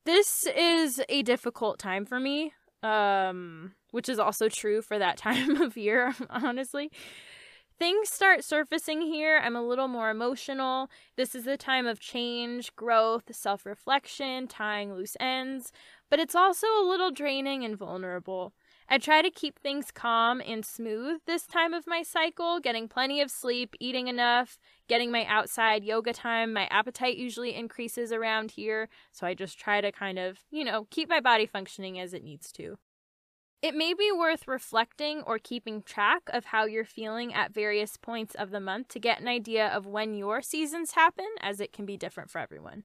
This 0.06 0.46
is 0.46 1.02
a 1.08 1.22
difficult 1.22 1.80
time 1.80 2.06
for 2.06 2.20
me, 2.20 2.54
um, 2.82 3.74
which 3.92 4.10
is 4.10 4.20
also 4.20 4.50
true 4.50 4.82
for 4.82 5.00
that 5.00 5.18
time 5.28 5.62
of 5.62 5.78
year, 5.78 6.14
honestly. 6.30 6.92
Things 7.80 8.10
start 8.10 8.44
surfacing 8.44 9.02
here. 9.02 9.42
I'm 9.44 9.56
a 9.56 9.66
little 9.66 9.88
more 9.88 10.10
emotional. 10.10 10.90
This 11.16 11.34
is 11.36 11.48
a 11.48 11.58
time 11.58 11.88
of 11.88 12.00
change, 12.00 12.76
growth, 12.76 13.34
self 13.36 13.66
reflection, 13.66 14.48
tying 14.48 14.94
loose 14.94 15.18
ends, 15.20 15.72
but 16.10 16.20
it's 16.20 16.36
also 16.36 16.68
a 16.68 16.88
little 16.88 17.10
draining 17.10 17.64
and 17.64 17.78
vulnerable. 17.78 18.54
I 18.90 18.98
try 18.98 19.22
to 19.22 19.32
keep 19.32 19.60
things 19.60 19.92
calm 19.92 20.42
and 20.46 20.66
smooth 20.66 21.22
this 21.26 21.48
time 21.48 21.74
of 21.74 21.88
my 21.88 22.04
cycle, 22.04 22.60
getting 22.60 22.88
plenty 22.88 23.22
of 23.22 23.32
sleep, 23.32 23.76
eating 23.80 24.08
enough, 24.08 24.58
getting 24.88 25.12
my 25.12 25.26
outside 25.26 25.84
yoga 25.84 26.14
time. 26.14 26.54
My 26.54 26.66
appetite 26.66 27.18
usually 27.18 27.56
increases 27.56 28.12
around 28.12 28.52
here, 28.52 28.90
so 29.12 29.26
I 29.26 29.34
just 29.34 29.60
try 29.60 29.82
to 29.82 29.92
kind 29.92 30.20
of, 30.20 30.40
you 30.52 30.64
know, 30.64 30.88
keep 30.92 31.10
my 31.10 31.20
body 31.20 31.46
functioning 31.46 32.00
as 32.00 32.14
it 32.14 32.24
needs 32.24 32.52
to. 32.54 32.78
It 33.62 33.74
may 33.74 33.94
be 33.94 34.12
worth 34.12 34.46
reflecting 34.46 35.22
or 35.22 35.40
keeping 35.40 35.84
track 35.84 36.24
of 36.28 36.46
how 36.46 36.66
you're 36.66 36.84
feeling 36.84 37.34
at 37.34 37.54
various 37.54 37.96
points 37.96 38.36
of 38.36 38.52
the 38.52 38.60
month 38.60 38.90
to 38.90 39.00
get 39.00 39.22
an 39.22 39.30
idea 39.30 39.68
of 39.68 39.86
when 39.86 40.14
your 40.14 40.42
seasons 40.42 40.92
happen, 40.92 41.28
as 41.40 41.62
it 41.62 41.72
can 41.72 41.86
be 41.86 41.96
different 41.96 42.30
for 42.30 42.40
everyone. 42.40 42.84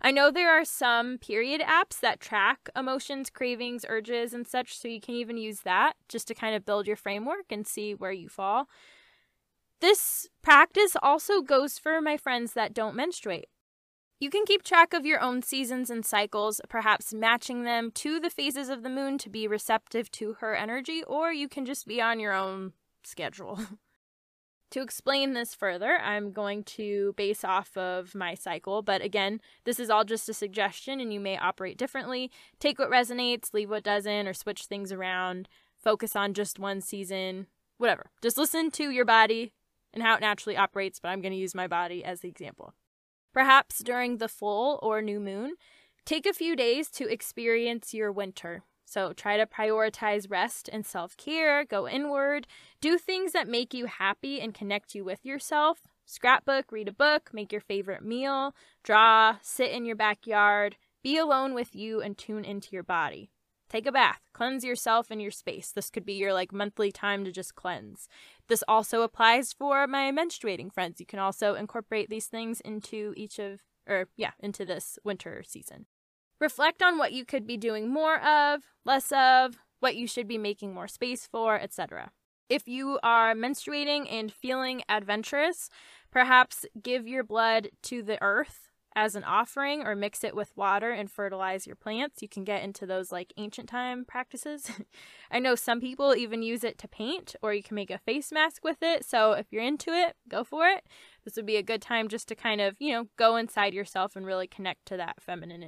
I 0.00 0.10
know 0.10 0.30
there 0.30 0.50
are 0.50 0.64
some 0.64 1.18
period 1.18 1.60
apps 1.62 2.00
that 2.00 2.20
track 2.20 2.68
emotions, 2.76 3.30
cravings, 3.30 3.84
urges, 3.88 4.34
and 4.34 4.46
such, 4.46 4.76
so 4.76 4.88
you 4.88 5.00
can 5.00 5.14
even 5.14 5.36
use 5.36 5.60
that 5.60 5.94
just 6.08 6.28
to 6.28 6.34
kind 6.34 6.54
of 6.54 6.66
build 6.66 6.86
your 6.86 6.96
framework 6.96 7.50
and 7.50 7.66
see 7.66 7.94
where 7.94 8.12
you 8.12 8.28
fall. 8.28 8.68
This 9.80 10.28
practice 10.42 10.96
also 11.02 11.40
goes 11.42 11.78
for 11.78 12.00
my 12.00 12.16
friends 12.16 12.52
that 12.52 12.74
don't 12.74 12.96
menstruate. 12.96 13.46
You 14.18 14.30
can 14.30 14.46
keep 14.46 14.62
track 14.62 14.94
of 14.94 15.04
your 15.04 15.20
own 15.20 15.42
seasons 15.42 15.90
and 15.90 16.04
cycles, 16.04 16.60
perhaps 16.68 17.12
matching 17.12 17.64
them 17.64 17.90
to 17.96 18.18
the 18.18 18.30
phases 18.30 18.70
of 18.70 18.82
the 18.82 18.88
moon 18.88 19.18
to 19.18 19.28
be 19.28 19.46
receptive 19.46 20.10
to 20.12 20.34
her 20.40 20.54
energy, 20.54 21.02
or 21.06 21.32
you 21.32 21.48
can 21.48 21.66
just 21.66 21.86
be 21.86 22.00
on 22.00 22.18
your 22.18 22.32
own 22.32 22.72
schedule. 23.02 23.60
To 24.72 24.82
explain 24.82 25.32
this 25.32 25.54
further, 25.54 25.98
I'm 25.98 26.32
going 26.32 26.64
to 26.64 27.14
base 27.16 27.44
off 27.44 27.76
of 27.76 28.14
my 28.14 28.34
cycle, 28.34 28.82
but 28.82 29.00
again, 29.00 29.40
this 29.64 29.78
is 29.78 29.90
all 29.90 30.04
just 30.04 30.28
a 30.28 30.34
suggestion 30.34 30.98
and 30.98 31.12
you 31.12 31.20
may 31.20 31.38
operate 31.38 31.78
differently. 31.78 32.30
Take 32.58 32.78
what 32.78 32.90
resonates, 32.90 33.54
leave 33.54 33.70
what 33.70 33.84
doesn't, 33.84 34.26
or 34.26 34.34
switch 34.34 34.64
things 34.64 34.90
around. 34.90 35.48
Focus 35.82 36.16
on 36.16 36.34
just 36.34 36.58
one 36.58 36.80
season, 36.80 37.46
whatever. 37.78 38.10
Just 38.20 38.38
listen 38.38 38.72
to 38.72 38.90
your 38.90 39.04
body 39.04 39.52
and 39.94 40.02
how 40.02 40.16
it 40.16 40.20
naturally 40.20 40.56
operates, 40.56 40.98
but 40.98 41.08
I'm 41.08 41.22
going 41.22 41.32
to 41.32 41.38
use 41.38 41.54
my 41.54 41.68
body 41.68 42.04
as 42.04 42.20
the 42.20 42.28
example. 42.28 42.74
Perhaps 43.32 43.78
during 43.84 44.18
the 44.18 44.28
full 44.28 44.80
or 44.82 45.00
new 45.00 45.20
moon, 45.20 45.54
take 46.04 46.26
a 46.26 46.32
few 46.32 46.56
days 46.56 46.90
to 46.90 47.08
experience 47.08 47.94
your 47.94 48.10
winter. 48.10 48.64
So 48.86 49.12
try 49.12 49.36
to 49.36 49.46
prioritize 49.46 50.30
rest 50.30 50.70
and 50.72 50.86
self 50.86 51.16
care, 51.16 51.64
go 51.64 51.88
inward, 51.88 52.46
do 52.80 52.96
things 52.96 53.32
that 53.32 53.48
make 53.48 53.74
you 53.74 53.86
happy 53.86 54.40
and 54.40 54.54
connect 54.54 54.94
you 54.94 55.04
with 55.04 55.26
yourself. 55.26 55.80
Scrapbook, 56.06 56.70
read 56.70 56.86
a 56.86 56.92
book, 56.92 57.30
make 57.32 57.50
your 57.50 57.60
favorite 57.60 58.04
meal, 58.04 58.54
draw, 58.84 59.36
sit 59.42 59.72
in 59.72 59.84
your 59.84 59.96
backyard, 59.96 60.76
be 61.02 61.18
alone 61.18 61.52
with 61.52 61.74
you, 61.74 62.00
and 62.00 62.16
tune 62.16 62.44
into 62.44 62.68
your 62.70 62.84
body. 62.84 63.32
Take 63.68 63.86
a 63.86 63.92
bath, 63.92 64.20
cleanse 64.32 64.62
yourself 64.62 65.10
and 65.10 65.20
your 65.20 65.32
space. 65.32 65.72
This 65.72 65.90
could 65.90 66.06
be 66.06 66.14
your 66.14 66.32
like 66.32 66.52
monthly 66.52 66.92
time 66.92 67.24
to 67.24 67.32
just 67.32 67.56
cleanse. 67.56 68.08
This 68.48 68.62
also 68.68 69.02
applies 69.02 69.52
for 69.52 69.88
my 69.88 70.12
menstruating 70.12 70.72
friends. 70.72 71.00
You 71.00 71.06
can 71.06 71.18
also 71.18 71.54
incorporate 71.54 72.08
these 72.08 72.26
things 72.26 72.60
into 72.60 73.12
each 73.16 73.40
of, 73.40 73.62
or 73.88 74.08
yeah, 74.16 74.32
into 74.38 74.64
this 74.64 74.96
winter 75.02 75.42
season. 75.44 75.86
Reflect 76.40 76.82
on 76.82 76.98
what 76.98 77.12
you 77.12 77.24
could 77.24 77.46
be 77.46 77.56
doing 77.56 77.88
more 77.88 78.20
of, 78.20 78.62
less 78.84 79.10
of, 79.12 79.58
what 79.80 79.96
you 79.96 80.06
should 80.06 80.28
be 80.28 80.38
making 80.38 80.74
more 80.74 80.88
space 80.88 81.26
for, 81.26 81.58
etc. 81.58 82.10
If 82.48 82.68
you 82.68 82.98
are 83.02 83.34
menstruating 83.34 84.06
and 84.10 84.32
feeling 84.32 84.82
adventurous, 84.88 85.68
perhaps 86.10 86.64
give 86.80 87.06
your 87.06 87.24
blood 87.24 87.70
to 87.84 88.02
the 88.02 88.22
earth 88.22 88.66
as 88.96 89.14
an 89.14 89.24
offering 89.24 89.86
or 89.86 89.94
mix 89.94 90.24
it 90.24 90.34
with 90.34 90.56
water 90.56 90.90
and 90.90 91.10
fertilize 91.10 91.66
your 91.66 91.76
plants. 91.76 92.22
You 92.22 92.28
can 92.28 92.44
get 92.44 92.62
into 92.62 92.86
those 92.86 93.12
like 93.12 93.34
ancient 93.36 93.68
time 93.68 94.06
practices. 94.06 94.70
I 95.30 95.38
know 95.38 95.54
some 95.54 95.80
people 95.80 96.16
even 96.16 96.42
use 96.42 96.64
it 96.64 96.78
to 96.78 96.88
paint 96.88 97.36
or 97.42 97.52
you 97.52 97.62
can 97.62 97.74
make 97.74 97.90
a 97.90 97.98
face 97.98 98.32
mask 98.32 98.64
with 98.64 98.78
it. 98.80 99.04
So 99.04 99.32
if 99.32 99.46
you're 99.50 99.62
into 99.62 99.90
it, 99.90 100.16
go 100.28 100.44
for 100.44 100.66
it. 100.66 100.84
This 101.24 101.36
would 101.36 101.44
be 101.44 101.56
a 101.56 101.62
good 101.62 101.82
time 101.82 102.08
just 102.08 102.26
to 102.28 102.34
kind 102.34 102.60
of, 102.60 102.76
you 102.78 102.92
know, 102.92 103.04
go 103.18 103.36
inside 103.36 103.74
yourself 103.74 104.16
and 104.16 104.24
really 104.24 104.46
connect 104.46 104.86
to 104.86 104.96
that 104.96 105.20
feminine 105.20 105.62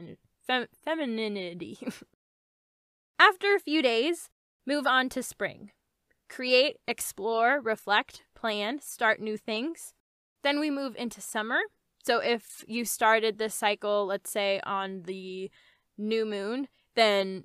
fem- 0.48 0.66
femininity. 0.84 1.78
After 3.20 3.54
a 3.54 3.60
few 3.60 3.82
days, 3.82 4.30
move 4.66 4.86
on 4.86 5.08
to 5.10 5.22
spring. 5.22 5.70
Create, 6.28 6.78
explore, 6.88 7.60
reflect, 7.60 8.24
plan, 8.34 8.80
start 8.80 9.20
new 9.20 9.36
things. 9.36 9.94
Then 10.42 10.58
we 10.58 10.70
move 10.70 10.96
into 10.96 11.20
summer. 11.20 11.60
So 12.04 12.18
if 12.18 12.64
you 12.66 12.84
started 12.84 13.38
this 13.38 13.54
cycle, 13.54 14.06
let's 14.06 14.30
say 14.30 14.60
on 14.64 15.02
the 15.02 15.50
new 15.96 16.24
moon, 16.24 16.68
then 16.94 17.44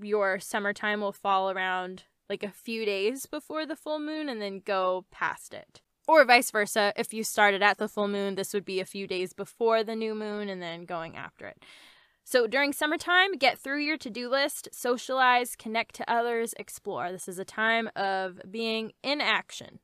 your 0.00 0.40
summertime 0.40 1.00
will 1.00 1.12
fall 1.12 1.50
around 1.50 2.04
like 2.28 2.42
a 2.42 2.50
few 2.50 2.84
days 2.84 3.26
before 3.26 3.66
the 3.66 3.76
full 3.76 4.00
moon 4.00 4.28
and 4.28 4.40
then 4.40 4.62
go 4.64 5.04
past 5.10 5.54
it. 5.54 5.82
Or 6.06 6.24
vice 6.24 6.50
versa, 6.50 6.92
if 6.96 7.14
you 7.14 7.24
started 7.24 7.62
at 7.62 7.78
the 7.78 7.88
full 7.88 8.08
moon, 8.08 8.34
this 8.34 8.52
would 8.52 8.64
be 8.64 8.80
a 8.80 8.84
few 8.84 9.06
days 9.06 9.32
before 9.32 9.84
the 9.84 9.96
new 9.96 10.14
moon 10.14 10.48
and 10.48 10.60
then 10.60 10.84
going 10.84 11.16
after 11.16 11.46
it. 11.46 11.62
So 12.26 12.46
during 12.46 12.72
summertime, 12.72 13.36
get 13.36 13.58
through 13.58 13.80
your 13.80 13.98
to 13.98 14.08
do 14.08 14.30
list, 14.30 14.70
socialize, 14.72 15.54
connect 15.54 15.94
to 15.96 16.10
others, 16.10 16.54
explore. 16.58 17.12
This 17.12 17.28
is 17.28 17.38
a 17.38 17.44
time 17.44 17.90
of 17.94 18.40
being 18.50 18.92
in 19.02 19.20
action. 19.20 19.78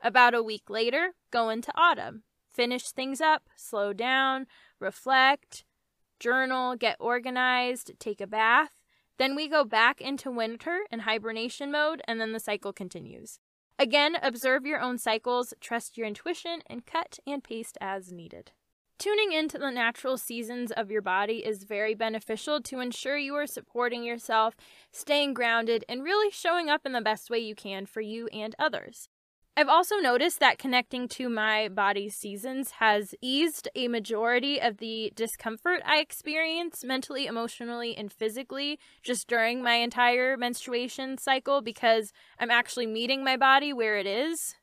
About 0.00 0.32
a 0.32 0.42
week 0.42 0.70
later, 0.70 1.14
go 1.32 1.48
into 1.50 1.72
autumn. 1.74 2.22
Finish 2.52 2.90
things 2.90 3.20
up, 3.20 3.48
slow 3.56 3.92
down, 3.92 4.46
reflect, 4.78 5.64
journal, 6.20 6.76
get 6.76 6.96
organized, 7.00 7.92
take 7.98 8.20
a 8.20 8.26
bath. 8.26 8.78
Then 9.18 9.34
we 9.34 9.48
go 9.48 9.64
back 9.64 10.00
into 10.00 10.30
winter 10.30 10.82
and 10.90 11.02
hibernation 11.02 11.72
mode, 11.72 12.00
and 12.06 12.20
then 12.20 12.32
the 12.32 12.40
cycle 12.40 12.72
continues. 12.72 13.40
Again, 13.78 14.16
observe 14.22 14.64
your 14.64 14.80
own 14.80 14.98
cycles, 14.98 15.52
trust 15.60 15.98
your 15.98 16.06
intuition, 16.06 16.62
and 16.66 16.86
cut 16.86 17.18
and 17.26 17.42
paste 17.42 17.76
as 17.80 18.12
needed. 18.12 18.52
Tuning 19.02 19.32
into 19.32 19.58
the 19.58 19.72
natural 19.72 20.16
seasons 20.16 20.70
of 20.70 20.88
your 20.88 21.02
body 21.02 21.44
is 21.44 21.64
very 21.64 21.92
beneficial 21.92 22.60
to 22.60 22.78
ensure 22.78 23.16
you 23.18 23.34
are 23.34 23.48
supporting 23.48 24.04
yourself, 24.04 24.54
staying 24.92 25.34
grounded, 25.34 25.84
and 25.88 26.04
really 26.04 26.30
showing 26.30 26.70
up 26.70 26.82
in 26.86 26.92
the 26.92 27.00
best 27.00 27.28
way 27.28 27.40
you 27.40 27.56
can 27.56 27.84
for 27.84 28.00
you 28.00 28.28
and 28.28 28.54
others. 28.60 29.08
I've 29.56 29.68
also 29.68 29.96
noticed 29.96 30.38
that 30.38 30.60
connecting 30.60 31.08
to 31.08 31.28
my 31.28 31.66
body's 31.66 32.14
seasons 32.14 32.70
has 32.78 33.12
eased 33.20 33.68
a 33.74 33.88
majority 33.88 34.60
of 34.60 34.76
the 34.76 35.12
discomfort 35.16 35.82
I 35.84 35.98
experience 35.98 36.84
mentally, 36.84 37.26
emotionally, 37.26 37.96
and 37.96 38.12
physically 38.12 38.78
just 39.02 39.26
during 39.26 39.64
my 39.64 39.74
entire 39.74 40.36
menstruation 40.36 41.18
cycle 41.18 41.60
because 41.60 42.12
I'm 42.38 42.52
actually 42.52 42.86
meeting 42.86 43.24
my 43.24 43.36
body 43.36 43.72
where 43.72 43.98
it 43.98 44.06
is 44.06 44.54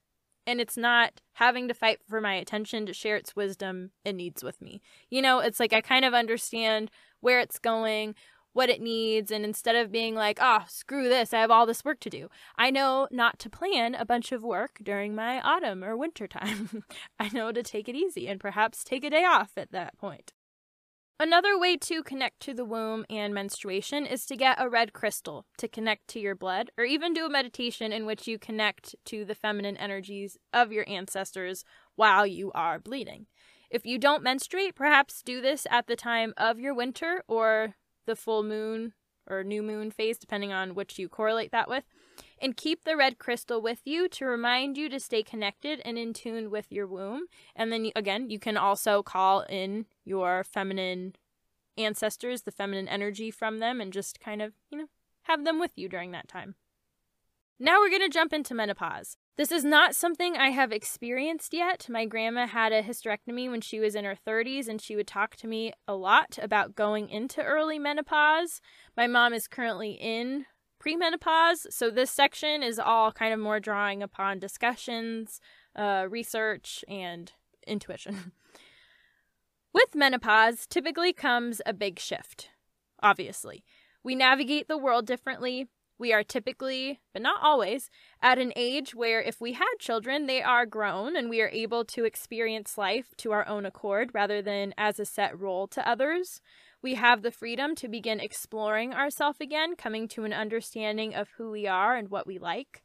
and 0.50 0.60
it's 0.60 0.76
not 0.76 1.22
having 1.34 1.68
to 1.68 1.76
fight 1.76 2.00
for 2.10 2.20
my 2.20 2.34
attention 2.34 2.88
to 2.88 2.94
share 2.94 3.16
its 3.16 3.36
wisdom 3.36 3.92
and 4.04 4.18
needs 4.18 4.44
with 4.44 4.60
me. 4.60 4.82
You 5.08 5.22
know, 5.22 5.40
it's 5.40 5.60
like 5.60 5.74
I 5.74 5.82
kind 5.82 6.04
of 6.04 6.16
understand 6.16 6.90
where 7.20 7.40
it's 7.40 7.60
going, 7.60 8.16
what 8.54 8.68
it 8.68 8.82
needs, 8.82 9.30
and 9.30 9.46
instead 9.46 9.76
of 9.76 9.92
being 9.92 10.16
like, 10.16 10.40
oh, 10.42 10.64
screw 10.68 11.08
this, 11.08 11.36
I 11.36 11.42
have 11.42 11.52
all 11.52 11.68
this 11.68 11.86
work 11.86 12.00
to 12.00 12.10
do, 12.10 12.30
I 12.58 12.72
know 12.72 13.08
not 13.12 13.38
to 13.40 13.50
plan 13.50 13.94
a 13.94 14.06
bunch 14.06 14.32
of 14.32 14.44
work 14.44 14.80
during 14.82 15.14
my 15.14 15.40
autumn 15.42 15.84
or 15.84 15.96
winter 15.96 16.28
time. 16.28 16.84
I 17.20 17.30
know 17.30 17.52
to 17.52 17.62
take 17.62 17.88
it 17.88 17.96
easy 17.96 18.28
and 18.28 18.40
perhaps 18.40 18.84
take 18.84 19.04
a 19.04 19.12
day 19.12 19.26
off 19.26 19.52
at 19.56 19.72
that 19.72 20.00
point. 20.00 20.34
Another 21.22 21.60
way 21.60 21.76
to 21.76 22.02
connect 22.02 22.40
to 22.44 22.54
the 22.54 22.64
womb 22.64 23.06
and 23.10 23.34
menstruation 23.34 24.06
is 24.06 24.26
to 24.26 24.38
get 24.38 24.56
a 24.58 24.70
red 24.70 24.94
crystal 24.94 25.46
to 25.58 25.68
connect 25.68 26.08
to 26.08 26.20
your 26.22 26.34
blood, 26.34 26.72
or 26.78 26.86
even 26.86 27.14
do 27.14 27.26
a 27.26 27.30
meditation 27.30 27.92
in 27.92 28.06
which 28.06 28.26
you 28.26 28.40
connect 28.40 28.96
to 29.04 29.26
the 29.26 29.36
feminine 29.36 29.76
energies 29.76 30.38
of 30.54 30.72
your 30.72 30.86
ancestors 30.88 31.66
while 31.96 32.26
you 32.26 32.54
are 32.56 32.80
bleeding. 32.80 33.26
If 33.70 33.86
you 33.86 33.98
don't 33.98 34.24
menstruate, 34.24 34.76
perhaps 34.76 35.22
do 35.22 35.42
this 35.42 35.68
at 35.70 35.88
the 35.88 35.98
time 35.98 36.34
of 36.38 36.58
your 36.58 36.74
winter 36.74 37.22
or 37.28 37.76
the 38.06 38.16
full 38.16 38.42
moon 38.42 38.94
or 39.28 39.44
new 39.44 39.62
moon 39.62 39.92
phase, 39.92 40.18
depending 40.18 40.54
on 40.54 40.74
which 40.74 40.98
you 40.98 41.10
correlate 41.10 41.52
that 41.52 41.68
with. 41.68 41.84
And 42.42 42.56
keep 42.56 42.86
the 42.86 42.96
red 42.96 43.20
crystal 43.20 43.62
with 43.62 43.82
you 43.86 44.08
to 44.10 44.26
remind 44.26 44.78
you 44.78 44.90
to 44.90 45.00
stay 45.00 45.24
connected 45.24 45.82
and 45.84 45.98
in 45.98 46.14
tune 46.14 46.50
with 46.50 46.72
your 46.72 46.88
womb. 46.88 47.24
And 47.56 47.72
then 47.72 47.92
again, 47.96 48.30
you 48.30 48.40
can 48.40 48.56
also 48.56 49.04
call 49.04 49.42
in 49.42 49.86
your 50.06 50.44
feminine 50.44 51.16
ancestors, 51.78 52.44
the 52.44 52.52
feminine 52.52 52.88
energy 52.88 53.30
from 53.30 53.60
them, 53.60 53.82
and 53.82 53.92
just 53.92 54.20
kind 54.20 54.42
of, 54.42 54.54
you 54.70 54.78
know, 54.78 54.88
have 55.24 55.44
them 55.44 55.60
with 55.60 55.72
you 55.76 55.90
during 55.90 56.12
that 56.12 56.28
time. 56.28 56.56
Now 57.60 57.80
we're 57.80 57.90
going 57.90 58.02
to 58.02 58.10
jump 58.10 58.32
into 58.32 58.54
menopause. 58.54 59.18
This 59.36 59.52
is 59.52 59.66
not 59.66 59.96
something 59.96 60.38
I 60.38 60.50
have 60.50 60.72
experienced 60.72 61.54
yet. 61.54 61.88
My 61.90 62.06
grandma 62.06 62.48
had 62.48 62.72
a 62.72 62.82
hysterectomy 62.82 63.50
when 63.50 63.60
she 63.60 63.82
was 63.82 63.96
in 63.96 64.06
her 64.06 64.16
30s, 64.16 64.70
and 64.70 64.82
she 64.82 64.96
would 64.96 65.08
talk 65.08 65.36
to 65.38 65.48
me 65.48 65.74
a 65.88 65.94
lot 65.94 66.40
about 66.42 66.76
going 66.76 67.10
into 67.10 67.42
early 67.42 67.78
menopause. 67.78 68.62
My 68.96 69.08
mom 69.08 69.34
is 69.34 69.48
currently 69.48 69.92
in 69.92 70.46
premenopause, 70.84 71.68
so 71.72 71.90
this 71.90 72.12
section 72.12 72.64
is 72.64 72.80
all 72.80 73.12
kind 73.12 73.34
of 73.34 73.40
more 73.40 73.60
drawing 73.60 74.02
upon 74.02 74.40
discussions, 74.40 75.42
uh, 75.76 76.06
research, 76.10 76.84
and 76.88 77.32
intuition. 77.68 78.32
With 79.74 79.94
menopause, 79.94 80.66
typically 80.66 81.14
comes 81.14 81.62
a 81.66 81.74
big 81.74 82.00
shift, 82.00 82.50
obviously. 83.04 83.64
We 84.04 84.16
navigate 84.16 84.68
the 84.68 84.78
world 84.78 85.06
differently, 85.06 85.68
we 86.00 86.14
are 86.14 86.24
typically, 86.24 87.02
but 87.12 87.22
not 87.22 87.44
always, 87.44 87.90
at 88.22 88.40
an 88.40 88.54
age 88.56 88.96
where 88.96 89.22
if 89.22 89.42
we 89.42 89.54
had 89.54 89.68
children, 89.80 90.26
they 90.26 90.42
are 90.42 90.66
grown 90.66 91.18
and 91.18 91.30
we 91.30 91.42
are 91.42 91.50
able 91.50 91.84
to 91.86 92.06
experience 92.06 92.78
life 92.78 93.14
to 93.18 93.34
our 93.34 93.46
own 93.46 93.66
accord 93.66 94.12
rather 94.14 94.42
than 94.42 94.74
as 94.78 94.98
a 94.98 95.06
set 95.06 95.38
role 95.38 95.68
to 95.68 95.88
others. 95.88 96.42
We 96.82 96.96
have 96.96 97.22
the 97.22 97.32
freedom 97.32 97.76
to 97.76 97.90
begin 97.90 98.20
exploring 98.20 98.94
ourselves 98.94 99.40
again, 99.42 99.76
coming 99.76 100.08
to 100.10 100.24
an 100.24 100.34
understanding 100.34 101.14
of 101.14 101.30
who 101.38 101.52
we 101.52 101.68
are 101.68 101.96
and 101.96 102.10
what 102.10 102.26
we 102.26 102.40
like. 102.40 102.84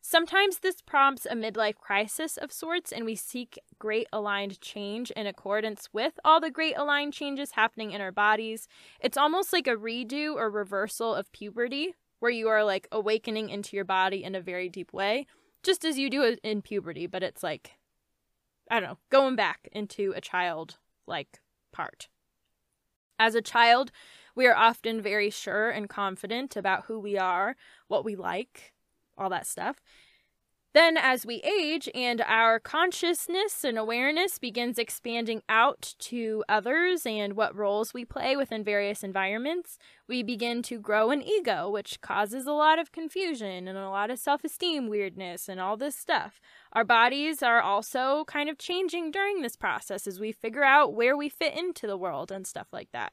Sometimes 0.00 0.58
this 0.58 0.82
prompts 0.82 1.26
a 1.26 1.34
midlife 1.34 1.76
crisis 1.76 2.36
of 2.36 2.52
sorts, 2.52 2.92
and 2.92 3.04
we 3.04 3.14
seek 3.14 3.58
great 3.78 4.06
aligned 4.12 4.60
change 4.60 5.10
in 5.12 5.26
accordance 5.26 5.88
with 5.92 6.14
all 6.24 6.40
the 6.40 6.50
great 6.50 6.76
aligned 6.76 7.12
changes 7.12 7.52
happening 7.52 7.90
in 7.90 8.00
our 8.00 8.12
bodies. 8.12 8.68
It's 9.00 9.16
almost 9.16 9.52
like 9.52 9.66
a 9.66 9.76
redo 9.76 10.34
or 10.34 10.50
reversal 10.50 11.14
of 11.14 11.32
puberty, 11.32 11.94
where 12.20 12.30
you 12.30 12.48
are 12.48 12.64
like 12.64 12.88
awakening 12.92 13.50
into 13.50 13.76
your 13.76 13.84
body 13.84 14.24
in 14.24 14.34
a 14.34 14.40
very 14.40 14.68
deep 14.68 14.92
way, 14.92 15.26
just 15.62 15.84
as 15.84 15.98
you 15.98 16.08
do 16.08 16.36
in 16.42 16.62
puberty, 16.62 17.06
but 17.06 17.22
it's 17.22 17.42
like, 17.42 17.72
I 18.70 18.80
don't 18.80 18.88
know, 18.90 18.98
going 19.10 19.36
back 19.36 19.68
into 19.72 20.12
a 20.16 20.20
child 20.20 20.76
like 21.06 21.40
part. 21.72 22.08
As 23.18 23.34
a 23.34 23.42
child, 23.42 23.90
we 24.34 24.46
are 24.46 24.56
often 24.56 25.00
very 25.00 25.30
sure 25.30 25.70
and 25.70 25.88
confident 25.88 26.56
about 26.56 26.86
who 26.86 26.98
we 26.98 27.16
are, 27.18 27.56
what 27.88 28.04
we 28.04 28.16
like, 28.16 28.72
all 29.16 29.28
that 29.30 29.46
stuff. 29.46 29.80
Then, 30.74 30.96
as 30.96 31.24
we 31.24 31.36
age 31.36 31.88
and 31.94 32.20
our 32.22 32.58
consciousness 32.58 33.62
and 33.62 33.78
awareness 33.78 34.40
begins 34.40 34.76
expanding 34.76 35.40
out 35.48 35.94
to 36.00 36.42
others 36.48 37.06
and 37.06 37.34
what 37.34 37.54
roles 37.54 37.94
we 37.94 38.04
play 38.04 38.36
within 38.36 38.64
various 38.64 39.04
environments, 39.04 39.78
we 40.08 40.24
begin 40.24 40.62
to 40.64 40.80
grow 40.80 41.10
an 41.10 41.22
ego, 41.22 41.70
which 41.70 42.00
causes 42.00 42.44
a 42.48 42.52
lot 42.52 42.80
of 42.80 42.90
confusion 42.90 43.68
and 43.68 43.78
a 43.78 43.88
lot 43.88 44.10
of 44.10 44.18
self 44.18 44.42
esteem 44.42 44.88
weirdness 44.88 45.48
and 45.48 45.60
all 45.60 45.76
this 45.76 45.94
stuff. 45.94 46.40
Our 46.72 46.84
bodies 46.84 47.40
are 47.40 47.62
also 47.62 48.24
kind 48.26 48.50
of 48.50 48.58
changing 48.58 49.12
during 49.12 49.42
this 49.42 49.54
process 49.54 50.08
as 50.08 50.18
we 50.18 50.32
figure 50.32 50.64
out 50.64 50.92
where 50.92 51.16
we 51.16 51.28
fit 51.28 51.56
into 51.56 51.86
the 51.86 51.96
world 51.96 52.32
and 52.32 52.48
stuff 52.48 52.66
like 52.72 52.90
that. 52.90 53.12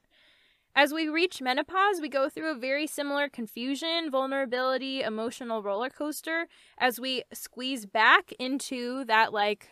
As 0.74 0.92
we 0.92 1.08
reach 1.08 1.42
menopause, 1.42 2.00
we 2.00 2.08
go 2.08 2.30
through 2.30 2.50
a 2.50 2.58
very 2.58 2.86
similar 2.86 3.28
confusion, 3.28 4.10
vulnerability, 4.10 5.02
emotional 5.02 5.62
roller 5.62 5.90
coaster 5.90 6.46
as 6.78 6.98
we 6.98 7.24
squeeze 7.32 7.84
back 7.84 8.32
into 8.38 9.04
that 9.04 9.34
like 9.34 9.68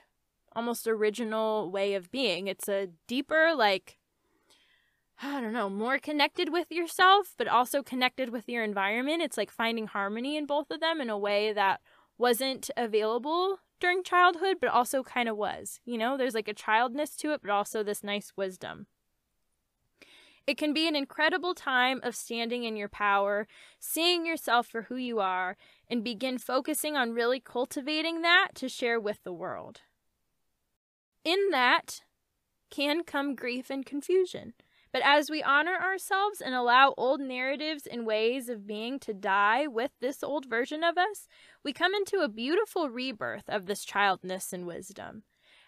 almost 0.55 0.87
original 0.87 1.71
way 1.71 1.95
of 1.95 2.11
being. 2.11 2.49
It's 2.49 2.69
a 2.69 2.89
deeper, 3.07 3.55
like, 3.55 3.99
I 5.23 5.41
don't 5.41 5.55
know, 5.55 5.71
more 5.71 5.99
connected 5.99 6.53
with 6.53 6.71
yourself, 6.71 7.35
but 7.39 7.49
also 7.49 7.83
connected 7.83 8.29
with 8.29 8.49
your 8.49 8.63
environment. 8.63 9.23
It's 9.23 9.39
like 9.39 9.51
finding 9.51 9.87
harmony 9.87 10.37
in 10.37 10.45
both 10.45 10.71
of 10.71 10.81
them 10.81 11.01
in 11.01 11.09
a 11.09 11.19
way 11.19 11.53
that 11.55 11.81
wasn't 12.19 12.71
available 12.77 13.61
during 13.81 14.03
childhood, 14.03 14.59
but 14.61 14.69
also 14.69 15.03
kind 15.03 15.31
of 15.31 15.37
was. 15.39 15.81
You 15.87 15.97
know, 15.97 16.19
there's 16.19 16.35
like 16.35 16.49
a 16.49 16.55
childness 16.55 17.17
to 17.17 17.33
it, 17.33 17.41
but 17.41 17.51
also 17.51 17.83
this 17.83 18.05
nice 18.05 18.33
wisdom. 18.37 18.87
It 20.47 20.57
can 20.57 20.73
be 20.73 20.89
an 20.89 20.97
incredible 20.97 21.55
time 21.55 22.01
of 22.03 22.17
standing 22.17 22.65
in 22.65 22.77
your 22.77 22.89
power, 22.89 23.47
seeing 23.79 24.27
yourself 24.27 24.67
for 24.67 24.83
who 24.83 24.97
you 24.97 25.21
are, 25.21 25.57
and 25.89 26.03
begin 26.03 26.39
focusing 26.39 26.97
on 26.97 27.13
really 27.13 27.41
cultivating 27.41 28.23
that 28.23 28.49
to 28.57 28.69
share 28.69 28.99
with 28.99 29.23
the 29.23 29.33
world. 29.33 29.83
In 31.25 31.51
that, 31.51 32.03
can 32.71 33.03
come 33.05 33.35
grief 33.35 33.69
and 33.71 33.85
confusion. 33.85 34.55
But 34.93 35.03
as 35.05 35.31
we 35.31 35.43
honor 35.43 35.77
ourselves 35.77 36.41
and 36.41 36.55
allow 36.55 36.95
old 36.97 37.21
narratives 37.21 37.87
and 37.87 38.07
ways 38.07 38.49
of 38.49 38.67
being 38.67 38.99
to 39.01 39.15
die 39.15 39.67
with 39.67 39.93
this 40.01 40.23
old 40.23 40.47
version 40.47 40.83
of 40.83 40.99
us, 40.99 41.29
we 41.63 41.73
come 41.73 41.95
into 41.95 42.21
a 42.21 42.29
beautiful 42.29 42.89
rebirth 42.91 43.49
of 43.49 43.67
this 43.67 43.85
childness 43.85 44.53
and 44.53 44.67
wisdom. 44.67 45.23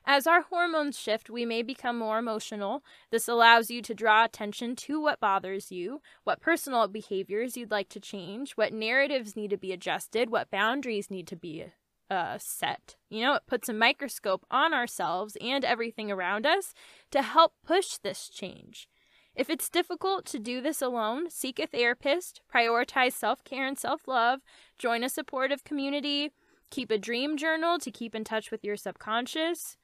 As 0.05 0.26
our 0.26 0.42
hormones 0.42 0.98
shift, 0.98 1.30
we 1.30 1.46
may 1.46 1.62
become 1.62 1.96
more 1.96 2.18
emotional. 2.18 2.82
This 3.11 3.28
allows 3.28 3.70
you 3.70 3.80
to 3.82 3.94
draw 3.94 4.24
attention 4.24 4.74
to 4.76 5.00
what 5.00 5.20
bothers 5.20 5.70
you, 5.70 6.00
what 6.24 6.40
personal 6.40 6.88
behaviors 6.88 7.57
you'd 7.57 7.70
like 7.70 7.88
to 7.90 8.00
change, 8.00 8.53
what 8.53 8.72
narratives 8.72 9.36
need 9.36 9.50
to 9.50 9.57
be 9.57 9.72
adjusted, 9.72 10.30
what 10.30 10.50
boundaries 10.50 11.11
need 11.11 11.28
to 11.28 11.36
be 11.36 11.66
uh, 12.11 12.36
set. 12.38 12.96
You 13.09 13.22
know, 13.22 13.34
it 13.34 13.46
puts 13.46 13.68
a 13.68 13.72
microscope 13.72 14.44
on 14.50 14.74
ourselves 14.74 15.36
and 15.40 15.64
everything 15.64 16.11
around 16.11 16.46
us 16.46 16.74
to 17.12 17.22
help 17.22 17.55
push 17.64 17.96
this 17.96 18.28
change. 18.28 18.88
If 19.34 19.48
it's 19.48 19.70
difficult 19.70 20.26
to 20.26 20.38
do 20.38 20.61
this 20.61 20.82
alone, 20.82 21.30
seek 21.30 21.59
a 21.59 21.66
therapist, 21.66 22.42
prioritize 22.55 23.12
self 23.12 23.44
care 23.44 23.66
and 23.66 23.78
self 23.78 24.07
love, 24.07 24.40
join 24.78 25.03
a 25.03 25.09
supportive 25.09 25.64
community, 25.64 26.32
keep 26.70 26.90
a 26.90 26.98
dream 26.98 27.36
journal 27.38 27.78
to 27.78 27.90
keep 27.90 28.14
in 28.14 28.24
touch 28.24 28.50
with 28.50 28.62
your 28.62 28.76
subconscious. 28.76 29.78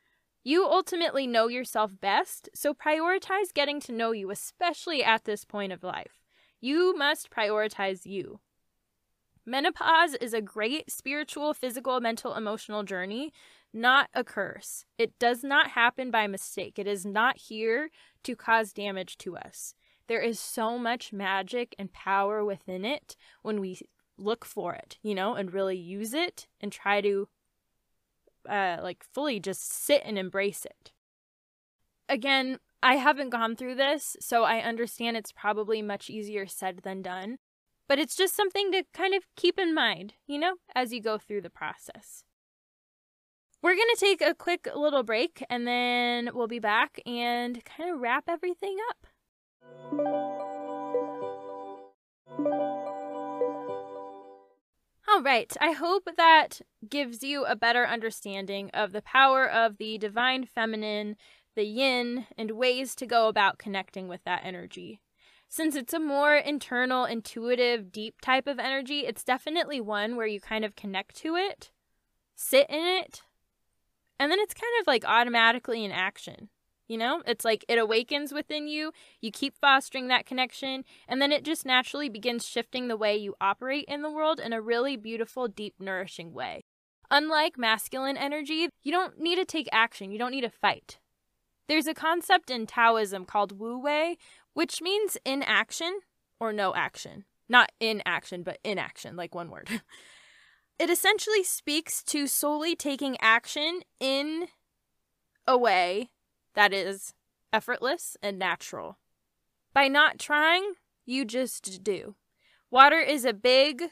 You 0.49 0.65
ultimately 0.65 1.27
know 1.27 1.49
yourself 1.49 1.93
best, 2.01 2.49
so 2.55 2.73
prioritize 2.73 3.53
getting 3.53 3.81
to 3.81 3.93
know 3.93 4.13
you, 4.13 4.31
especially 4.31 5.05
at 5.05 5.27
this 5.27 5.45
point 5.45 5.75
of 5.75 5.83
life. 5.83 6.23
You 6.59 6.97
must 6.97 7.29
prioritize 7.29 8.07
you. 8.07 8.41
Menopause 9.45 10.15
is 10.15 10.33
a 10.33 10.41
great 10.41 10.91
spiritual, 10.91 11.53
physical, 11.53 12.01
mental, 12.01 12.35
emotional 12.35 12.83
journey, 12.83 13.31
not 13.75 14.09
a 14.15 14.25
curse. 14.25 14.87
It 14.97 15.19
does 15.19 15.45
not 15.45 15.73
happen 15.73 16.11
by 16.11 16.27
mistake. 16.27 16.79
It 16.79 16.87
is 16.87 17.05
not 17.05 17.37
here 17.37 17.91
to 18.23 18.35
cause 18.35 18.73
damage 18.73 19.19
to 19.19 19.37
us. 19.37 19.75
There 20.07 20.23
is 20.23 20.41
so 20.41 20.79
much 20.79 21.13
magic 21.13 21.75
and 21.79 21.93
power 21.93 22.43
within 22.43 22.87
it 22.87 23.17
when 23.43 23.61
we 23.61 23.83
look 24.17 24.47
for 24.47 24.73
it, 24.75 24.97
you 25.03 25.15
know, 25.15 25.35
and 25.35 25.53
really 25.53 25.77
use 25.77 26.15
it 26.15 26.47
and 26.59 26.73
try 26.73 27.03
to 27.03 27.29
uh, 28.49 28.79
like 28.83 29.05
fully 29.13 29.41
just 29.41 29.71
sit 29.71 30.03
and 30.05 30.19
embrace 30.19 30.65
it. 30.65 30.93
Again, 32.09 32.59
I 32.83 32.97
haven't 32.97 33.31
gone 33.31 33.57
through 33.57 33.75
this, 33.75 34.17
so 34.21 34.45
I 34.45 34.61
understand 34.61 35.17
it's 35.17 35.33
probably 35.33 35.83
much 35.83 36.09
easier 36.09 36.47
said 36.47 36.81
than 36.85 37.03
done. 37.03 37.39
But 37.89 37.99
it's 37.99 38.17
just 38.17 38.37
something 38.37 38.71
to 38.73 38.85
kind 38.93 39.15
of 39.15 39.25
keep 39.37 39.59
in 39.59 39.75
mind, 39.75 40.15
you 40.27 40.39
know, 40.39 40.57
as 40.75 40.93
you 40.93 41.01
go 41.01 41.19
through 41.19 41.41
the 41.41 41.51
process. 41.51 42.23
We're 43.63 43.75
going 43.75 43.89
to 43.95 44.01
take 44.01 44.21
a 44.21 44.35
quick 44.35 44.69
little 44.77 45.03
break 45.03 45.45
and 45.51 45.67
then 45.67 46.31
we'll 46.33 46.47
be 46.47 46.61
back 46.61 47.01
and 47.05 47.65
kind 47.65 47.91
of 47.91 47.99
wrap 47.99 48.29
everything 48.29 48.77
up. 48.91 49.07
All 55.11 55.23
right, 55.23 55.57
I 55.59 55.73
hope 55.73 56.07
that 56.19 56.61
gives 56.87 57.23
you 57.23 57.47
a 57.47 57.57
better 57.57 57.87
understanding 57.87 58.71
of 58.75 58.93
the 58.93 59.01
power 59.01 59.49
of 59.49 59.79
the 59.79 59.97
divine 59.97 60.45
feminine, 60.45 61.17
the 61.57 61.65
yin, 61.65 62.27
and 62.37 62.51
ways 62.51 62.95
to 62.97 63.07
go 63.07 63.29
about 63.29 63.59
connecting 63.59 64.07
with 64.07 64.23
that 64.25 64.43
energy. 64.45 65.01
Since 65.49 65.77
it's 65.77 65.95
a 65.95 65.99
more 65.99 66.35
internal, 66.35 67.07
intuitive, 67.07 67.91
deep 67.91 68.21
type 68.21 68.47
of 68.47 68.59
energy, 68.59 69.07
it's 69.07 69.25
definitely 69.25 69.81
one 69.81 70.15
where 70.15 70.27
you 70.27 70.43
kind 70.43 70.63
of 70.63 70.77
connect 70.77 71.17
to 71.17 71.37
it, 71.37 71.71
sit 72.35 72.69
in 72.69 72.85
it, 72.85 73.23
and 74.21 74.31
then 74.31 74.39
it's 74.41 74.55
kind 74.55 74.73
of 74.83 74.87
like 74.87 75.07
automatically 75.07 75.87
in 75.87 75.91
action. 75.91 76.51
You 76.89 76.97
know, 76.97 77.23
it's 77.27 77.45
like 77.45 77.67
it 77.69 77.79
awakens 77.79 78.33
within 78.33 78.67
you, 78.67 78.93
you 79.21 79.31
keep 79.31 79.55
fostering 79.61 80.09
that 80.09 80.25
connection, 80.25 80.85
and 81.07 81.21
then 81.21 81.33
it 81.33 81.45
just 81.45 81.67
naturally 81.67 82.09
begins 82.09 82.47
shifting 82.47 82.89
the 82.89 82.97
way 82.97 83.15
you 83.15 83.35
operate 83.43 83.85
in 83.87 84.01
the 84.01 84.11
world 84.11 84.41
in 84.41 84.55
a 84.55 84.63
really 84.63 84.97
beautiful, 84.97 85.49
deep, 85.49 85.75
nourishing 85.79 86.33
way. 86.33 86.63
Unlike 87.11 87.59
masculine 87.59 88.17
energy, 88.17 88.71
you 88.83 88.91
don't 88.91 89.21
need 89.21 89.37
to 89.37 89.45
take 89.45 89.69
action, 89.71 90.11
you 90.11 90.19
don't 90.19 90.31
need 90.31 90.41
to 90.43 90.51
fight. 90.51 90.99
There's 91.69 91.87
a 91.87 91.95
concept 91.95 92.51
in 92.51 92.67
Taoism 92.67 93.27
called 93.27 93.59
Wu 93.59 93.79
Wei, 93.79 94.17
which 94.55 94.81
means 94.81 95.19
inaction 95.27 96.01
or 96.41 96.55
no 96.55 96.75
action. 96.75 97.27
Not 97.51 97.71
in 97.81 98.03
action, 98.07 98.43
but 98.43 98.59
inaction, 98.65 99.15
like 99.15 99.35
one 99.35 99.51
word. 99.51 99.69
it 100.79 100.89
essentially 100.89 101.45
speaks 101.45 102.03
to 102.05 102.27
solely 102.27 102.75
taking 102.75 103.19
action 103.21 103.81
in 104.01 104.49
a 105.47 105.57
way 105.57 106.11
that 106.55 106.73
is 106.73 107.15
effortless 107.53 108.17
and 108.23 108.39
natural. 108.39 108.99
By 109.73 109.89
not 109.89 110.19
trying, 110.19 110.75
you 111.07 111.25
just 111.25 111.83
do. 111.83 112.15
Water 112.71 112.99
is 112.99 113.25
a 113.25 113.33
big 113.33 113.91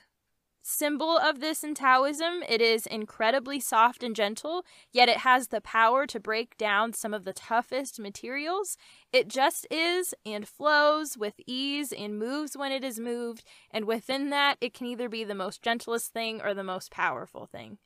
symbol 0.68 1.16
of 1.16 1.38
this 1.38 1.62
in 1.62 1.74
Taoism. 1.74 2.42
It 2.48 2.60
is 2.60 2.86
incredibly 2.86 3.60
soft 3.60 4.02
and 4.02 4.16
gentle, 4.16 4.64
yet 4.90 5.08
it 5.08 5.18
has 5.18 5.48
the 5.48 5.60
power 5.60 6.06
to 6.08 6.18
break 6.18 6.58
down 6.58 6.92
some 6.92 7.14
of 7.14 7.24
the 7.24 7.32
toughest 7.32 8.00
materials. 8.00 8.76
It 9.12 9.28
just 9.28 9.66
is 9.70 10.12
and 10.26 10.46
flows 10.46 11.16
with 11.16 11.34
ease 11.46 11.92
and 11.92 12.18
moves 12.18 12.56
when 12.56 12.72
it 12.72 12.82
is 12.82 12.98
moved, 12.98 13.44
and 13.70 13.84
within 13.84 14.30
that, 14.30 14.56
it 14.60 14.74
can 14.74 14.86
either 14.88 15.08
be 15.08 15.22
the 15.22 15.36
most 15.36 15.62
gentlest 15.62 16.12
thing 16.12 16.42
or 16.42 16.52
the 16.52 16.64
most 16.64 16.90
powerful 16.90 17.46
thing. 17.46 17.78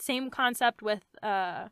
Same 0.00 0.30
concept 0.30 0.80
with 0.80 1.04
uh, 1.22 1.68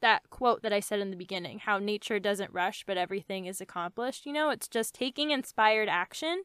that 0.00 0.28
quote 0.30 0.62
that 0.62 0.72
I 0.72 0.80
said 0.80 1.00
in 1.00 1.10
the 1.10 1.16
beginning 1.16 1.60
how 1.60 1.78
nature 1.78 2.18
doesn't 2.18 2.52
rush, 2.52 2.84
but 2.86 2.96
everything 2.96 3.46
is 3.46 3.60
accomplished. 3.60 4.26
You 4.26 4.32
know, 4.32 4.50
it's 4.50 4.68
just 4.68 4.94
taking 4.94 5.30
inspired 5.30 5.88
action, 5.88 6.42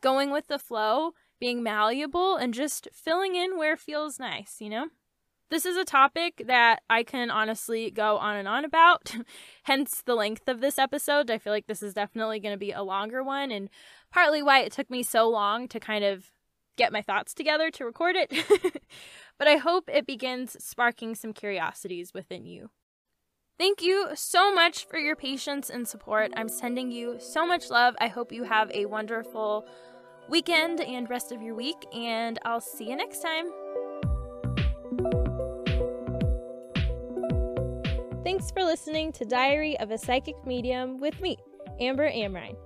going 0.00 0.30
with 0.30 0.48
the 0.48 0.58
flow 0.58 1.12
being 1.38 1.62
malleable 1.62 2.36
and 2.36 2.54
just 2.54 2.88
filling 2.92 3.34
in 3.34 3.58
where 3.58 3.76
feels 3.76 4.18
nice, 4.18 4.56
you 4.60 4.70
know? 4.70 4.88
This 5.50 5.66
is 5.66 5.76
a 5.76 5.84
topic 5.84 6.44
that 6.46 6.80
I 6.88 7.02
can 7.02 7.30
honestly 7.30 7.90
go 7.90 8.16
on 8.16 8.36
and 8.36 8.48
on 8.48 8.64
about, 8.64 9.14
hence 9.64 10.00
the 10.00 10.14
length 10.14 10.48
of 10.48 10.60
this 10.60 10.78
episode. 10.78 11.30
I 11.30 11.38
feel 11.38 11.52
like 11.52 11.66
this 11.66 11.82
is 11.82 11.92
definitely 11.92 12.40
going 12.40 12.54
to 12.54 12.58
be 12.58 12.72
a 12.72 12.82
longer 12.82 13.22
one, 13.22 13.50
and 13.50 13.68
partly 14.10 14.42
why 14.42 14.60
it 14.60 14.72
took 14.72 14.88
me 14.88 15.02
so 15.02 15.28
long 15.28 15.68
to 15.68 15.78
kind 15.78 16.04
of 16.04 16.30
get 16.76 16.92
my 16.92 17.02
thoughts 17.02 17.34
together 17.34 17.70
to 17.72 17.84
record 17.84 18.16
it. 18.16 18.32
but 19.38 19.48
I 19.48 19.56
hope 19.56 19.84
it 19.88 20.06
begins 20.06 20.56
sparking 20.64 21.14
some 21.14 21.32
curiosities 21.32 22.12
within 22.14 22.46
you. 22.46 22.70
Thank 23.58 23.82
you 23.82 24.08
so 24.14 24.52
much 24.52 24.86
for 24.86 24.98
your 24.98 25.14
patience 25.14 25.70
and 25.70 25.86
support. 25.86 26.32
I'm 26.36 26.48
sending 26.48 26.90
you 26.90 27.16
so 27.18 27.46
much 27.46 27.70
love. 27.70 27.94
I 28.00 28.08
hope 28.08 28.32
you 28.32 28.44
have 28.44 28.70
a 28.72 28.86
wonderful 28.86 29.66
weekend 30.28 30.80
and 30.80 31.08
rest 31.08 31.32
of 31.32 31.42
your 31.42 31.54
week, 31.54 31.76
and 31.94 32.38
I'll 32.44 32.60
see 32.60 32.88
you 32.90 32.96
next 32.96 33.20
time. 33.20 33.46
Thanks 38.24 38.50
for 38.50 38.64
listening 38.64 39.12
to 39.12 39.24
Diary 39.24 39.78
of 39.78 39.90
a 39.90 39.98
Psychic 39.98 40.36
Medium 40.46 40.98
with 40.98 41.20
me, 41.20 41.36
Amber 41.80 42.10
Amrine. 42.10 42.56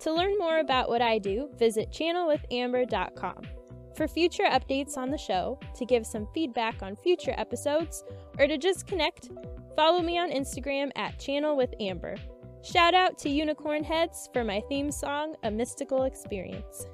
To 0.00 0.12
learn 0.12 0.38
more 0.38 0.60
about 0.60 0.88
what 0.88 1.02
I 1.02 1.18
do, 1.18 1.50
visit 1.58 1.90
channelwithamber.com. 1.90 3.57
For 3.98 4.06
future 4.06 4.44
updates 4.44 4.96
on 4.96 5.10
the 5.10 5.18
show, 5.18 5.58
to 5.74 5.84
give 5.84 6.06
some 6.06 6.28
feedback 6.32 6.84
on 6.84 6.94
future 6.94 7.34
episodes, 7.36 8.04
or 8.38 8.46
to 8.46 8.56
just 8.56 8.86
connect, 8.86 9.30
follow 9.74 10.02
me 10.02 10.16
on 10.20 10.30
Instagram 10.30 10.92
at 10.94 11.18
Channel 11.18 11.56
with 11.56 11.74
Amber. 11.80 12.14
Shout 12.62 12.94
out 12.94 13.18
to 13.18 13.28
Unicorn 13.28 13.82
Heads 13.82 14.28
for 14.32 14.44
my 14.44 14.62
theme 14.68 14.92
song, 14.92 15.34
A 15.42 15.50
Mystical 15.50 16.04
Experience. 16.04 16.86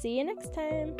See 0.00 0.18
you 0.18 0.24
next 0.24 0.52
time. 0.52 0.96